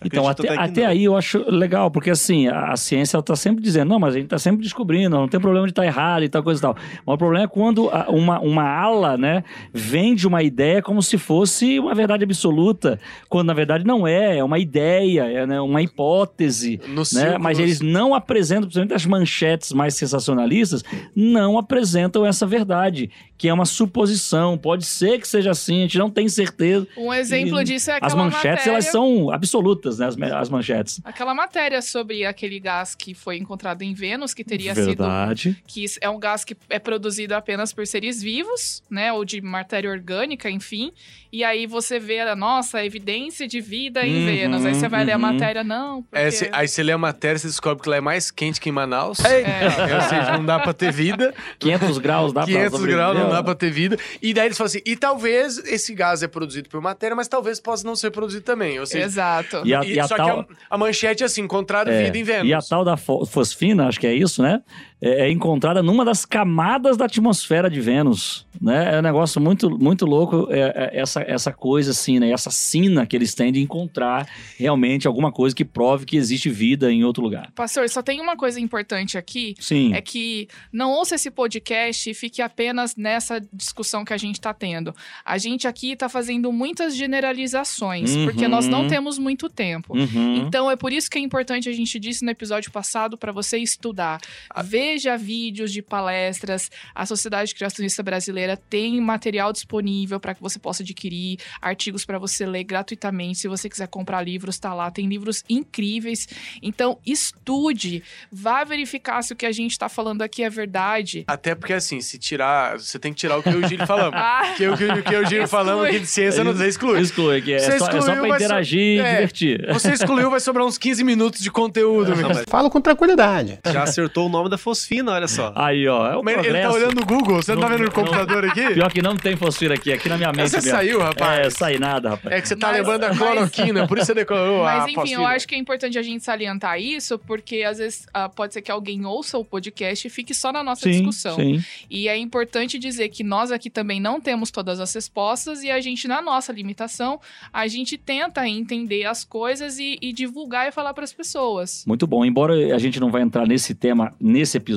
Então, 0.03 0.27
até, 0.27 0.49
até 0.57 0.85
aí 0.85 1.03
eu 1.03 1.15
acho 1.17 1.43
legal, 1.49 1.89
porque 1.91 2.09
assim, 2.09 2.47
a, 2.47 2.71
a 2.71 2.77
ciência 2.77 3.17
está 3.17 3.35
sempre 3.35 3.61
dizendo, 3.63 3.89
não, 3.89 3.99
mas 3.99 4.13
a 4.13 4.17
gente 4.17 4.25
está 4.25 4.37
sempre 4.37 4.61
descobrindo, 4.63 5.15
não 5.17 5.27
tem 5.27 5.39
problema 5.39 5.65
de 5.65 5.71
estar 5.71 5.85
errado 5.85 6.23
e 6.23 6.29
tal, 6.29 6.41
coisa 6.43 6.59
e 6.59 6.61
tal. 6.61 6.75
Mas 7.05 7.13
o 7.15 7.17
problema 7.17 7.45
é 7.45 7.47
quando 7.47 7.89
a- 7.89 8.07
uma, 8.09 8.39
uma 8.39 8.63
ala, 8.63 9.17
né, 9.17 9.43
vende 9.73 10.27
uma 10.27 10.41
ideia 10.43 10.81
como 10.81 11.01
se 11.01 11.17
fosse 11.17 11.79
uma 11.79 11.93
verdade 11.93 12.23
absoluta, 12.23 12.99
quando 13.27 13.47
na 13.47 13.53
verdade 13.53 13.85
não 13.85 14.07
é, 14.07 14.37
é 14.37 14.43
uma 14.43 14.59
ideia, 14.59 15.23
é 15.23 15.45
né, 15.45 15.59
uma 15.61 15.81
hipótese, 15.81 16.79
No 16.87 16.95
né? 17.01 17.05
círculo- 17.05 17.39
Mas 17.39 17.59
eles 17.59 17.81
não 17.81 18.13
apresentam, 18.13 18.63
principalmente 18.63 18.93
as 18.93 19.05
manchetes 19.05 19.71
mais 19.71 19.93
sensacionalistas, 19.95 20.83
não 21.15 21.57
apresentam 21.57 22.25
essa 22.25 22.45
verdade, 22.45 23.09
que 23.37 23.47
é 23.47 23.53
uma 23.53 23.65
suposição, 23.65 24.57
pode 24.57 24.85
ser 24.85 25.19
que 25.19 25.27
seja 25.27 25.51
assim, 25.51 25.79
a 25.79 25.81
gente 25.83 25.97
não 25.97 26.09
tem 26.09 26.27
certeza. 26.27 26.87
Um 26.97 27.13
exemplo 27.13 27.61
E 27.61 27.63
disso 27.63 27.89
é 27.91 27.93
As 27.93 27.97
aquela 28.13 28.23
manchetes, 28.23 28.49
matéria... 28.49 28.69
elas 28.71 28.85
são 28.85 29.31
absolutas, 29.31 29.68
né? 29.97 30.07
As, 30.07 30.17
as 30.19 30.49
manchetes. 30.49 31.01
Aquela 31.03 31.33
matéria 31.33 31.81
sobre 31.81 32.25
aquele 32.25 32.59
gás 32.59 32.95
que 32.95 33.13
foi 33.13 33.37
encontrado 33.37 33.81
em 33.81 33.93
Vênus, 33.93 34.33
que 34.33 34.43
teria 34.43 34.73
sido 34.73 34.85
Verdade. 34.85 35.61
que 35.67 35.83
isso 35.83 35.99
é 36.01 36.09
um 36.09 36.19
gás 36.19 36.43
que 36.43 36.55
é 36.69 36.79
produzido 36.79 37.35
apenas 37.35 37.73
por 37.73 37.85
seres 37.85 38.21
vivos, 38.21 38.83
né, 38.89 39.11
ou 39.13 39.23
de 39.23 39.41
matéria 39.41 39.89
orgânica, 39.89 40.49
enfim. 40.49 40.91
E 41.31 41.43
aí 41.43 41.67
você 41.67 41.99
vê, 41.99 42.19
a 42.21 42.35
nossa, 42.35 42.83
evidência 42.83 43.47
de 43.47 43.61
vida 43.61 44.05
em 44.05 44.19
Uhum, 44.19 44.25
Vênus. 44.25 44.65
Aí 44.65 44.73
você 44.73 44.89
vai 44.89 45.05
ler 45.05 45.11
a 45.11 45.15
uhum. 45.15 45.21
matéria, 45.21 45.63
não, 45.63 46.01
porque... 46.01 46.17
É, 46.17 46.31
cê- 46.31 46.49
aí 46.51 46.67
você 46.67 46.81
lê 46.81 46.91
a 46.91 46.97
matéria 46.97 47.37
e 47.37 47.39
você 47.39 47.47
descobre 47.47 47.83
que 47.83 47.89
lá 47.89 47.97
é 47.97 48.01
mais 48.01 48.31
quente 48.31 48.59
que 48.59 48.69
em 48.69 48.71
Manaus. 48.71 49.19
É. 49.19 49.95
Ou 49.95 50.01
seja, 50.01 50.37
não 50.37 50.45
dá 50.45 50.59
pra 50.59 50.73
ter 50.73 50.91
vida. 50.91 51.33
500 51.59 51.97
graus 51.99 52.33
dá 52.33 52.41
pra 52.41 52.51
500 52.51 52.85
graus 52.85 53.17
não 53.17 53.29
dá 53.29 53.39
ó. 53.39 53.43
pra 53.43 53.55
ter 53.55 53.69
vida. 53.69 53.97
E 54.21 54.33
daí 54.33 54.47
eles 54.47 54.57
falam 54.57 54.67
assim, 54.67 54.81
e 54.85 54.95
talvez 54.95 55.57
esse 55.59 55.93
gás 55.93 56.23
é 56.23 56.27
produzido 56.27 56.67
por 56.67 56.81
matéria, 56.81 57.15
mas 57.15 57.27
talvez 57.27 57.59
possa 57.59 57.85
não 57.85 57.95
ser 57.95 58.11
produzido 58.11 58.43
também. 58.43 58.79
Ou 58.79 58.85
seja, 58.85 59.05
Exato. 59.05 59.58
E 59.65 59.73
a, 59.73 59.83
e 59.83 59.99
a 59.99 60.07
só 60.07 60.15
tal, 60.15 60.43
que 60.45 60.53
a, 60.53 60.75
a 60.75 60.77
manchete 60.77 61.23
é 61.23 61.25
assim, 61.25 61.41
encontrado 61.41 61.89
é, 61.89 62.03
vida 62.03 62.17
em 62.17 62.23
Vênus. 62.23 62.47
e 62.49 62.53
a 62.53 62.59
tal 62.61 62.83
da 62.85 62.95
fo- 62.97 63.25
fosfina, 63.25 63.87
acho 63.87 63.99
que 63.99 64.07
é 64.07 64.13
isso, 64.13 64.41
né? 64.41 64.61
É, 65.01 65.27
é 65.27 65.31
encontrada 65.31 65.81
numa 65.81 66.03
das 66.03 66.25
camadas 66.25 66.97
da 66.97 67.05
atmosfera 67.05 67.69
de 67.69 67.79
Vênus, 67.79 68.45
né? 68.61 68.95
É 68.95 68.99
um 68.99 69.01
negócio 69.01 69.39
muito, 69.39 69.69
muito 69.69 70.05
louco 70.05 70.47
é, 70.51 70.91
é 70.93 70.99
essa, 70.99 71.21
essa 71.21 71.53
coisa 71.53 71.91
assim, 71.91 72.19
né? 72.19 72.31
Essa 72.31 72.51
sina 72.51 73.05
que 73.05 73.15
eles 73.15 73.33
têm 73.33 73.51
de 73.51 73.61
encontrar 73.61 74.27
realmente 74.57 75.07
alguma 75.07 75.31
coisa 75.31 75.55
que 75.55 75.63
prove 75.63 76.05
que 76.05 76.17
existe 76.17 76.49
vida 76.49 76.91
em 76.91 77.03
outro 77.03 77.23
lugar. 77.23 77.49
Pastor, 77.55 77.87
só 77.89 78.01
tem 78.01 78.19
uma 78.19 78.35
coisa 78.35 78.59
importante 78.59 79.17
aqui, 79.17 79.55
Sim. 79.59 79.93
é 79.93 80.01
que 80.01 80.47
não 80.71 80.91
ouça 80.91 81.15
esse 81.15 81.31
podcast 81.31 82.09
e 82.09 82.13
fique 82.13 82.41
apenas 82.41 82.95
nessa 82.95 83.39
discussão 83.53 84.03
que 84.03 84.13
a 84.13 84.17
gente 84.17 84.35
está 84.35 84.53
tendo. 84.53 84.93
A 85.23 85.37
gente 85.37 85.67
aqui 85.67 85.91
está 85.93 86.09
fazendo 86.09 86.51
muitas 86.51 86.95
generalizações, 86.95 88.15
Uhum. 88.15 88.25
porque 88.25 88.47
nós 88.47 88.67
não 88.67 88.87
temos 88.87 89.17
muito 89.17 89.49
tempo. 89.49 89.97
Uhum. 89.97 90.35
Então 90.45 90.69
é 90.69 90.75
por 90.75 90.91
isso 90.91 91.09
que 91.09 91.17
é 91.17 91.21
importante, 91.21 91.69
a 91.69 91.73
gente 91.73 91.99
disse 91.99 92.25
no 92.25 92.31
episódio 92.31 92.71
passado, 92.71 93.17
para 93.17 93.31
você 93.31 93.57
estudar. 93.57 94.19
Ver 94.63 94.88
veja 94.89 95.15
vídeos 95.17 95.71
de 95.71 95.81
palestras. 95.83 96.71
A 96.95 97.05
Sociedade 97.05 97.53
Criacionista 97.53 98.01
Brasileira 98.01 98.57
tem 98.57 98.99
material 98.99 99.53
disponível 99.53 100.19
para 100.19 100.33
que 100.33 100.41
você 100.41 100.57
possa 100.57 100.81
adquirir, 100.81 101.37
artigos 101.61 102.05
para 102.05 102.17
você 102.17 102.45
ler 102.45 102.63
gratuitamente. 102.63 103.37
Se 103.39 103.47
você 103.47 103.69
quiser 103.69 103.87
comprar 103.87 104.21
livros, 104.23 104.55
está 104.55 104.73
lá. 104.73 104.89
Tem 104.89 105.07
livros 105.07 105.43
incríveis. 105.47 106.27
Então, 106.61 106.97
estude, 107.05 108.03
vá 108.31 108.63
verificar 108.63 109.21
se 109.21 109.33
o 109.33 109.35
que 109.35 109.45
a 109.45 109.51
gente 109.51 109.71
está 109.71 109.87
falando 109.87 110.21
aqui 110.23 110.43
é 110.43 110.49
verdade. 110.49 111.23
Até 111.27 111.53
porque, 111.53 111.73
assim, 111.73 112.01
se 112.01 112.17
tirar. 112.17 112.79
Você 112.79 112.97
tem 112.97 113.13
que 113.13 113.19
tirar 113.19 113.37
o 113.37 113.43
que 113.43 113.49
eu 113.49 113.61
e 113.61 113.65
o 113.65 113.67
Gílio 113.67 113.85
falamos. 113.85 114.09
Ah. 114.19 114.53
que 114.57 114.63
eu, 114.63 114.75
que, 114.75 114.83
eu- 114.83 115.03
que 115.03 115.15
eu 115.15 115.21
e 115.21 115.25
o 115.25 115.29
Gílio 115.29 115.47
falamos 115.47 115.85
aqui 115.85 115.99
de 115.99 116.05
ciência, 116.07 116.43
não 116.43 116.51
exclui. 116.65 116.99
Exclui, 116.99 117.41
que 117.41 117.53
é 117.53 117.59
Você 117.59 117.77
só, 117.79 117.85
é 117.87 117.91
só 117.91 117.97
excluiu, 117.99 118.19
pra 118.19 118.29
vai 118.29 118.39
so- 118.39 118.45
interagir 118.45 118.79
e 118.79 118.99
é, 118.99 119.11
divertir. 119.13 119.67
Você 119.73 119.91
excluiu, 119.93 120.29
vai 120.29 120.39
sobrar 120.39 120.65
uns 120.65 120.77
15 120.77 121.03
minutos 121.03 121.41
de 121.41 121.51
conteúdo. 121.51 122.15
mesmo. 122.15 122.43
Fala 122.47 122.69
com 122.69 122.81
tranquilidade. 122.81 123.59
Já 123.71 123.83
acertou 123.83 124.25
o 124.25 124.29
nome 124.29 124.49
da 124.49 124.57
fosfina, 124.79 125.11
olha 125.13 125.27
só. 125.27 125.51
Aí, 125.55 125.87
ó, 125.87 126.11
é 126.11 126.17
o 126.17 126.23
Mas 126.23 126.35
ele 126.35 126.43
tá 126.45 126.49
progresso. 126.51 126.75
olhando 126.75 126.95
no 126.99 127.05
Google, 127.05 127.35
você 127.41 127.53
não, 127.55 127.61
tá 127.61 127.67
vendo 127.69 127.83
no 127.83 127.91
computador 127.91 128.45
aqui? 128.45 128.73
Pior 128.73 128.91
que 128.91 129.01
não 129.01 129.15
tem 129.15 129.35
fosfina 129.35 129.73
aqui, 129.75 129.91
aqui 129.91 130.07
na 130.09 130.17
minha 130.17 130.31
mente 130.31 130.49
Você 130.49 130.57
mesmo. 130.57 130.71
saiu, 130.71 130.99
rapaz? 131.01 131.47
É, 131.47 131.49
saí 131.49 131.79
nada, 131.79 132.09
rapaz. 132.11 132.35
É 132.35 132.41
que 132.41 132.47
você 132.47 132.55
tá 132.55 132.67
Mas- 132.67 132.77
lembrando 132.77 133.01
da 133.01 133.09
mas- 133.09 133.17
cloroquina, 133.17 133.87
por 133.87 133.97
isso 133.97 134.07
você 134.07 134.13
decorou 134.13 134.61
a 134.65 134.77
Mas 134.77 134.83
enfim, 134.83 134.91
eu 134.93 135.01
fosfina. 135.01 135.27
acho 135.29 135.47
que 135.47 135.55
é 135.55 135.57
importante 135.57 135.97
a 135.97 136.01
gente 136.01 136.23
salientar 136.23 136.79
isso, 136.79 137.19
porque 137.19 137.63
às 137.63 137.77
vezes 137.77 138.05
ah, 138.13 138.29
pode 138.29 138.53
ser 138.53 138.61
que 138.61 138.71
alguém 138.71 139.05
ouça 139.05 139.37
o 139.37 139.45
podcast 139.45 140.05
e 140.07 140.09
fique 140.09 140.33
só 140.33 140.51
na 140.51 140.63
nossa 140.63 140.81
Sim, 140.83 140.91
discussão. 140.91 141.35
sim. 141.35 141.63
E 141.89 142.07
é 142.07 142.17
importante 142.17 142.77
dizer 142.79 143.09
que 143.09 143.23
nós 143.23 143.51
aqui 143.51 143.69
também 143.69 143.99
não 143.99 144.19
temos 144.21 144.51
todas 144.51 144.79
as 144.79 144.93
respostas 144.93 145.63
e 145.63 145.69
a 145.71 145.79
gente, 145.81 146.07
na 146.07 146.21
nossa 146.21 146.51
limitação, 146.51 147.19
a 147.51 147.67
gente 147.67 147.97
tenta 147.97 148.47
entender 148.47 149.05
as 149.05 149.23
coisas 149.23 149.77
e, 149.79 149.97
e 150.01 150.13
divulgar 150.13 150.67
e 150.67 150.71
falar 150.71 150.93
para 150.93 151.03
as 151.03 151.13
pessoas. 151.13 151.83
Muito 151.87 152.05
bom. 152.07 152.23
Embora 152.25 152.53
a 152.75 152.77
gente 152.79 152.99
não 152.99 153.09
vai 153.11 153.21
entrar 153.21 153.47
nesse 153.47 153.73
tema 153.73 154.13
nesse 154.19 154.57
episódio, 154.57 154.68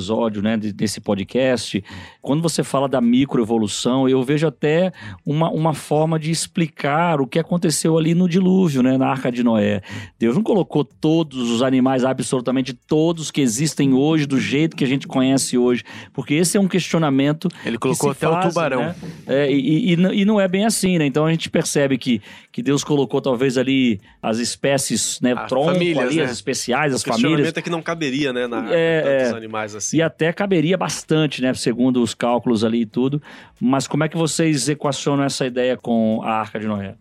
né, 0.43 0.57
de- 0.57 0.73
desse 0.73 1.01
podcast, 1.01 1.83
quando 2.21 2.43
você 2.43 2.63
fala 2.63 2.89
da 2.89 3.01
microevolução, 3.01 4.09
eu 4.09 4.23
vejo 4.23 4.47
até 4.47 4.93
uma, 5.25 5.51
uma 5.51 5.75
forma 5.75 6.19
de 6.19 6.31
explicar 6.31 7.21
o 7.21 7.27
que 7.27 7.39
aconteceu 7.39 7.99
ali 7.99 8.15
no 8.15 8.29
dilúvio, 8.29 8.83
né, 8.83 8.97
na 8.97 9.09
Arca 9.09 9.31
de 9.33 9.43
Noé. 9.43 9.83
Deus 10.19 10.35
não 10.37 10.43
colocou 10.43 10.85
todos 10.85 11.51
os 11.51 11.63
animais, 11.63 12.05
absolutamente 12.05 12.73
todos 12.73 13.31
que 13.31 13.41
existem 13.41 13.93
hoje, 13.95 14.27
do 14.27 14.39
jeito 14.39 14.77
que 14.77 14.85
a 14.85 14.87
gente 14.87 15.07
conhece 15.07 15.57
hoje, 15.59 15.83
porque 16.13 16.35
esse 16.35 16.57
é 16.57 16.61
um 16.61 16.69
questionamento. 16.69 17.49
Ele 17.65 17.77
que 17.77 17.81
colocou 17.83 18.13
se 18.15 18.19
até 18.25 18.29
o 18.29 18.33
faz, 18.33 18.49
tubarão. 18.55 18.81
né? 18.83 18.95
É, 19.27 19.51
e, 19.53 19.93
e- 19.95 20.21
e 20.21 20.25
não 20.25 20.41
é 20.41 20.47
bem 20.49 20.65
assim, 20.65 20.99
né? 20.99 21.07
Então 21.07 21.27
a 21.27 21.31
gente 21.31 21.51
percebe 21.51 21.99
que, 21.99 22.21
que 22.51 22.63
Deus 22.63 22.85
colocou 22.85 23.21
talvez 23.21 23.57
ali 23.59 24.01
as 24.23 24.39
espécies, 24.39 25.19
né? 25.21 25.33
As 25.37 25.49
tronco 25.49 25.73
famílias, 25.73 26.07
ali, 26.07 26.17
né? 26.17 26.25
as 26.25 26.31
especiais, 26.33 26.95
as 26.95 27.01
o 27.01 27.05
questionamento 27.05 27.37
famílias. 27.39 27.57
é 27.57 27.63
que 27.63 27.71
não 27.71 27.83
caberia, 27.83 28.33
né, 28.33 28.47
na 28.47 28.73
É, 28.73 29.29
é. 29.31 29.37
animais 29.37 29.75
assim. 29.75 29.82
E 29.95 30.03
até 30.03 30.33
caberia 30.33 30.77
bastante, 30.77 31.41
né? 31.43 31.53
Segundo 31.55 32.03
os 32.03 32.15
cálculos 32.15 32.63
ali 32.65 32.83
e 32.83 32.87
tudo. 32.87 33.23
Mas 33.61 33.87
como 33.87 34.05
é 34.05 34.09
que 34.09 34.17
vocês 34.17 34.69
equacionam 34.69 35.25
essa 35.25 35.47
ideia 35.47 35.77
com 35.77 36.21
a 36.23 36.31
Arca 36.41 36.59
de 36.61 36.67
Noé? 36.67 36.95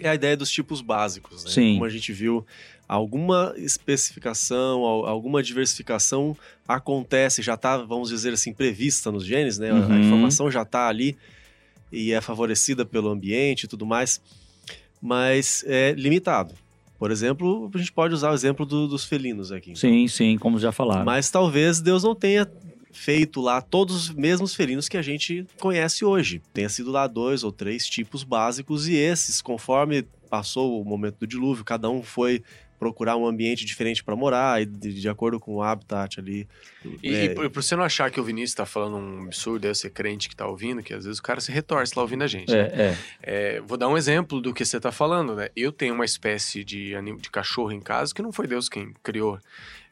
É 0.00 0.08
a 0.10 0.14
ideia 0.14 0.36
dos 0.36 0.50
tipos 0.50 0.80
básicos, 0.80 1.44
né? 1.44 1.50
Sim. 1.50 1.72
Como 1.74 1.84
a 1.84 1.88
gente 1.88 2.12
viu, 2.12 2.46
alguma 2.86 3.54
especificação, 3.56 4.84
al- 4.84 5.06
alguma 5.06 5.42
diversificação 5.42 6.36
acontece, 6.66 7.40
já 7.42 7.54
está, 7.54 7.78
vamos 7.78 8.08
dizer 8.10 8.32
assim, 8.34 8.52
prevista 8.52 9.10
nos 9.10 9.24
genes, 9.24 9.58
né? 9.58 9.70
A- 9.70 9.74
A 9.74 9.78
Uhum. 9.88 9.98
informação 10.00 10.50
já 10.50 10.62
está 10.62 10.88
ali 10.88 11.16
e 11.90 12.12
é 12.12 12.20
favorecida 12.20 12.84
pelo 12.84 13.08
ambiente 13.08 13.64
e 13.64 13.66
tudo 13.68 13.86
mais, 13.86 14.20
mas 15.00 15.64
é 15.66 15.92
limitado. 15.92 16.54
Por 16.98 17.10
exemplo, 17.10 17.70
a 17.72 17.78
gente 17.78 17.92
pode 17.92 18.12
usar 18.14 18.30
o 18.30 18.34
exemplo 18.34 18.66
do- 18.66 18.88
dos 18.88 19.04
felinos 19.04 19.52
aqui. 19.52 19.76
Sim, 19.76 20.08
sim, 20.08 20.36
como 20.36 20.58
já 20.58 20.72
falaram. 20.72 21.04
Mas 21.04 21.30
talvez 21.30 21.80
Deus 21.80 22.02
não 22.02 22.14
tenha 22.14 22.50
feito 22.92 23.40
lá 23.40 23.60
todos 23.60 23.94
os 23.94 24.10
mesmos 24.10 24.54
felinos 24.54 24.88
que 24.88 24.96
a 24.96 25.02
gente 25.02 25.46
conhece 25.60 26.04
hoje. 26.04 26.42
Tenha 26.52 26.68
sido 26.68 26.90
lá 26.90 27.06
dois 27.06 27.44
ou 27.44 27.52
três 27.52 27.86
tipos 27.86 28.24
básicos 28.24 28.88
e 28.88 28.94
esses, 28.94 29.40
conforme 29.40 30.04
passou 30.28 30.80
o 30.80 30.84
momento 30.84 31.18
do 31.20 31.26
dilúvio, 31.26 31.64
cada 31.64 31.88
um 31.88 32.02
foi 32.02 32.42
procurar 32.78 33.16
um 33.16 33.26
ambiente 33.26 33.64
diferente 33.64 34.02
para 34.04 34.14
morar 34.14 34.62
e 34.62 34.66
de, 34.66 35.00
de 35.00 35.08
acordo 35.08 35.40
com 35.40 35.54
o 35.56 35.62
habitat 35.62 36.20
ali. 36.20 36.48
E, 37.02 37.14
É, 37.14 37.24
e 37.24 37.34
por, 37.34 37.48
você 37.48 37.74
não 37.74 37.82
achar 37.82 38.10
que 38.10 38.20
o 38.20 38.24
Vinícius 38.24 38.54
tá 38.54 38.66
falando 38.66 38.96
um 38.96 39.24
absurdo, 39.24 39.60
deve 39.60 39.74
ser 39.74 39.90
crente 39.90 40.28
que 40.28 40.36
tá 40.36 40.46
ouvindo, 40.46 40.82
que 40.82 40.94
às 40.94 41.04
vezes 41.04 41.18
o 41.18 41.22
cara 41.22 41.40
se 41.40 41.50
retorce 41.50 41.92
lá 41.96 42.02
ouvindo 42.02 42.24
a 42.24 42.26
gente. 42.26 42.52
né? 42.52 42.58
É, 42.58 42.82
é. 42.82 42.96
É, 43.22 43.60
vou 43.60 43.76
dar 43.76 43.88
um 43.88 43.96
exemplo 43.96 44.40
do 44.40 44.54
que 44.54 44.64
você 44.64 44.78
tá 44.78 44.92
falando, 44.92 45.34
né? 45.34 45.48
Eu 45.56 45.72
tenho 45.72 45.94
uma 45.94 46.04
espécie 46.04 46.62
de, 46.64 46.92
de 47.20 47.30
cachorro 47.30 47.72
em 47.72 47.80
casa 47.80 48.14
que 48.14 48.22
não 48.22 48.32
foi 48.32 48.46
Deus 48.46 48.68
quem 48.68 48.94
criou. 49.02 49.38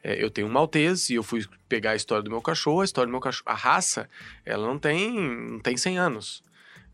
É, 0.03 0.23
eu 0.23 0.29
tenho 0.29 0.47
um 0.47 0.51
maltese 0.51 1.13
e 1.13 1.15
eu 1.17 1.23
fui 1.23 1.43
pegar 1.67 1.91
a 1.91 1.95
história 1.95 2.23
do 2.23 2.29
meu 2.29 2.41
cachorro. 2.41 2.81
A 2.81 2.85
história 2.85 3.07
do 3.07 3.11
meu 3.11 3.19
cachorro, 3.19 3.49
a 3.49 3.53
raça, 3.53 4.09
ela 4.45 4.65
não 4.65 4.79
tem, 4.79 5.19
não 5.19 5.59
tem 5.59 5.75
100 5.75 5.97
anos. 5.97 6.46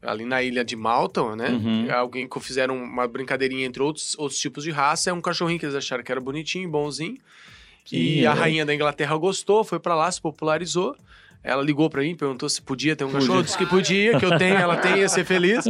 Ali 0.06 0.26
na 0.26 0.42
ilha 0.44 0.64
de 0.64 0.76
Malta, 0.76 1.36
né? 1.36 1.50
Uhum. 1.50 1.88
Alguém 1.94 2.28
que 2.28 2.40
fizeram 2.40 2.76
uma 2.76 3.08
brincadeirinha 3.08 3.66
entre 3.66 3.82
outros, 3.82 4.18
outros 4.18 4.40
tipos 4.40 4.64
de 4.64 4.72
raça. 4.72 5.10
É 5.10 5.14
um 5.14 5.22
cachorrinho 5.22 5.60
que 5.60 5.66
eles 5.66 5.76
acharam 5.76 6.04
que 6.04 6.12
era 6.12 6.20
bonitinho, 6.22 6.70
bonzinho. 6.70 7.18
e 7.92 8.20
Sim, 8.20 8.26
a 8.26 8.32
é. 8.32 8.34
rainha 8.34 8.66
da 8.66 8.74
Inglaterra 8.74 9.16
gostou, 9.18 9.64
foi 9.64 9.80
pra 9.80 9.96
lá, 9.96 10.12
se 10.12 10.22
popularizou. 10.22 10.96
Ela 11.44 11.62
ligou 11.62 11.90
pra 11.90 12.02
mim, 12.02 12.16
perguntou 12.16 12.48
se 12.48 12.62
podia 12.62 12.96
ter 12.96 13.04
um 13.04 13.12
cachorro, 13.12 13.40
eu 13.40 13.44
disse 13.44 13.58
que 13.58 13.66
podia, 13.66 14.18
que 14.18 14.26
eu 14.26 14.38
tenho, 14.38 14.56
ela 14.56 14.78
tem, 14.78 15.00
ia 15.00 15.10
ser 15.10 15.26
feliz. 15.26 15.66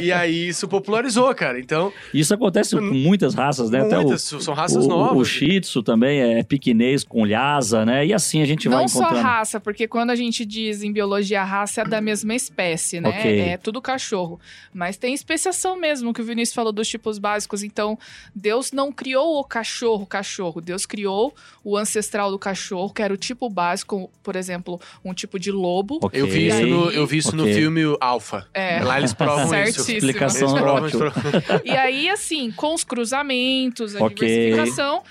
E 0.00 0.10
aí 0.10 0.48
isso 0.48 0.66
popularizou, 0.66 1.32
cara. 1.34 1.60
Então, 1.60 1.92
Isso 2.12 2.34
acontece 2.34 2.76
com 2.76 2.82
muitas 2.82 3.34
raças, 3.34 3.70
né? 3.70 3.82
Até 3.82 3.98
o, 3.98 4.02
Muitas, 4.02 4.22
são 4.22 4.52
raças 4.52 4.84
o, 4.84 4.88
novas. 4.88 5.16
O 5.18 5.24
Shih 5.24 5.60
Tzu 5.60 5.82
também 5.82 6.20
é 6.20 6.42
piquinês 6.42 7.04
com 7.04 7.24
lhasa, 7.24 7.84
né? 7.84 8.04
E 8.06 8.12
assim 8.12 8.42
a 8.42 8.44
gente 8.44 8.68
vai 8.68 8.80
Não 8.80 8.88
só 8.88 9.00
encontrando. 9.00 9.22
raça, 9.22 9.60
porque 9.60 9.86
quando 9.86 10.10
a 10.10 10.16
gente 10.16 10.44
diz 10.44 10.82
em 10.82 10.92
biologia 10.92 11.42
a 11.42 11.44
raça 11.44 11.82
é 11.82 11.84
da 11.84 12.00
mesma 12.00 12.34
espécie, 12.34 13.00
né? 13.00 13.08
Ok. 13.08 13.40
É 13.40 13.56
tudo 13.56 13.80
cachorro. 13.80 14.40
Mas 14.74 14.96
tem 14.96 15.14
especiação 15.14 15.78
mesmo, 15.78 16.12
que 16.12 16.20
o 16.20 16.24
Vinícius 16.24 16.54
falou 16.54 16.72
dos 16.72 16.88
tipos 16.88 17.18
básicos. 17.18 17.62
Então, 17.62 17.98
Deus 18.34 18.72
não 18.72 18.90
criou 18.90 19.38
o 19.38 19.44
cachorro, 19.44 20.04
cachorro. 20.06 20.60
Deus 20.60 20.84
criou 20.84 21.34
o 21.62 21.76
ancestral 21.76 22.30
do 22.30 22.38
cachorro, 22.38 22.92
que 22.92 23.02
era 23.02 23.14
o 23.14 23.16
tipo 23.16 23.48
básico, 23.48 24.10
por 24.22 24.34
exemplo, 24.36 24.80
um 25.04 25.11
tipo 25.14 25.38
de 25.38 25.50
lobo. 25.52 25.98
Ok. 26.02 26.20
Eu 26.20 26.26
vi 26.26 26.48
isso, 26.48 26.66
no, 26.66 26.90
eu 26.90 27.06
vi 27.06 27.18
isso 27.18 27.34
no 27.36 27.42
Ok. 27.44 27.54
filme 27.54 27.82
Alpha. 28.00 28.46
É. 28.54 28.80
Lá 28.82 28.98
eles 28.98 29.12
provam 29.12 29.44
isso. 29.62 29.84
Certíssimo. 29.84 29.98
Explicação 29.98 30.54
provam, 30.54 30.86
eles 30.88 30.96
provam. 30.96 31.22
E 31.64 31.70
aí, 31.70 32.08
assim, 32.08 32.50
com 32.50 32.74
os 32.74 32.84
cruzamentos, 32.84 33.94
a 33.96 34.04
Ok. 34.04 34.14
diversificação, 34.26 35.02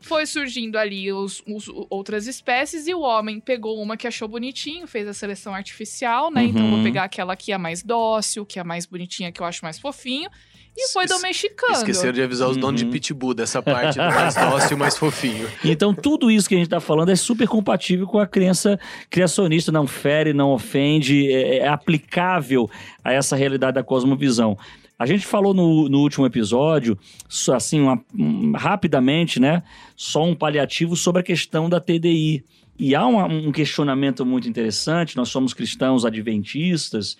foi 0.00 0.26
surgindo 0.26 0.76
ali 0.78 1.12
os, 1.12 1.42
os- 1.46 1.70
outras 1.88 2.26
espécies 2.26 2.86
e 2.86 2.94
o 2.94 3.00
homem 3.00 3.38
pegou 3.40 3.80
uma 3.80 3.96
que 3.96 4.06
achou 4.06 4.26
bonitinho, 4.28 4.86
fez 4.86 5.06
a 5.06 5.14
seleção 5.14 5.54
artificial, 5.54 6.30
né? 6.30 6.44
Então, 6.44 6.62
Uhum. 6.62 6.70
vou 6.76 6.82
pegar 6.82 7.04
aquela 7.04 7.36
que 7.36 7.52
é 7.52 7.58
mais 7.58 7.82
dócil, 7.82 8.44
que 8.46 8.58
é 8.58 8.64
mais 8.64 8.86
bonitinha, 8.86 9.30
que 9.32 9.40
eu 9.40 9.46
acho 9.46 9.64
mais 9.64 9.78
fofinho, 9.78 10.30
e 10.76 10.88
foi 10.92 11.04
Es- 11.04 11.10
domesticando. 11.10 11.72
Esqueceram 11.72 12.12
de 12.12 12.22
avisar 12.22 12.48
os 12.48 12.56
donos 12.56 12.80
de 12.80 12.86
Uhum. 12.86 12.90
pitbull 12.92 13.34
dessa 13.34 13.62
parte 13.62 13.98
do 13.98 14.04
mais 14.04 14.34
dócil 14.36 14.76
e 14.76 14.78
mais 14.80 14.96
fofinho. 14.96 15.48
Então, 15.64 15.92
tudo 15.94 16.30
isso 16.30 16.48
que 16.48 16.54
a 16.54 16.58
gente 16.58 16.66
está 16.66 16.80
falando 16.80 17.10
é 17.10 17.16
super 17.16 17.46
compatível 17.48 18.06
com 18.06 18.18
a 18.18 18.26
crença 18.26 18.78
criacionista, 19.10 19.70
não 19.70 19.86
fere, 19.86 20.32
não 20.32 20.50
ofende, 20.52 21.30
é, 21.30 21.58
é 21.58 21.68
aplicável 21.68 22.68
a 23.04 23.12
essa 23.12 23.36
realidade 23.36 23.74
da 23.74 23.82
cosmovisão. 23.82 24.56
A 24.98 25.06
gente 25.06 25.26
falou 25.26 25.54
no, 25.54 25.88
no 25.88 25.98
último 26.00 26.26
episódio, 26.26 26.98
só 27.28 27.54
assim, 27.54 27.80
uma- 27.80 28.02
um, 28.18 28.52
rapidamente, 28.52 29.40
né? 29.40 29.62
Só 29.96 30.22
um 30.24 30.34
paliativo 30.34 30.94
sobre 30.94 31.20
a 31.20 31.24
questão 31.24 31.68
da 31.70 31.80
TDI. 31.80 32.44
E 32.78 32.94
há 32.94 33.06
uma- 33.06 33.26
um 33.26 33.50
questionamento 33.52 34.24
muito 34.26 34.48
interessante, 34.48 35.16
nós 35.16 35.28
somos 35.30 35.52
cristãos 35.54 36.04
adventistas, 36.04 37.16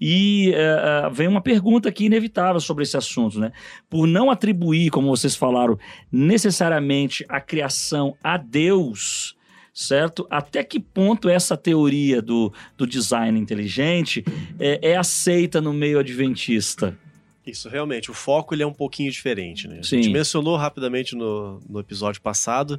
e 0.00 0.52
eh, 0.54 1.10
vem 1.12 1.28
uma 1.28 1.40
pergunta 1.40 1.88
aqui 1.88 2.06
inevitável 2.06 2.60
sobre 2.60 2.82
esse 2.82 2.96
assunto, 2.96 3.38
né? 3.38 3.52
Por 3.88 4.06
não 4.06 4.30
atribuir, 4.30 4.90
como 4.90 5.08
vocês 5.08 5.36
falaram, 5.36 5.78
necessariamente 6.10 7.24
a 7.28 7.40
criação 7.40 8.16
a 8.22 8.36
Deus, 8.36 9.36
certo? 9.72 10.26
Até 10.28 10.64
que 10.64 10.80
ponto 10.80 11.28
essa 11.28 11.56
teoria 11.56 12.20
do, 12.20 12.52
do 12.76 12.86
design 12.86 13.38
inteligente 13.38 14.24
é, 14.58 14.90
é 14.90 14.96
aceita 14.96 15.60
no 15.60 15.72
meio 15.72 15.98
adventista? 15.98 16.98
Isso, 17.46 17.68
realmente. 17.68 18.10
O 18.10 18.14
foco 18.14 18.54
ele 18.54 18.62
é 18.62 18.66
um 18.66 18.72
pouquinho 18.72 19.10
diferente, 19.12 19.68
né? 19.68 19.80
A 19.80 19.82
Sim. 19.82 19.96
gente 20.02 20.08
mencionou 20.12 20.56
rapidamente 20.56 21.14
no, 21.14 21.60
no 21.68 21.78
episódio 21.78 22.22
passado. 22.22 22.78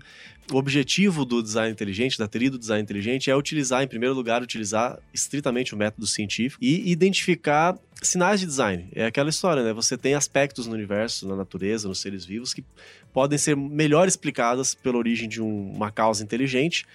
O 0.51 0.57
objetivo 0.57 1.23
do 1.23 1.41
design 1.43 1.71
inteligente, 1.71 2.17
da 2.17 2.27
teoria 2.27 2.49
do 2.49 2.57
design 2.57 2.81
inteligente, 2.81 3.29
é 3.29 3.35
utilizar, 3.35 3.83
em 3.83 3.87
primeiro 3.87 4.15
lugar, 4.15 4.41
utilizar 4.41 4.97
estritamente 5.13 5.75
o 5.75 5.77
método 5.77 6.07
científico 6.07 6.63
e 6.63 6.91
identificar 6.91 7.77
sinais 8.01 8.39
de 8.39 8.47
design. 8.47 8.87
É 8.93 9.05
aquela 9.05 9.29
história, 9.29 9.63
né? 9.63 9.71
Você 9.71 9.95
tem 9.97 10.15
aspectos 10.15 10.65
no 10.65 10.73
universo, 10.73 11.27
na 11.27 11.35
natureza, 11.35 11.87
nos 11.87 11.99
seres 11.99 12.25
vivos, 12.25 12.51
que 12.53 12.63
podem 13.13 13.37
ser 13.37 13.55
melhor 13.55 14.07
explicadas 14.07 14.73
pela 14.73 14.97
origem 14.97 15.29
de 15.29 15.41
um- 15.41 15.71
uma 15.73 15.91
causa 15.91 16.23
inteligente 16.23 16.85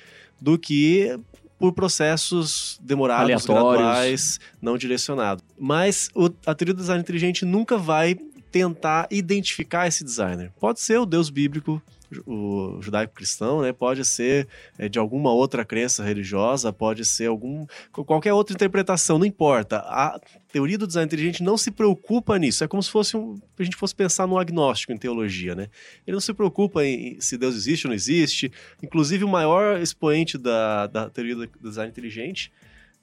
do 0.40 0.58
que 0.58 1.18
por 1.61 1.72
processos 1.74 2.80
demorados, 2.82 3.24
Aleatórios. 3.24 3.76
graduais, 3.82 4.40
não 4.62 4.78
direcionados. 4.78 5.44
Mas 5.58 6.08
o- 6.14 6.30
a 6.46 6.54
teoria 6.54 6.72
do 6.72 6.80
design 6.80 7.00
inteligente 7.02 7.44
nunca 7.44 7.76
vai 7.76 8.16
tentar 8.50 9.06
identificar 9.11 9.86
esse 9.86 10.02
designer. 10.02 10.50
Pode 10.58 10.80
ser 10.80 10.98
o 10.98 11.04
deus 11.06 11.28
bíblico, 11.28 11.80
o 12.26 12.80
judaico-cristão, 12.80 13.62
né? 13.62 13.72
Pode 13.72 14.04
ser 14.04 14.48
é, 14.78 14.88
de 14.88 14.98
alguma 14.98 15.32
outra 15.32 15.64
crença 15.64 16.02
religiosa, 16.04 16.72
pode 16.72 17.04
ser 17.04 17.26
algum 17.26 17.66
qualquer 17.92 18.32
outra 18.32 18.54
interpretação, 18.54 19.18
não 19.18 19.26
importa. 19.26 19.78
A 19.78 20.20
teoria 20.52 20.76
do 20.76 20.86
design 20.86 21.06
inteligente 21.06 21.42
não 21.42 21.56
se 21.56 21.70
preocupa 21.70 22.38
nisso. 22.38 22.64
É 22.64 22.68
como 22.68 22.82
se 22.82 22.90
fosse 22.90 23.16
um, 23.16 23.40
a 23.58 23.62
gente 23.62 23.76
fosse 23.76 23.94
pensar 23.94 24.26
no 24.26 24.38
agnóstico 24.38 24.92
em 24.92 24.98
teologia, 24.98 25.54
né? 25.54 25.68
Ele 26.06 26.14
não 26.14 26.20
se 26.20 26.34
preocupa 26.34 26.84
em 26.84 27.20
se 27.20 27.38
Deus 27.38 27.54
existe 27.54 27.86
ou 27.86 27.90
não 27.90 27.94
existe. 27.94 28.52
Inclusive, 28.82 29.24
o 29.24 29.28
maior 29.28 29.80
expoente 29.80 30.36
da, 30.36 30.86
da 30.86 31.11
teoria 31.11 31.36
do 31.36 31.48
design 31.62 31.90
inteligente 31.90 32.52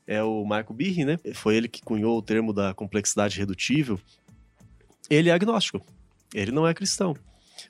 é 0.06 0.24
o 0.24 0.44
Michael 0.44 0.74
Behe, 0.74 1.06
né? 1.06 1.18
Foi 1.34 1.56
ele 1.56 1.68
que 1.68 1.82
cunhou 1.82 2.18
o 2.18 2.22
termo 2.22 2.54
da 2.54 2.74
complexidade 2.74 3.38
redutível. 3.38 4.00
Ele 5.10 5.30
é 5.30 5.34
agnóstico. 5.34 5.86
Ele 6.34 6.52
não 6.52 6.68
é 6.68 6.74
cristão. 6.74 7.16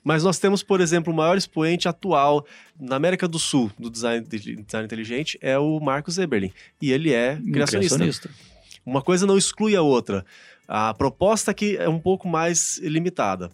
Mas 0.08 0.24
nós 0.24 0.38
temos, 0.38 0.62
por 0.62 0.80
exemplo, 0.80 1.12
o 1.12 1.16
maior 1.16 1.36
expoente 1.36 1.86
atual 1.86 2.46
na 2.80 2.96
América 2.96 3.28
do 3.28 3.38
Sul 3.38 3.70
do 3.78 3.90
design, 3.90 4.26
design 4.26 4.86
inteligente 4.86 5.38
é 5.42 5.58
o 5.58 5.78
Marcos 5.80 6.16
Eberlin. 6.16 6.50
E 6.80 6.92
ele 6.92 7.12
é 7.12 7.36
criacionista. 7.36 7.96
criacionista. 7.98 8.30
Uma 8.86 9.02
coisa 9.02 9.26
não 9.26 9.36
exclui 9.36 9.76
a 9.76 9.82
outra. 9.82 10.24
A 10.66 10.94
proposta 10.94 11.50
aqui 11.50 11.76
é 11.76 11.90
um 11.90 11.98
pouco 11.98 12.26
mais 12.26 12.78
limitada. 12.78 13.50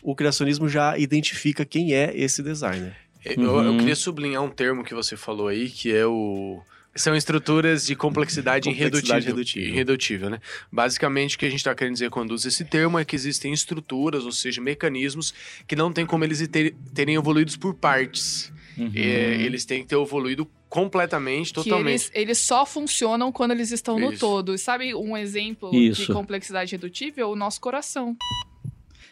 O 0.00 0.14
criacionismo 0.14 0.68
já 0.68 0.96
identifica 0.96 1.64
quem 1.64 1.92
é 1.92 2.16
esse 2.16 2.40
designer. 2.40 2.96
Eu, 3.24 3.42
uhum. 3.42 3.64
eu 3.64 3.78
queria 3.78 3.96
sublinhar 3.96 4.44
um 4.44 4.48
termo 4.48 4.84
que 4.84 4.94
você 4.94 5.16
falou 5.16 5.48
aí, 5.48 5.68
que 5.68 5.92
é 5.92 6.06
o 6.06 6.62
são 6.94 7.14
estruturas 7.14 7.86
de 7.86 7.94
complexidade, 7.94 8.68
complexidade 8.68 9.26
irredutível, 9.26 9.68
irredutível. 9.68 10.30
né? 10.30 10.40
Basicamente, 10.72 11.36
o 11.36 11.38
que 11.38 11.46
a 11.46 11.50
gente 11.50 11.60
está 11.60 11.74
querendo 11.74 11.94
dizer 11.94 12.10
quando 12.10 12.32
usa 12.32 12.48
esse 12.48 12.64
termo 12.64 12.98
é 12.98 13.04
que 13.04 13.14
existem 13.14 13.52
estruturas, 13.52 14.24
ou 14.24 14.32
seja, 14.32 14.60
mecanismos 14.60 15.32
que 15.66 15.76
não 15.76 15.92
tem 15.92 16.04
como 16.04 16.24
eles 16.24 16.46
ter, 16.48 16.74
terem 16.94 17.14
evoluídos 17.14 17.56
por 17.56 17.74
partes. 17.74 18.52
Uhum. 18.76 18.90
É, 18.94 19.42
eles 19.42 19.64
têm 19.64 19.82
que 19.82 19.88
ter 19.88 19.96
evoluído 19.96 20.48
completamente, 20.68 21.52
totalmente. 21.52 21.88
Eles, 21.88 22.10
eles, 22.14 22.38
só 22.38 22.64
funcionam 22.64 23.30
quando 23.30 23.50
eles 23.50 23.70
estão 23.70 23.98
Isso. 23.98 24.12
no 24.12 24.18
todo. 24.18 24.56
Sabe 24.56 24.94
um 24.94 25.16
exemplo 25.16 25.74
Isso. 25.74 26.06
de 26.06 26.12
complexidade 26.12 26.72
redutível? 26.72 27.30
O 27.30 27.36
nosso 27.36 27.60
coração. 27.60 28.16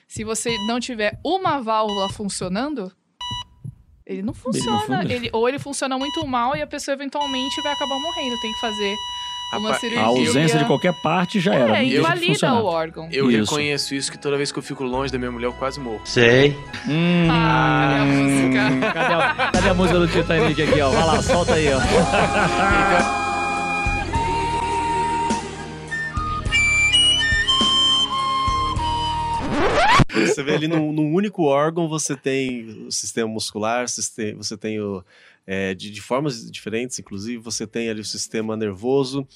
Se 0.06 0.24
você 0.24 0.56
não 0.66 0.80
tiver 0.80 1.20
uma 1.22 1.60
válvula 1.60 2.08
funcionando, 2.08 2.90
ele 4.08 4.22
não 4.22 4.32
funciona. 4.32 5.02
Ele, 5.04 5.12
ele 5.12 5.30
ou 5.34 5.46
ele 5.46 5.58
funciona 5.58 5.98
muito 5.98 6.26
mal 6.26 6.56
e 6.56 6.62
a 6.62 6.66
pessoa 6.66 6.94
eventualmente 6.94 7.60
vai 7.62 7.72
acabar 7.74 7.98
morrendo. 8.00 8.40
Tem 8.40 8.52
que 8.52 8.60
fazer 8.60 8.96
uma 9.52 9.74
cirurgia. 9.74 10.02
A 10.02 10.06
ausência 10.06 10.58
de 10.58 10.64
qualquer 10.64 10.94
parte 10.94 11.38
já 11.38 11.54
era. 11.54 11.78
É, 11.78 11.84
invalida 11.84 12.54
o 12.54 12.64
órgão. 12.64 13.08
Eu 13.12 13.30
isso. 13.30 13.40
reconheço 13.52 13.94
isso, 13.94 14.10
que 14.10 14.18
toda 14.18 14.38
vez 14.38 14.50
que 14.50 14.58
eu 14.58 14.62
fico 14.62 14.82
longe 14.82 15.12
da 15.12 15.18
minha 15.18 15.30
mulher, 15.30 15.46
eu 15.46 15.52
quase 15.52 15.78
morro. 15.78 16.00
Sei. 16.04 16.56
Hum. 16.88 17.28
Ah, 17.30 17.88
cadê 17.90 18.00
a 18.00 18.04
música? 18.04 18.92
Cadê 18.92 19.14
a, 19.14 19.50
cadê 19.52 19.68
a 19.68 19.74
música 19.74 19.98
do 19.98 20.08
Titanic 20.08 20.62
aqui, 20.62 20.80
ó? 20.80 20.90
Vai 20.90 21.06
lá, 21.06 21.22
solta 21.22 21.54
aí, 21.54 21.68
ó. 21.72 23.27
Você 30.26 30.42
vê 30.42 30.54
ali 30.54 30.68
num, 30.68 30.92
num, 30.92 31.12
único 31.12 31.44
órgão, 31.44 31.88
você 31.88 32.16
tem 32.16 32.86
o 32.86 32.92
sistema 32.92 33.28
muscular, 33.28 33.86
você 33.88 34.56
tem 34.56 34.80
o. 34.80 35.04
É, 35.46 35.74
de, 35.74 35.90
de 35.90 36.00
formas 36.02 36.50
diferentes, 36.50 36.98
inclusive, 36.98 37.38
você 37.38 37.66
tem 37.66 37.88
ali 37.88 38.00
o 38.00 38.04
sistema 38.04 38.56
nervoso. 38.56 39.26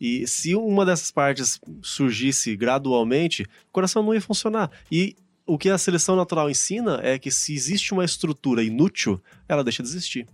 E 0.00 0.26
se 0.26 0.54
uma 0.54 0.84
dessas 0.84 1.10
partes 1.10 1.60
surgisse 1.80 2.56
gradualmente, 2.56 3.42
o 3.42 3.72
coração 3.72 4.02
não 4.02 4.12
ia 4.12 4.20
funcionar. 4.20 4.70
E 4.90 5.16
o 5.46 5.56
que 5.56 5.68
a 5.68 5.78
seleção 5.78 6.16
natural 6.16 6.50
ensina 6.50 7.00
é 7.02 7.18
que 7.18 7.30
se 7.30 7.54
existe 7.54 7.92
uma 7.92 8.04
estrutura 8.04 8.62
inútil, 8.62 9.22
ela 9.48 9.62
deixa 9.62 9.82
de 9.82 9.88
existir. 9.88 10.26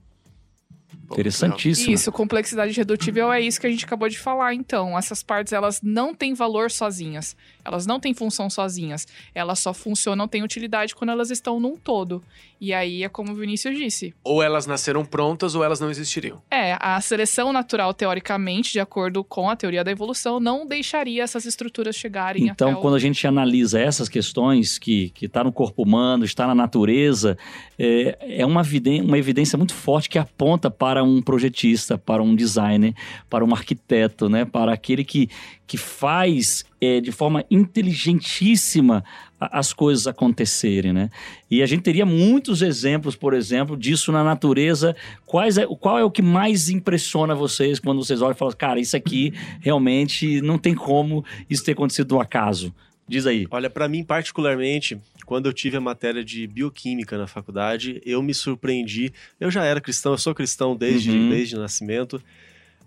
Interessantíssimo. 1.12 1.92
Isso, 1.92 2.12
complexidade 2.12 2.72
redutível 2.72 3.32
é 3.32 3.40
isso 3.40 3.60
que 3.60 3.66
a 3.66 3.70
gente 3.70 3.84
acabou 3.84 4.08
de 4.08 4.18
falar, 4.18 4.54
então. 4.54 4.96
Essas 4.96 5.22
partes, 5.22 5.52
elas 5.52 5.80
não 5.82 6.14
têm 6.14 6.34
valor 6.34 6.70
sozinhas. 6.70 7.36
Elas 7.64 7.86
não 7.86 7.98
têm 7.98 8.14
função 8.14 8.48
sozinhas. 8.48 9.06
Elas 9.34 9.58
só 9.58 9.74
funcionam, 9.74 10.28
têm 10.28 10.42
utilidade 10.42 10.94
quando 10.94 11.10
elas 11.10 11.30
estão 11.30 11.58
num 11.58 11.76
todo. 11.76 12.22
E 12.60 12.72
aí 12.74 13.02
é 13.02 13.08
como 13.08 13.32
o 13.32 13.34
Vinícius 13.34 13.76
disse. 13.76 14.14
Ou 14.22 14.42
elas 14.42 14.66
nasceram 14.66 15.04
prontas 15.04 15.54
ou 15.54 15.64
elas 15.64 15.80
não 15.80 15.90
existiriam. 15.90 16.42
É, 16.50 16.76
a 16.78 17.00
seleção 17.00 17.52
natural, 17.52 17.94
teoricamente, 17.94 18.72
de 18.72 18.80
acordo 18.80 19.24
com 19.24 19.48
a 19.48 19.56
teoria 19.56 19.82
da 19.82 19.90
evolução, 19.90 20.38
não 20.38 20.66
deixaria 20.66 21.22
essas 21.22 21.46
estruturas 21.46 21.96
chegarem 21.96 22.46
Então, 22.46 22.74
quando 22.76 22.94
o... 22.94 22.96
a 22.96 23.00
gente 23.00 23.26
analisa 23.26 23.80
essas 23.80 24.08
questões 24.08 24.78
que 24.78 25.12
está 25.20 25.42
no 25.42 25.50
corpo 25.50 25.82
humano, 25.82 26.24
está 26.24 26.46
na 26.46 26.54
natureza, 26.54 27.38
é, 27.78 28.18
é 28.40 28.46
uma, 28.46 28.62
uma 29.02 29.18
evidência 29.18 29.56
muito 29.56 29.74
forte 29.74 30.08
que 30.08 30.18
aponta 30.18 30.70
para 30.70 31.00
para 31.00 31.04
um 31.04 31.22
projetista, 31.22 31.96
para 31.96 32.22
um 32.22 32.34
designer, 32.34 32.94
para 33.28 33.44
um 33.44 33.52
arquiteto, 33.54 34.28
né? 34.28 34.44
para 34.44 34.72
aquele 34.72 35.04
que, 35.04 35.28
que 35.70 35.76
faz 35.76 36.64
é, 36.80 37.00
de 37.00 37.12
forma 37.12 37.44
inteligentíssima 37.48 39.04
as 39.38 39.72
coisas 39.72 40.08
acontecerem, 40.08 40.92
né? 40.92 41.10
E 41.48 41.62
a 41.62 41.66
gente 41.66 41.82
teria 41.82 42.04
muitos 42.04 42.60
exemplos, 42.60 43.14
por 43.14 43.34
exemplo, 43.34 43.76
disso 43.76 44.10
na 44.10 44.24
natureza. 44.24 44.96
Quais 45.24 45.58
é, 45.58 45.66
qual 45.78 45.96
é 45.96 46.02
o 46.02 46.10
que 46.10 46.22
mais 46.22 46.70
impressiona 46.70 47.36
vocês 47.36 47.78
quando 47.78 48.04
vocês 48.04 48.20
olham 48.20 48.32
e 48.32 48.36
falam, 48.36 48.52
cara, 48.58 48.80
isso 48.80 48.96
aqui 48.96 49.32
realmente 49.60 50.40
não 50.42 50.58
tem 50.58 50.74
como 50.74 51.24
isso 51.48 51.62
ter 51.62 51.70
acontecido 51.70 52.08
do 52.08 52.20
acaso? 52.20 52.74
Diz 53.06 53.24
aí. 53.24 53.46
Olha, 53.48 53.70
para 53.70 53.86
mim 53.86 54.02
particularmente, 54.02 54.98
quando 55.24 55.46
eu 55.46 55.52
tive 55.52 55.76
a 55.76 55.80
matéria 55.80 56.24
de 56.24 56.48
bioquímica 56.48 57.16
na 57.16 57.28
faculdade, 57.28 58.02
eu 58.04 58.20
me 58.24 58.34
surpreendi. 58.34 59.12
Eu 59.38 59.52
já 59.52 59.64
era 59.64 59.80
cristão, 59.80 60.10
eu 60.10 60.18
sou 60.18 60.34
cristão 60.34 60.74
desde, 60.74 61.12
uhum. 61.12 61.30
desde 61.30 61.54
o 61.54 61.60
nascimento. 61.60 62.20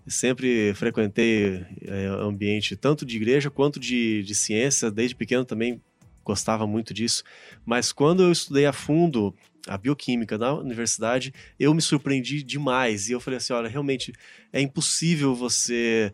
Sempre 0.06 0.74
frequentei 0.74 1.64
é, 1.82 2.06
ambiente 2.06 2.76
tanto 2.76 3.06
de 3.06 3.16
igreja 3.16 3.50
quanto 3.50 3.80
de, 3.80 4.22
de 4.22 4.34
ciência. 4.34 4.90
Desde 4.90 5.14
pequeno 5.14 5.44
também 5.44 5.80
gostava 6.24 6.66
muito 6.66 6.92
disso. 6.92 7.22
Mas 7.64 7.92
quando 7.92 8.22
eu 8.22 8.32
estudei 8.32 8.66
a 8.66 8.72
fundo 8.72 9.34
a 9.66 9.78
bioquímica 9.78 10.36
na 10.36 10.52
universidade, 10.52 11.32
eu 11.58 11.72
me 11.72 11.80
surpreendi 11.80 12.42
demais. 12.42 13.08
E 13.08 13.12
eu 13.12 13.20
falei 13.20 13.38
assim: 13.38 13.52
olha, 13.52 13.68
realmente 13.68 14.12
é 14.52 14.60
impossível 14.60 15.34
você 15.34 16.12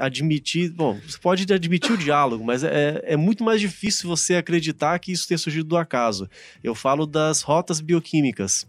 admitir. 0.00 0.70
Bom, 0.70 0.98
você 1.06 1.18
pode 1.18 1.52
admitir 1.52 1.92
o 1.92 1.98
diálogo, 1.98 2.44
mas 2.44 2.64
é, 2.64 3.02
é 3.04 3.16
muito 3.16 3.44
mais 3.44 3.60
difícil 3.60 4.08
você 4.08 4.36
acreditar 4.36 4.98
que 4.98 5.12
isso 5.12 5.28
tenha 5.28 5.38
surgido 5.38 5.68
do 5.68 5.76
acaso. 5.76 6.28
Eu 6.62 6.74
falo 6.74 7.06
das 7.06 7.42
rotas 7.42 7.80
bioquímicas. 7.80 8.66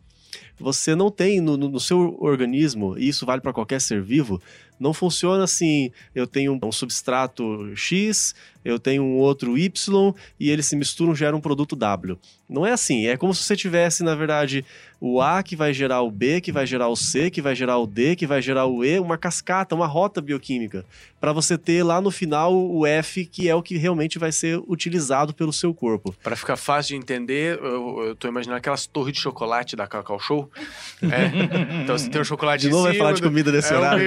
Você 0.60 0.93
não 0.95 1.10
tem 1.10 1.39
no, 1.39 1.55
no 1.55 1.80
seu 1.80 2.18
organismo, 2.20 2.97
e 2.97 3.07
isso 3.07 3.26
vale 3.26 3.41
para 3.41 3.53
qualquer 3.53 3.80
ser 3.80 4.01
vivo, 4.01 4.41
não 4.80 4.94
funciona 4.94 5.44
assim, 5.44 5.92
eu 6.16 6.26
tenho 6.26 6.58
um 6.64 6.72
substrato 6.72 7.72
X, 7.76 8.34
eu 8.64 8.80
tenho 8.80 9.04
um 9.04 9.18
outro 9.18 9.58
Y 9.58 10.14
e 10.40 10.50
eles 10.50 10.66
se 10.66 10.76
misturam, 10.76 11.16
geram 11.16 11.38
um 11.38 11.42
produto 11.42 11.76
W. 11.76 12.18
Não 12.48 12.66
é 12.66 12.72
assim, 12.72 13.06
é 13.06 13.16
como 13.16 13.34
se 13.34 13.44
você 13.44 13.56
tivesse, 13.56 14.04
na 14.04 14.16
verdade, 14.16 14.66
o 15.00 15.22
A 15.22 15.44
que 15.44 15.56
vai 15.56 15.72
gerar 15.72 16.02
o 16.02 16.10
B, 16.10 16.42
que 16.42 16.52
vai 16.52 16.66
gerar 16.66 16.88
o 16.88 16.96
C, 16.96 17.30
que 17.30 17.42
vai 17.42 17.56
gerar 17.56 17.78
o 17.78 17.86
D, 17.86 18.16
que 18.16 18.26
vai 18.26 18.42
gerar 18.42 18.66
o 18.66 18.84
E, 18.84 19.00
uma 19.00 19.18
cascata, 19.20 19.76
uma 19.76 19.86
rota 19.86 20.20
bioquímica, 20.20 20.84
para 21.22 21.32
você 21.32 21.58
ter 21.60 21.84
lá 21.84 22.02
no 22.02 22.10
final 22.10 22.54
o 22.54 22.88
F, 22.88 23.26
que 23.26 23.48
é 23.48 23.54
o 23.54 23.62
que 23.62 23.78
realmente 23.78 24.18
vai 24.18 24.32
ser 24.32 24.60
utilizado 24.68 25.32
pelo 25.32 25.54
seu 25.54 25.74
corpo. 25.76 26.16
Para 26.24 26.36
ficar 26.36 26.58
fácil 26.58 26.96
de 26.96 27.04
entender, 27.04 27.60
eu, 27.60 28.04
eu 28.08 28.16
tô 28.16 28.28
imaginando 28.28 28.58
aquelas 28.58 28.88
torres 28.88 29.14
de 29.14 29.20
chocolate 29.20 29.76
da 29.76 29.86
Cacau 29.88 30.20
Show. 30.20 30.50
É. 31.02 31.82
Então 31.84 31.98
você 31.98 32.10
tem 32.10 32.20
o 32.20 32.26
chocolate 32.26 32.62
de 32.62 32.70
novo 32.70 32.84
vai 32.84 32.94
falar 32.94 33.14
de 33.14 33.22
comida 33.22 33.52
nesse 33.52 33.74
é 33.74 33.78
horário. 33.78 34.06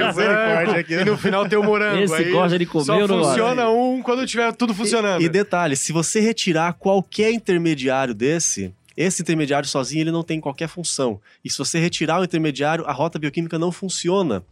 Aqui. 0.71 0.95
E 0.95 1.05
no 1.05 1.17
final 1.19 1.49
tem 1.49 1.59
o 1.59 1.63
morango. 1.63 2.03
Esse 2.03 2.15
aí 2.15 2.31
gosta 2.31 2.59
de 2.59 2.67
comer 2.67 2.85
só 2.85 3.09
funciona 3.09 3.71
um 3.71 4.03
quando 4.03 4.27
tiver 4.27 4.53
tudo 4.55 4.75
funcionando. 4.75 5.23
E, 5.23 5.27
e 5.27 5.29
detalhe, 5.29 5.77
se 5.77 5.93
você 5.93 6.21
retirar 6.21 6.75
qualquer 6.75 7.33
intermediário 7.33 8.15
desse, 8.15 8.73
esse 8.97 9.23
intermediário 9.23 9.69
sozinho 9.69 10.03
ele 10.03 10.11
não 10.11 10.23
tem 10.23 10.41
qualquer 10.41 10.69
função. 10.69 11.21
E 11.45 11.51
se 11.51 11.59
você 11.59 11.79
retirar 11.79 12.21
o 12.21 12.25
intermediário, 12.25 12.85
a 12.87 12.93
rota 12.93 13.19
bioquímica 13.19 13.59
não 13.59 13.73
funciona. 13.73 14.43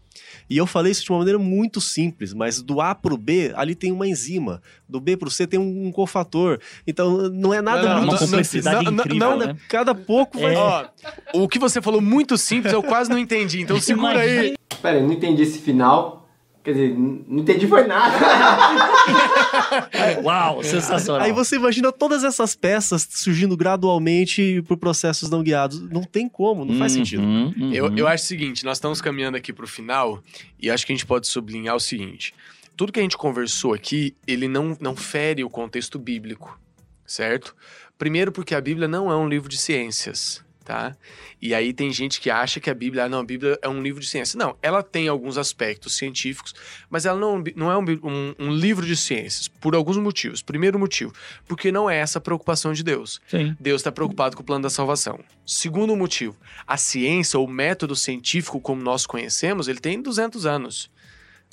E 0.48 0.56
eu 0.56 0.66
falei 0.66 0.90
isso 0.92 1.04
de 1.04 1.10
uma 1.10 1.18
maneira 1.18 1.38
muito 1.38 1.80
simples, 1.80 2.34
mas 2.34 2.60
do 2.60 2.80
A 2.80 2.94
para 2.94 3.14
o 3.14 3.16
B, 3.16 3.52
ali 3.54 3.74
tem 3.74 3.92
uma 3.92 4.06
enzima. 4.06 4.60
Do 4.88 5.00
B 5.00 5.16
para 5.16 5.28
o 5.28 5.30
C 5.30 5.46
tem 5.46 5.60
um 5.60 5.92
cofator. 5.92 6.58
Então, 6.86 7.28
não 7.28 7.54
é 7.54 7.62
nada... 7.62 7.82
Não, 7.82 7.96
não, 7.96 8.02
uma 8.04 8.18
complexidade 8.18 8.84
não, 8.84 8.92
incrível, 8.92 9.18
não, 9.18 9.38
né? 9.38 9.56
Cada 9.68 9.94
pouco 9.94 10.38
vai... 10.40 10.54
É. 10.54 10.58
Ó, 10.58 10.86
o 11.34 11.48
que 11.48 11.58
você 11.58 11.80
falou 11.80 12.00
muito 12.00 12.36
simples, 12.36 12.72
eu 12.72 12.82
quase 12.82 13.08
não 13.08 13.18
entendi. 13.18 13.62
Então 13.62 13.78
segura 13.80 14.20
aí. 14.20 14.56
Pera, 14.82 14.98
eu 14.98 15.06
não 15.06 15.12
entendi 15.12 15.42
esse 15.42 15.58
final. 15.60 16.28
Quer 16.62 16.72
dizer, 16.72 16.94
não 16.98 17.38
entendi 17.38 17.66
foi 17.66 17.86
nada. 17.86 18.14
Uau, 20.22 20.62
sensacional. 20.62 21.22
Aí 21.22 21.32
você 21.32 21.56
imagina 21.56 21.92
todas 21.92 22.24
essas 22.24 22.54
peças 22.54 23.06
surgindo 23.10 23.56
gradualmente 23.56 24.62
por 24.66 24.76
processos 24.76 25.30
não 25.30 25.42
guiados. 25.42 25.80
Não 25.90 26.02
tem 26.02 26.28
como, 26.28 26.64
não 26.64 26.78
faz 26.78 26.92
uhum, 26.92 26.98
sentido. 26.98 27.22
Uhum. 27.22 27.72
Eu, 27.72 27.96
eu 27.96 28.06
acho 28.06 28.24
o 28.24 28.26
seguinte, 28.26 28.64
nós 28.64 28.76
estamos 28.76 29.00
caminhando 29.00 29.36
aqui 29.36 29.52
para 29.52 29.64
o 29.64 29.68
final 29.68 30.22
e 30.58 30.70
acho 30.70 30.86
que 30.86 30.92
a 30.92 30.96
gente 30.96 31.06
pode 31.06 31.26
sublinhar 31.26 31.74
o 31.74 31.80
seguinte. 31.80 32.34
Tudo 32.76 32.92
que 32.92 33.00
a 33.00 33.02
gente 33.02 33.16
conversou 33.16 33.74
aqui, 33.74 34.14
ele 34.26 34.48
não, 34.48 34.76
não 34.80 34.96
fere 34.96 35.44
o 35.44 35.50
contexto 35.50 35.98
bíblico, 35.98 36.58
certo? 37.06 37.54
Primeiro 37.98 38.32
porque 38.32 38.54
a 38.54 38.60
Bíblia 38.60 38.88
não 38.88 39.10
é 39.10 39.16
um 39.16 39.28
livro 39.28 39.48
de 39.48 39.58
ciências, 39.58 40.42
tá? 40.70 40.96
E 41.42 41.52
aí 41.52 41.72
tem 41.72 41.90
gente 41.90 42.20
que 42.20 42.30
acha 42.30 42.60
que 42.60 42.70
a 42.70 42.74
Bíblia, 42.74 43.04
ah, 43.04 43.08
não, 43.08 43.18
a 43.18 43.24
Bíblia 43.24 43.58
é 43.60 43.68
um 43.68 43.82
livro 43.82 44.00
de 44.00 44.06
ciência. 44.06 44.38
Não, 44.38 44.56
ela 44.62 44.84
tem 44.84 45.08
alguns 45.08 45.36
aspectos 45.36 45.96
científicos, 45.96 46.54
mas 46.88 47.06
ela 47.06 47.18
não, 47.18 47.42
não 47.56 47.72
é 47.72 47.76
um, 47.76 47.84
um, 48.04 48.34
um 48.38 48.52
livro 48.52 48.86
de 48.86 48.96
ciências, 48.96 49.48
por 49.48 49.74
alguns 49.74 49.96
motivos. 49.96 50.42
Primeiro 50.42 50.78
motivo, 50.78 51.12
porque 51.48 51.72
não 51.72 51.90
é 51.90 51.96
essa 51.96 52.18
a 52.18 52.22
preocupação 52.22 52.72
de 52.72 52.84
Deus. 52.84 53.20
Sim. 53.26 53.56
Deus 53.58 53.80
está 53.80 53.90
preocupado 53.90 54.36
com 54.36 54.42
o 54.44 54.46
plano 54.46 54.62
da 54.62 54.70
salvação. 54.70 55.18
Segundo 55.44 55.96
motivo, 55.96 56.36
a 56.64 56.76
ciência, 56.76 57.36
ou 57.36 57.48
método 57.48 57.96
científico 57.96 58.60
como 58.60 58.80
nós 58.80 59.06
conhecemos, 59.06 59.66
ele 59.66 59.80
tem 59.80 60.00
200 60.00 60.46
anos. 60.46 60.88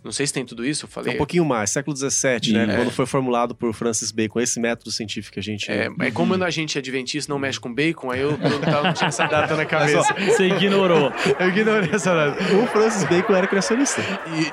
Não 0.08 0.14
sei 0.14 0.26
se 0.26 0.32
tem 0.32 0.46
tudo 0.46 0.66
isso, 0.66 0.86
eu 0.86 0.88
É 0.90 0.92
falei. 0.94 1.14
um 1.16 1.18
pouquinho 1.18 1.44
mais, 1.44 1.70
século 1.70 1.94
XVII, 1.96 2.54
né? 2.54 2.74
É. 2.74 2.78
Quando 2.78 2.92
foi 2.92 3.06
formulado 3.06 3.54
por 3.54 3.74
Francis 3.74 4.10
Bacon, 4.10 4.40
esse 4.40 4.58
método 4.58 4.90
científico 4.90 5.34
que 5.34 5.40
a 5.42 5.44
gente. 5.44 5.70
É, 5.70 5.90
é 6.00 6.12
como 6.12 6.42
a 6.42 6.50
gente 6.50 6.78
é 6.78 6.80
adventista 6.80 7.30
não 7.32 7.38
mexe 7.38 7.60
com 7.60 7.74
bacon, 7.74 8.10
aí 8.10 8.22
eu, 8.22 8.38
não 8.38 8.94
tinha 8.94 9.10
essa 9.10 9.28
data 9.28 9.54
na 9.58 9.66
cabeça. 9.66 10.00
ó, 10.00 10.26
Você 10.32 10.48
ignorou. 10.48 11.12
Eu 11.38 11.50
ignorei 11.50 11.90
essa 11.92 12.16
data. 12.16 12.42
o 12.56 12.66
Francis 12.68 13.04
Bacon 13.04 13.36
era 13.36 13.48
criacionista. 13.48 14.02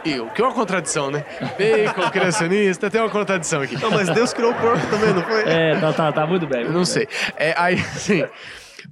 E, 0.05 0.11
e 0.11 0.21
o 0.21 0.29
que 0.31 0.43
é 0.43 0.45
uma 0.45 0.53
contradição, 0.53 1.09
né? 1.11 1.25
Bacon, 1.57 2.11
criacionista, 2.11 2.91
tem 2.91 3.01
uma 3.01 3.11
contradição 3.11 3.63
aqui. 3.63 3.81
Não, 3.81 3.93
mas 3.93 4.09
Deus 4.09 4.33
criou 4.33 4.51
o 4.51 4.55
porco 4.57 4.85
também, 4.89 5.15
não 5.15 5.23
foi? 5.23 5.43
É, 5.47 5.79
tá, 5.79 5.93
tá, 5.93 6.13
tá 6.13 6.27
muito 6.27 6.49
bem. 6.49 6.63
Eu 6.63 6.73
não 6.73 6.85
sei. 6.85 7.07
É, 7.37 7.55
aí, 7.57 7.79
sim. 7.79 8.25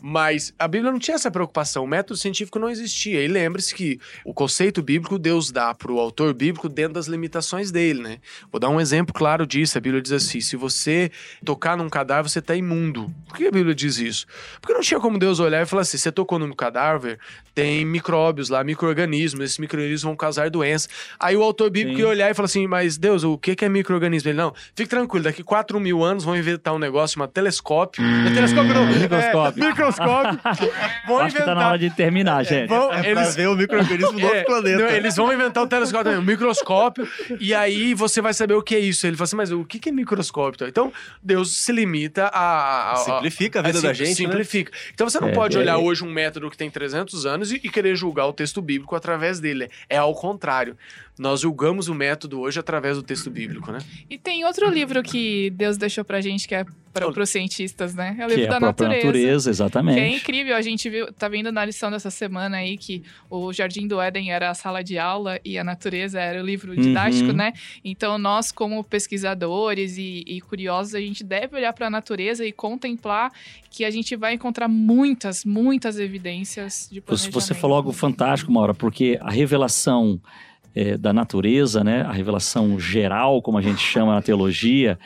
Mas 0.05 0.53
a 0.59 0.67
Bíblia 0.67 0.91
não 0.91 0.99
tinha 0.99 1.15
essa 1.15 1.31
preocupação, 1.31 1.85
o 1.85 1.87
método 1.87 2.19
científico 2.19 2.59
não 2.59 2.69
existia. 2.69 3.23
E 3.23 3.29
lembre-se 3.29 3.73
que 3.73 4.01
o 4.25 4.35
conceito 4.35 4.83
bíblico 4.83 5.17
Deus 5.17 5.53
dá 5.53 5.73
para 5.73 5.93
o 5.93 6.01
autor 6.01 6.35
bíblico 6.35 6.69
dentro 6.69 6.95
das 6.95 7.07
limitações 7.07 7.71
dele, 7.71 8.03
né? 8.03 8.19
Vou 8.51 8.59
dar 8.59 8.69
um 8.69 8.81
exemplo 8.81 9.15
claro 9.15 9.47
disso. 9.47 9.79
A 9.79 9.81
Bíblia 9.81 10.03
diz 10.03 10.11
assim: 10.11 10.41
se 10.41 10.57
você 10.57 11.11
tocar 11.45 11.77
num 11.77 11.89
cadáver, 11.89 12.29
você 12.29 12.41
está 12.41 12.57
imundo. 12.57 13.15
Por 13.29 13.37
que 13.37 13.47
a 13.47 13.51
Bíblia 13.53 13.75
diz 13.75 13.99
isso? 13.99 14.27
Porque 14.61 14.75
não 14.75 14.81
tinha 14.81 14.99
como 14.99 15.19
Deus 15.19 15.39
olhar 15.39 15.63
e 15.63 15.67
falar 15.67 15.83
assim: 15.83 15.99
você 15.99 16.11
tocou 16.11 16.37
no 16.37 16.53
cadáver, 16.57 17.21
tem 17.55 17.85
micróbios 17.85 18.49
lá, 18.49 18.65
micro-organismos, 18.65 19.45
esses 19.45 19.59
micro-organismos 19.59 20.03
vão 20.03 20.17
causar 20.17 20.51
doença. 20.51 20.89
Aí 21.21 21.37
o 21.37 21.43
autor 21.43 21.71
bíblico 21.71 21.99
Sim. 21.99 22.03
ia 22.03 22.09
olhar 22.09 22.31
e 22.31 22.35
falar 22.35 22.47
assim: 22.47 22.67
mas 22.67 22.99
Deus, 22.99 23.23
o 23.23 23.39
que 23.39 23.65
é 23.65 23.69
micro-organismo? 23.69 24.31
Ele, 24.31 24.39
não, 24.39 24.53
fique 24.75 24.89
tranquilo, 24.89 25.25
daqui 25.25 25.45
4 25.45 25.79
mil 25.79 26.03
anos 26.03 26.25
vão 26.25 26.37
inventar 26.37 26.75
um 26.75 26.79
negócio 26.79 27.15
chamado 27.15 27.31
telescópio. 27.31 28.03
É 28.05 28.35
telescópio, 28.35 28.75
não. 28.75 28.87
Microscópio. 28.87 29.63
É, 29.63 29.67
microscópio. 29.93 30.41
Vão 31.07 31.19
Acho 31.21 31.37
que 31.37 31.43
tá 31.43 31.55
na 31.55 31.69
hora 31.69 31.79
de 31.79 31.91
terminar, 31.91 32.45
gente. 32.45 32.69
Vão, 32.69 32.93
É 32.93 33.13
pra 33.13 33.25
ver 33.31 33.49
o 33.49 33.55
micro-organismo 33.57 34.19
do 34.19 34.25
outro 34.27 34.45
planeta. 34.45 34.79
não, 34.79 34.89
eles 34.91 35.17
vão 35.17 35.33
inventar 35.33 35.63
o 35.63 35.67
telescópio 35.67 36.05
também, 36.05 36.19
o 36.19 36.23
microscópio, 36.23 37.09
e 37.41 37.55
aí 37.55 37.95
você 37.95 38.21
vai 38.21 38.33
saber 38.35 38.55
o 38.55 38.63
que 38.63 38.75
é 38.75 38.79
isso. 38.79 39.07
Ele 39.07 39.17
fala 39.17 39.25
assim, 39.25 39.37
mas 39.37 39.53
o 39.53 39.65
que 39.65 39.89
é 39.89 39.93
microscópio? 39.93 40.67
Então, 40.67 40.93
Deus 41.23 41.53
se 41.57 41.73
limita 41.73 42.27
a... 42.27 42.41
a- 42.41 42.93
a- 42.93 42.97
Simplifica 42.97 43.61
a 43.61 43.63
vida 43.63 43.81
da 43.81 43.93
gente, 43.93 44.09
né? 44.09 44.15
Simplifica. 44.15 44.73
Então, 44.95 45.09
você 45.09 45.19
não 45.21 45.29
É, 45.29 45.33
pode 45.33 45.57
é- 45.57 45.61
olhar 45.61 45.79
hoje 45.79 46.05
um 46.05 46.11
método 46.13 46.51
que 46.51 46.57
tem 46.57 46.71
300 46.71 47.27
anos 47.27 47.53
e, 47.53 47.57
e 47.57 47.69
querer 47.69 47.97
julgar 47.97 48.27
o 48.27 48.33
texto 48.33 48.61
bíblico 48.63 48.95
através 48.95 49.41
dele. 49.41 49.69
É 49.89 49.97
ao 49.99 50.15
contrário. 50.15 50.77
Nós 51.19 51.41
julgamos 51.41 51.89
o 51.89 51.95
método 51.95 52.41
hoje 52.41 52.59
através 52.59 52.97
do 52.97 53.03
texto 53.03 53.31
bíblico, 53.31 53.71
né? 53.71 53.79
E 54.09 54.17
tem 54.19 54.45
outro 54.47 54.69
livro 54.71 55.03
que 55.03 55.51
Deus 55.51 55.77
deixou 55.77 56.05
pra 56.05 56.21
gente, 56.23 56.49
que 56.49 56.55
é 56.55 56.65
para 56.93 57.09
os 57.09 57.31
cientistas, 57.31 57.95
né? 57.95 58.17
É 58.19 58.25
o 58.25 58.29
Que 58.29 58.35
livro 58.37 58.53
é 58.53 58.57
a 58.57 58.59
da 58.59 58.61
própria 58.61 58.89
natureza. 58.89 59.07
natureza, 59.07 59.45
Que 59.45 59.49
é 59.49 59.53
exatamente. 59.53 60.17
incrível, 60.17 60.57
a 60.57 60.63
gente 60.63 60.89
viu, 60.91 61.13
tá 61.13 61.29
vendo 61.29 61.53
na 61.53 61.65
lição 61.65 61.91
dessa 61.91 62.11
semana 62.11 62.57
aí 62.59 62.77
que 62.79 63.03
o 63.31 63.53
Jardim 63.53 63.87
do 63.87 64.01
Éden 64.01 64.33
era 64.33 64.51
a 64.51 64.55
sala 64.55 64.83
de 64.83 64.99
aula 64.99 65.39
e 65.45 65.59
a 65.59 65.65
natureza 65.65 66.19
era 66.21 66.43
o 66.43 66.45
livro 66.47 66.75
didático, 66.75 67.29
Uhum. 67.29 67.33
né? 67.37 67.53
Então 67.85 68.17
nós, 68.19 68.51
como 68.51 68.83
pesquisadores 68.83 69.97
e, 69.99 70.25
e 70.27 70.41
curiosos, 70.41 70.95
a 70.95 71.01
gente 71.01 71.23
deve 71.23 71.57
olhar 71.57 71.73
para 71.73 71.87
a 71.87 71.91
natureza 71.91 72.45
e 72.45 72.53
contemplar 72.53 73.31
que 73.71 73.85
a 73.85 73.91
gente 73.91 74.17
vai 74.17 74.35
encontrar 74.35 74.69
muitas, 74.69 75.45
muitas 75.45 75.99
evidências 75.99 76.89
de 76.91 77.01
Você, 77.01 77.07
planejamento. 77.07 77.33
você 77.35 77.55
falou 77.55 77.77
algo 77.77 77.93
fantástico, 77.93 78.51
Maura, 78.53 78.75
porque 78.75 79.19
a 79.21 79.31
revelação 79.31 80.21
eh, 80.75 80.97
da 80.97 81.13
natureza, 81.13 81.83
né, 81.85 82.03
a 82.03 82.13
revelação 82.13 82.79
geral, 82.79 83.43
como 83.43 83.59
a 83.59 83.63
gente 83.63 83.81
chama 83.81 84.15
na 84.15 84.23
teologia, 84.23 84.99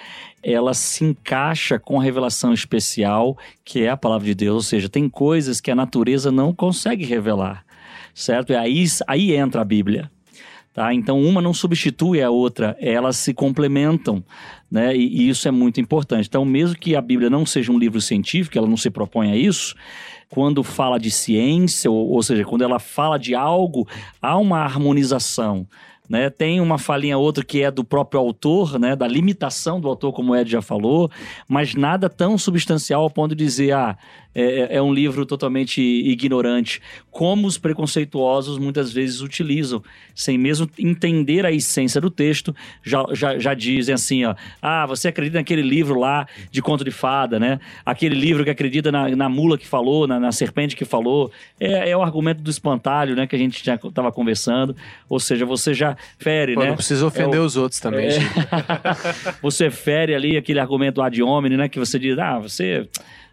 ela 0.43 0.75
se 0.75 1.05
encaixa 1.05 1.79
com 1.79 2.01
a 2.01 2.03
revelação 2.03 2.53
especial, 2.53 3.37
que 3.65 3.83
é 3.83 3.91
a 3.91 3.97
palavra 3.97 4.27
de 4.27 4.35
Deus. 4.35 4.55
Ou 4.55 4.63
seja, 4.63 4.89
tem 4.89 5.09
coisas 5.09 5.61
que 5.61 5.71
a 5.71 5.75
natureza 5.75 6.31
não 6.31 6.55
consegue 6.55 7.05
revelar, 7.05 7.65
certo? 8.15 8.53
E 8.53 8.57
aí, 8.57 8.85
aí 9.09 9.35
entra 9.35 9.63
a 9.63 9.65
Bíblia. 9.65 10.11
Tá? 10.77 10.93
Então, 10.93 11.19
uma 11.19 11.41
não 11.41 11.55
substitui 11.55 12.21
a 12.21 12.29
outra, 12.29 12.77
elas 12.79 13.17
se 13.17 13.33
complementam, 13.33 14.23
né? 14.71 14.95
E, 14.95 15.23
e 15.23 15.29
isso 15.31 15.49
é 15.49 15.51
muito 15.51 15.81
importante. 15.81 16.29
Então, 16.29 16.45
mesmo 16.45 16.77
que 16.77 16.95
a 16.95 17.01
Bíblia 17.01 17.31
não 17.31 17.47
seja 17.47 17.73
um 17.73 17.79
livro 17.79 17.99
científico, 17.99 18.59
ela 18.59 18.69
não 18.69 18.77
se 18.77 18.91
propõe 18.91 19.33
a 19.33 19.37
isso, 19.37 19.75
quando 20.29 20.63
fala 20.63 20.99
de 20.99 21.11
ciência, 21.11 21.91
ou, 21.91 22.11
ou 22.11 22.23
seja, 22.23 22.45
quando 22.45 22.61
ela 22.61 22.79
fala 22.79 23.19
de 23.19 23.35
algo, 23.35 23.89
há 24.21 24.37
uma 24.37 24.59
harmonização. 24.59 25.67
Né? 26.11 26.29
Tem 26.29 26.61
uma 26.61 26.77
falinha 26.77 27.17
outra 27.17 27.43
que 27.43 27.63
é 27.63 27.71
do 27.71 27.83
próprio 27.83 28.21
autor, 28.21 28.79
né? 28.79 28.95
da 28.95 29.09
limitação 29.09 29.81
do 29.81 29.89
autor, 29.89 30.13
como 30.13 30.33
o 30.33 30.37
Ed 30.37 30.51
já 30.51 30.61
falou, 30.61 31.11
mas 31.49 31.75
nada 31.75 32.11
tão 32.11 32.37
substancial 32.37 33.03
ao 33.03 33.11
ponto 33.11 33.35
de 33.35 33.43
dizer, 33.43 33.73
ah, 33.73 33.97
é, 34.39 34.77
é 34.77 34.83
um 34.83 34.93
livro 34.93 35.25
totalmente 35.25 35.81
ignorante, 35.81 36.81
como 37.11 37.47
os 37.47 37.57
preconceituosos 37.57 38.59
muitas 38.59 38.93
vezes 38.93 39.21
utilizam, 39.23 39.83
sem 40.15 40.37
mesmo 40.37 40.69
entender 40.79 41.47
a 41.47 41.51
essência 41.51 42.01
do 42.01 42.11
texto, 42.11 42.55
já, 42.85 43.05
já, 43.13 43.39
já 43.39 43.55
dizem 43.55 43.95
assim, 43.95 44.25
ó, 44.25 44.35
ah, 44.61 44.85
você 44.87 45.09
acredita 45.09 45.39
naquele 45.39 45.63
livro 45.63 45.99
lá 45.99 46.27
de 46.51 46.61
conto 46.61 46.85
de 46.85 46.91
fada, 46.91 47.41
né? 47.41 47.59
Aquele 47.85 48.15
livro 48.15 48.45
que 48.45 48.51
acredita 48.51 48.93
na, 48.93 49.09
na 49.17 49.29
mula 49.29 49.57
que 49.57 49.67
falou, 49.67 50.07
na, 50.07 50.21
na 50.21 50.33
serpente 50.33 50.77
que 50.77 50.85
falou, 50.85 51.33
é, 51.59 51.91
é 51.91 51.97
o 51.97 52.03
argumento 52.03 52.43
do 52.43 52.51
espantalho, 52.51 53.17
né, 53.17 53.27
que 53.27 53.35
a 53.35 53.39
gente 53.39 53.65
já 53.65 53.77
estava 53.77 54.13
conversando, 54.13 54.77
ou 55.09 55.19
seja, 55.19 55.47
você 55.47 55.73
já 55.73 55.97
fere, 56.19 56.55
Pô, 56.55 56.61
né? 56.61 56.69
não 56.69 56.77
precisa 56.77 57.07
ofender 57.07 57.37
É 57.37 57.41
o- 57.41 57.45
os 57.45 57.57
outros 57.57 57.81
também, 57.81 58.07
É. 58.07 58.11
gente. 58.11 58.27
você 59.41 59.71
fere 59.71 60.15
ali 60.15 60.37
aquele 60.37 60.61
argumento 60.61 61.01
ad 61.01 61.23
hominem, 61.23 61.57
né? 61.59 61.69
Que 61.69 61.79
você 61.79 61.99
diz, 61.99 62.19
ah, 62.19 62.39
você. 62.39 62.87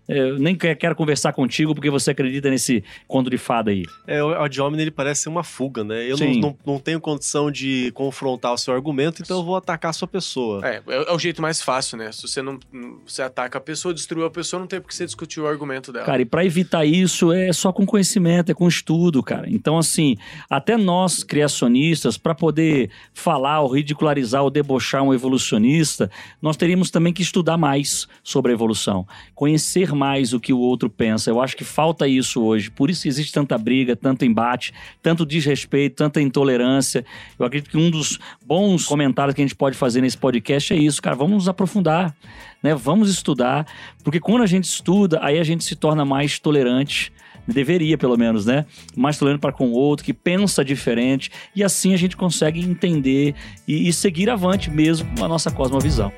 Eu 0.07 0.37
nem 0.37 0.55
que- 0.55 0.75
quero 0.75 0.95
conversar 0.95 1.31
contigo 1.33 1.73
porque 1.73 1.89
você 1.89 2.11
acredita 2.11 2.49
nesse 2.49 2.83
conto 3.07 3.29
de 3.29 3.37
fada 3.37 3.71
aí. 3.71 3.83
É, 4.05 4.23
o 4.23 4.29
Ad 4.41 4.61
hominem, 4.61 4.81
ele 4.83 4.91
parece 4.91 5.23
ser 5.23 5.29
uma 5.29 5.43
fuga, 5.43 5.83
né? 5.83 6.03
Eu 6.11 6.17
não, 6.17 6.33
não, 6.41 6.57
não 6.73 6.79
tenho 6.79 6.99
condição 6.99 7.49
de 7.49 7.91
confrontar 7.93 8.53
o 8.53 8.57
seu 8.57 8.73
argumento, 8.73 9.21
então 9.21 9.37
eu 9.37 9.43
vou 9.43 9.55
atacar 9.55 9.89
a 9.89 9.93
sua 9.93 10.07
pessoa. 10.07 10.65
É, 10.67 10.81
é, 10.87 11.09
é 11.09 11.11
o 11.13 11.19
jeito 11.19 11.41
mais 11.41 11.61
fácil, 11.61 11.97
né? 11.97 12.11
Se 12.11 12.21
você 12.27 12.41
não 12.41 12.59
não- 12.71 12.99
você 13.05 13.21
ataca 13.21 13.57
a 13.57 13.61
pessoa, 13.61 13.93
destruiu 13.93 14.25
a 14.25 14.29
pessoa, 14.31 14.59
não 14.59 14.67
tem 14.67 14.79
por 14.81 14.87
que 14.89 14.95
você 14.95 15.05
discutir 15.05 15.39
o 15.39 15.47
argumento 15.47 15.91
dela. 15.93 16.05
Cara, 16.05 16.21
e 16.21 16.25
para 16.25 16.45
evitar 16.45 16.85
isso 16.85 17.31
é 17.31 17.51
só 17.53 17.71
com 17.71 17.85
conhecimento, 17.85 18.51
é 18.51 18.53
com 18.53 18.67
estudo, 18.67 19.23
cara. 19.23 19.49
Então, 19.49 19.77
assim, 19.77 20.17
até 20.49 20.75
nós 20.77 21.23
criacionistas, 21.23 22.17
para 22.17 22.35
poder 22.35 22.89
falar 23.13 23.61
ou 23.61 23.73
ridicularizar 23.73 24.43
ou 24.43 24.49
debochar 24.49 25.01
um 25.03 25.13
evolucionista, 25.13 26.09
nós 26.41 26.57
teríamos 26.57 26.89
também 26.91 27.13
que 27.13 27.21
estudar 27.21 27.57
mais 27.57 28.07
sobre 28.23 28.51
a 28.51 28.55
evolução, 28.55 29.07
conhecer 29.35 29.92
mais 29.93 30.33
o 30.33 30.39
que 30.39 30.53
o 30.53 30.59
outro 30.59 30.89
pensa. 30.89 31.29
Eu 31.29 31.41
acho 31.41 31.55
que 31.55 31.63
falta 31.63 32.07
isso 32.07 32.41
hoje. 32.43 32.69
Por 32.69 32.89
isso 32.89 33.07
existe 33.07 33.31
tanta 33.31 33.57
briga, 33.57 33.95
tanto 33.95 34.25
embate, 34.25 34.73
tanto 35.01 35.25
desrespeito, 35.25 35.95
tanta 35.95 36.21
intolerância. 36.21 37.05
Eu 37.37 37.45
acredito 37.45 37.69
que 37.71 37.77
um 37.77 37.89
dos 37.89 38.19
bons 38.45 38.85
comentários 38.85 39.35
que 39.35 39.41
a 39.41 39.45
gente 39.45 39.55
pode 39.55 39.77
fazer 39.77 40.01
nesse 40.01 40.17
podcast 40.17 40.73
é 40.73 40.77
isso, 40.77 41.01
cara. 41.01 41.15
Vamos 41.15 41.33
nos 41.33 41.47
aprofundar 41.47 42.15
né? 42.63 42.73
Vamos 42.73 43.09
estudar, 43.09 43.67
porque 44.03 44.21
quando 44.21 44.41
a 44.41 44.47
gente 44.47 44.63
estuda, 44.63 45.19
aí 45.21 45.37
a 45.37 45.43
gente 45.43 45.65
se 45.65 45.75
torna 45.75 46.05
mais 46.05 46.39
tolerante. 46.39 47.11
Deveria, 47.45 47.97
pelo 47.97 48.17
menos, 48.17 48.45
né? 48.45 48.65
Mais 48.95 49.17
tolerante 49.17 49.41
para 49.41 49.51
com 49.51 49.67
o 49.67 49.73
outro, 49.73 50.05
que 50.05 50.13
pensa 50.13 50.63
diferente. 50.63 51.29
E 51.53 51.61
assim 51.61 51.93
a 51.93 51.97
gente 51.97 52.15
consegue 52.15 52.61
entender 52.61 53.35
e, 53.67 53.89
e 53.89 53.91
seguir 53.91 54.29
avante 54.29 54.71
mesmo 54.71 55.09
com 55.17 55.25
a 55.25 55.27
nossa 55.27 55.51
cosmovisão. 55.51 56.09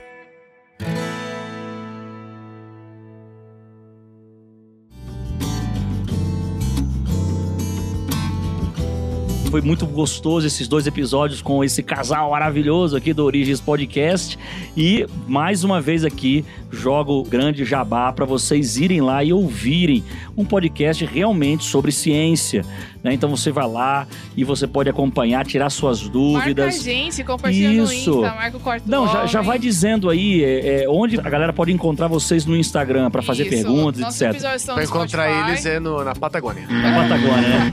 Foi 9.56 9.62
muito 9.62 9.86
gostoso 9.86 10.46
esses 10.46 10.68
dois 10.68 10.86
episódios 10.86 11.42
com 11.42 11.64
esse 11.64 11.82
casal 11.82 12.32
maravilhoso 12.32 12.98
aqui 12.98 13.14
do 13.14 13.24
Origens 13.24 13.62
Podcast. 13.62 14.38
E 14.76 15.08
mais 15.26 15.64
uma 15.64 15.80
vez 15.80 16.04
aqui 16.04 16.44
jogo 16.70 17.24
grande 17.24 17.64
jabá 17.64 18.12
para 18.12 18.26
vocês 18.26 18.76
irem 18.76 19.00
lá 19.00 19.24
e 19.24 19.32
ouvirem 19.32 20.04
um 20.36 20.44
podcast 20.44 21.06
realmente 21.06 21.64
sobre 21.64 21.94
ciência. 21.94 22.66
Né? 23.06 23.14
Então 23.14 23.30
você 23.30 23.52
vai 23.52 23.68
lá 23.68 24.08
e 24.36 24.44
você 24.44 24.66
pode 24.68 24.90
acompanhar, 24.90 25.46
tirar 25.46 25.70
suas 25.70 26.02
Marca 26.02 26.10
a 26.10 26.14
dúvidas. 26.14 26.84
gente, 26.84 27.24
compartilha 27.24 27.70
no 27.70 27.84
Isso. 27.84 28.12
Insta, 28.20 28.36
marca 28.36 28.58
o 28.58 28.60
quarto 28.60 28.90
Não, 28.90 29.06
do 29.06 29.14
já, 29.14 29.26
já 29.28 29.42
vai 29.42 29.60
dizendo 29.60 30.10
aí 30.10 30.44
é, 30.44 30.84
é, 30.84 30.90
onde 30.90 31.20
a 31.20 31.30
galera 31.30 31.54
pode 31.54 31.72
encontrar 31.72 32.08
vocês 32.08 32.46
no 32.46 32.56
Instagram 32.56 33.12
para 33.12 33.22
fazer 33.22 33.44
Isso. 33.44 33.52
perguntas, 33.52 34.02
Nossos 34.02 34.22
etc. 34.22 34.42
no 34.76 34.82
encontrar 34.82 35.30
Spotify. 35.30 35.50
eles 35.50 35.66
é 35.66 35.80
no- 35.80 36.04
na 36.04 36.16
Patagônia. 36.16 36.66
Na 36.68 37.04
Patagônia, 37.04 37.48
né? 37.48 37.72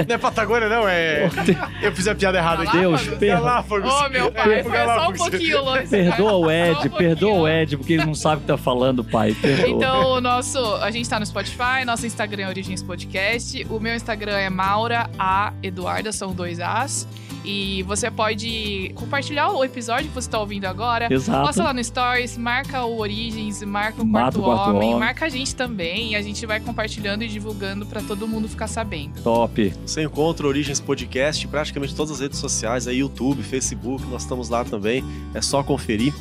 não 0.08 0.14
é 0.14 0.18
Patagônia, 0.18 0.68
não, 0.68 0.88
é. 0.88 1.28
Eu 1.82 1.92
fiz 1.92 2.08
a 2.08 2.14
piada 2.14 2.38
errada 2.38 2.62
aqui. 2.62 2.78
Deus, 2.78 3.02
perdoa. 3.06 3.28
Galápagos. 3.28 3.92
Ô, 3.92 4.08
meu 4.08 4.32
pai, 4.32 4.64
só 4.64 5.10
um 5.10 5.12
pouquinho 5.12 5.62
longe. 5.62 5.86
Perdoa 5.88 6.32
o 6.32 6.46
um 6.46 6.50
Ed, 6.50 6.72
pouquinho. 6.74 6.96
perdoa 6.96 7.34
o 7.40 7.48
Ed, 7.48 7.76
porque 7.76 7.92
ele 7.92 8.06
não 8.06 8.14
sabe 8.14 8.38
o 8.38 8.40
que 8.40 8.46
tá 8.46 8.56
falando, 8.56 9.04
pai. 9.04 9.34
Perdoa. 9.34 9.68
Então, 9.68 10.12
o 10.12 10.20
nosso. 10.20 10.58
A 10.76 10.90
gente 10.90 11.08
tá 11.08 11.20
no 11.20 11.26
Spotify, 11.26 11.84
nosso 11.84 12.06
Instagram 12.06 12.44
é 12.44 12.48
Origens 12.48 12.82
Podcast. 12.82 13.66
O 13.68 13.78
meu 13.78 13.94
Instagram 13.94 14.13
é 14.22 14.50
Maura 14.50 15.10
A 15.18 15.52
Eduarda, 15.62 16.12
são 16.12 16.32
dois 16.32 16.60
As. 16.60 17.06
E 17.44 17.82
você 17.82 18.10
pode 18.10 18.90
compartilhar 18.94 19.50
o 19.50 19.62
episódio 19.62 20.08
que 20.08 20.14
você 20.14 20.30
tá 20.30 20.40
ouvindo 20.40 20.64
agora. 20.64 21.12
Exato. 21.12 21.46
Posta 21.46 21.62
lá 21.62 21.74
no 21.74 21.84
Stories, 21.84 22.38
marca 22.38 22.84
o 22.84 22.98
Origens, 22.98 23.62
marca 23.62 24.02
o 24.02 24.10
Quarto, 24.10 24.40
o 24.40 24.42
Quarto 24.44 24.70
Homem, 24.70 24.88
Homem. 24.88 24.98
marca 24.98 25.26
a 25.26 25.28
gente 25.28 25.54
também. 25.54 26.12
E 26.12 26.16
a 26.16 26.22
gente 26.22 26.46
vai 26.46 26.58
compartilhando 26.58 27.22
e 27.22 27.28
divulgando 27.28 27.84
pra 27.84 28.00
todo 28.00 28.26
mundo 28.26 28.48
ficar 28.48 28.66
sabendo. 28.66 29.20
Top. 29.22 29.74
Você 29.84 30.02
encontra 30.02 30.46
o 30.46 30.48
Origens 30.48 30.80
Podcast 30.80 31.46
em 31.46 31.50
praticamente 31.50 31.94
todas 31.94 32.12
as 32.12 32.20
redes 32.20 32.38
sociais, 32.38 32.88
aí 32.88 32.98
YouTube, 32.98 33.42
Facebook, 33.42 34.02
nós 34.06 34.22
estamos 34.22 34.48
lá 34.48 34.64
também, 34.64 35.04
é 35.34 35.42
só 35.42 35.62
conferir. 35.62 36.14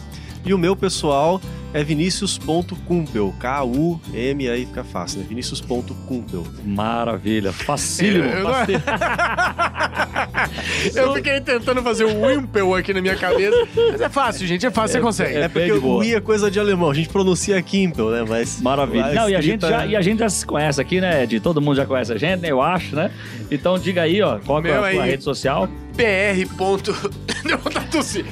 E 0.46 0.54
o 0.54 0.58
meu 0.58 0.76
pessoal 0.76 1.42
é 1.74 1.84
vinicius.cumpel, 1.84 3.34
K-U-M, 3.40 4.50
aí 4.50 4.66
fica 4.66 4.84
fácil, 4.84 5.20
né? 5.22 5.26
vinicius.cumpel. 5.28 6.46
Maravilha. 6.64 7.52
Facílimo. 7.52 8.26
Eu, 8.30 8.44
não- 8.44 8.52
facílimo. 8.54 8.84
eu 10.96 11.14
fiquei 11.16 11.42
tentando 11.42 11.82
fazer 11.82 12.06
um 12.06 12.26
Wimpel 12.28 12.76
aqui 12.76 12.94
na 12.94 13.02
minha 13.02 13.16
cabeça. 13.16 13.56
Mas 13.92 14.02
é 14.02 14.10
fácil, 14.10 14.46
gente, 14.46 14.66
é 14.66 14.72
fácil, 14.72 14.98
você 14.98 15.02
consegue. 15.02 15.36
É, 15.36 15.48
bem 15.48 15.68
porque 15.70 15.86
o 15.88 16.04
I 16.04 16.16
é 16.16 16.22
coisa 16.22 16.52
de 16.52 16.60
alemão, 16.60 16.92
a 16.92 16.94
gente 16.94 17.10
pronuncia 17.10 17.60
Kimpel, 17.62 18.12
né? 18.12 18.26
Mas 18.28 18.62
Maravilha. 18.62 19.14
Não, 19.14 19.30
e 19.30 19.36
a, 19.36 19.42
gente 19.42 19.64
escrita 19.64 19.70
já, 19.70 19.86
é- 19.86 19.90
e 19.90 19.96
a 19.96 20.02
gente 20.02 20.20
já 20.20 20.30
se 20.30 20.46
conhece 20.46 20.80
aqui, 20.80 21.02
né, 21.02 21.24
Ed? 21.24 21.40
Todo 21.40 21.60
mundo 21.62 21.76
já 21.76 21.86
conhece 21.86 22.14
a 22.14 22.18
gente, 22.18 22.42
né? 22.42 22.52
Eu 22.52 22.62
acho, 22.62 22.96
né? 22.96 23.10
Então 23.50 23.80
diga 23.80 24.04
aí, 24.04 24.22
ó, 24.22 24.38
qual 24.40 24.64
é 24.64 24.72
a 24.74 24.78
tua 24.78 24.88
aí. 24.88 25.00
rede 25.00 25.24
social? 25.24 25.68
PR. 25.96 26.48
ponto- 26.56 26.94
vontade 27.64 27.86
de 27.86 27.92
tossir. 27.92 28.26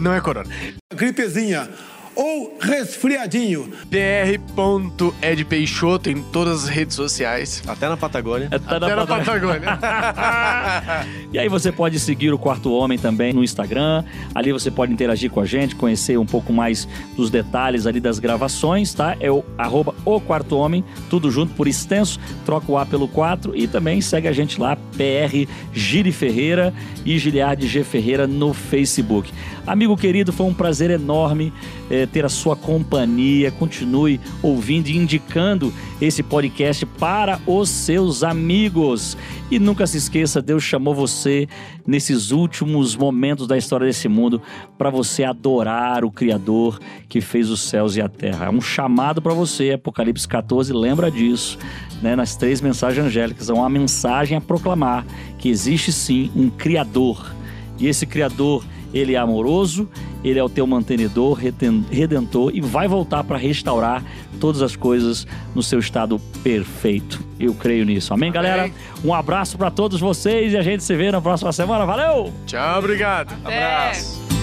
Não 0.00 0.14
é 0.14 0.20
corona. 0.20 0.48
Gripezinha 0.94 1.68
ou 2.14 2.56
resfriadinho. 2.60 3.70
PR.edpeixoto 3.90 6.10
em 6.10 6.22
todas 6.22 6.64
as 6.64 6.68
redes 6.68 6.94
sociais. 6.94 7.62
Até 7.66 7.88
na 7.88 7.96
Patagônia. 7.96 8.48
É, 8.50 8.58
tá 8.58 8.76
Até 8.76 8.94
na 8.94 9.06
Patagônia. 9.06 9.60
Patagônia. 9.60 11.06
E 11.32 11.38
aí 11.38 11.48
você 11.48 11.70
pode 11.70 12.00
seguir 12.00 12.32
o 12.32 12.38
Quarto 12.38 12.72
Homem 12.72 12.98
também 12.98 13.32
no 13.32 13.44
Instagram. 13.44 14.02
Ali 14.34 14.52
você 14.52 14.68
pode 14.68 14.92
interagir 14.92 15.30
com 15.30 15.38
a 15.38 15.46
gente, 15.46 15.76
conhecer 15.76 16.18
um 16.18 16.26
pouco 16.26 16.52
mais 16.52 16.88
dos 17.16 17.30
detalhes 17.30 17.86
ali 17.86 18.00
das 18.00 18.18
gravações, 18.18 18.92
tá? 18.92 19.16
É 19.20 19.30
o 19.30 19.44
arroba 19.56 19.94
o 20.04 20.20
Quarto 20.20 20.56
Homem, 20.56 20.84
tudo 21.08 21.30
junto 21.30 21.54
por 21.54 21.68
extenso. 21.68 22.18
Troca 22.44 22.72
o 22.72 22.76
A 22.76 22.84
pelo 22.84 23.06
4 23.06 23.56
e 23.56 23.68
também 23.68 24.00
segue 24.00 24.26
a 24.26 24.32
gente 24.32 24.60
lá, 24.60 24.74
PR 24.74 25.46
Giri 25.72 26.10
Ferreira 26.10 26.74
e 27.04 27.16
Giliardi 27.16 27.68
G 27.68 27.84
Ferreira 27.84 28.26
no 28.26 28.52
Facebook. 28.52 29.32
Amigo 29.70 29.96
querido, 29.96 30.32
foi 30.32 30.46
um 30.46 30.52
prazer 30.52 30.90
enorme 30.90 31.52
eh, 31.88 32.04
ter 32.04 32.24
a 32.24 32.28
sua 32.28 32.56
companhia. 32.56 33.52
Continue 33.52 34.20
ouvindo 34.42 34.88
e 34.88 34.96
indicando 34.96 35.72
esse 36.00 36.24
podcast 36.24 36.84
para 36.84 37.40
os 37.46 37.68
seus 37.68 38.24
amigos. 38.24 39.16
E 39.48 39.60
nunca 39.60 39.86
se 39.86 39.96
esqueça, 39.96 40.42
Deus 40.42 40.64
chamou 40.64 40.92
você 40.92 41.46
nesses 41.86 42.32
últimos 42.32 42.96
momentos 42.96 43.46
da 43.46 43.56
história 43.56 43.86
desse 43.86 44.08
mundo 44.08 44.42
para 44.76 44.90
você 44.90 45.22
adorar 45.22 46.04
o 46.04 46.10
Criador 46.10 46.80
que 47.08 47.20
fez 47.20 47.48
os 47.48 47.60
céus 47.60 47.94
e 47.94 48.02
a 48.02 48.08
terra. 48.08 48.46
É 48.46 48.50
um 48.50 48.60
chamado 48.60 49.22
para 49.22 49.34
você, 49.34 49.70
Apocalipse 49.70 50.26
14, 50.26 50.72
lembra 50.72 51.12
disso. 51.12 51.56
Né, 52.02 52.16
nas 52.16 52.34
três 52.34 52.60
mensagens 52.60 53.06
angélicas, 53.06 53.48
é 53.48 53.52
uma 53.52 53.70
mensagem 53.70 54.36
a 54.36 54.40
proclamar 54.40 55.06
que 55.38 55.48
existe 55.48 55.92
sim 55.92 56.28
um 56.34 56.50
Criador. 56.50 57.32
E 57.78 57.86
esse 57.86 58.04
Criador, 58.04 58.64
ele 58.92 59.14
é 59.14 59.18
amoroso, 59.18 59.88
ele 60.22 60.38
é 60.38 60.44
o 60.44 60.48
teu 60.48 60.66
mantenedor, 60.66 61.38
redentor 61.90 62.50
e 62.54 62.60
vai 62.60 62.88
voltar 62.88 63.24
para 63.24 63.38
restaurar 63.38 64.04
todas 64.38 64.62
as 64.62 64.76
coisas 64.76 65.26
no 65.54 65.62
seu 65.62 65.78
estado 65.78 66.18
perfeito. 66.42 67.22
Eu 67.38 67.54
creio 67.54 67.84
nisso. 67.84 68.12
Amém, 68.12 68.32
galera? 68.32 68.70
Um 69.04 69.14
abraço 69.14 69.56
para 69.56 69.70
todos 69.70 70.00
vocês 70.00 70.52
e 70.52 70.56
a 70.56 70.62
gente 70.62 70.82
se 70.82 70.94
vê 70.94 71.10
na 71.10 71.20
próxima 71.20 71.52
semana. 71.52 71.84
Valeu! 71.84 72.32
Tchau, 72.46 72.78
obrigado. 72.78 73.34
Até. 73.44 73.64
Abraço. 73.64 74.39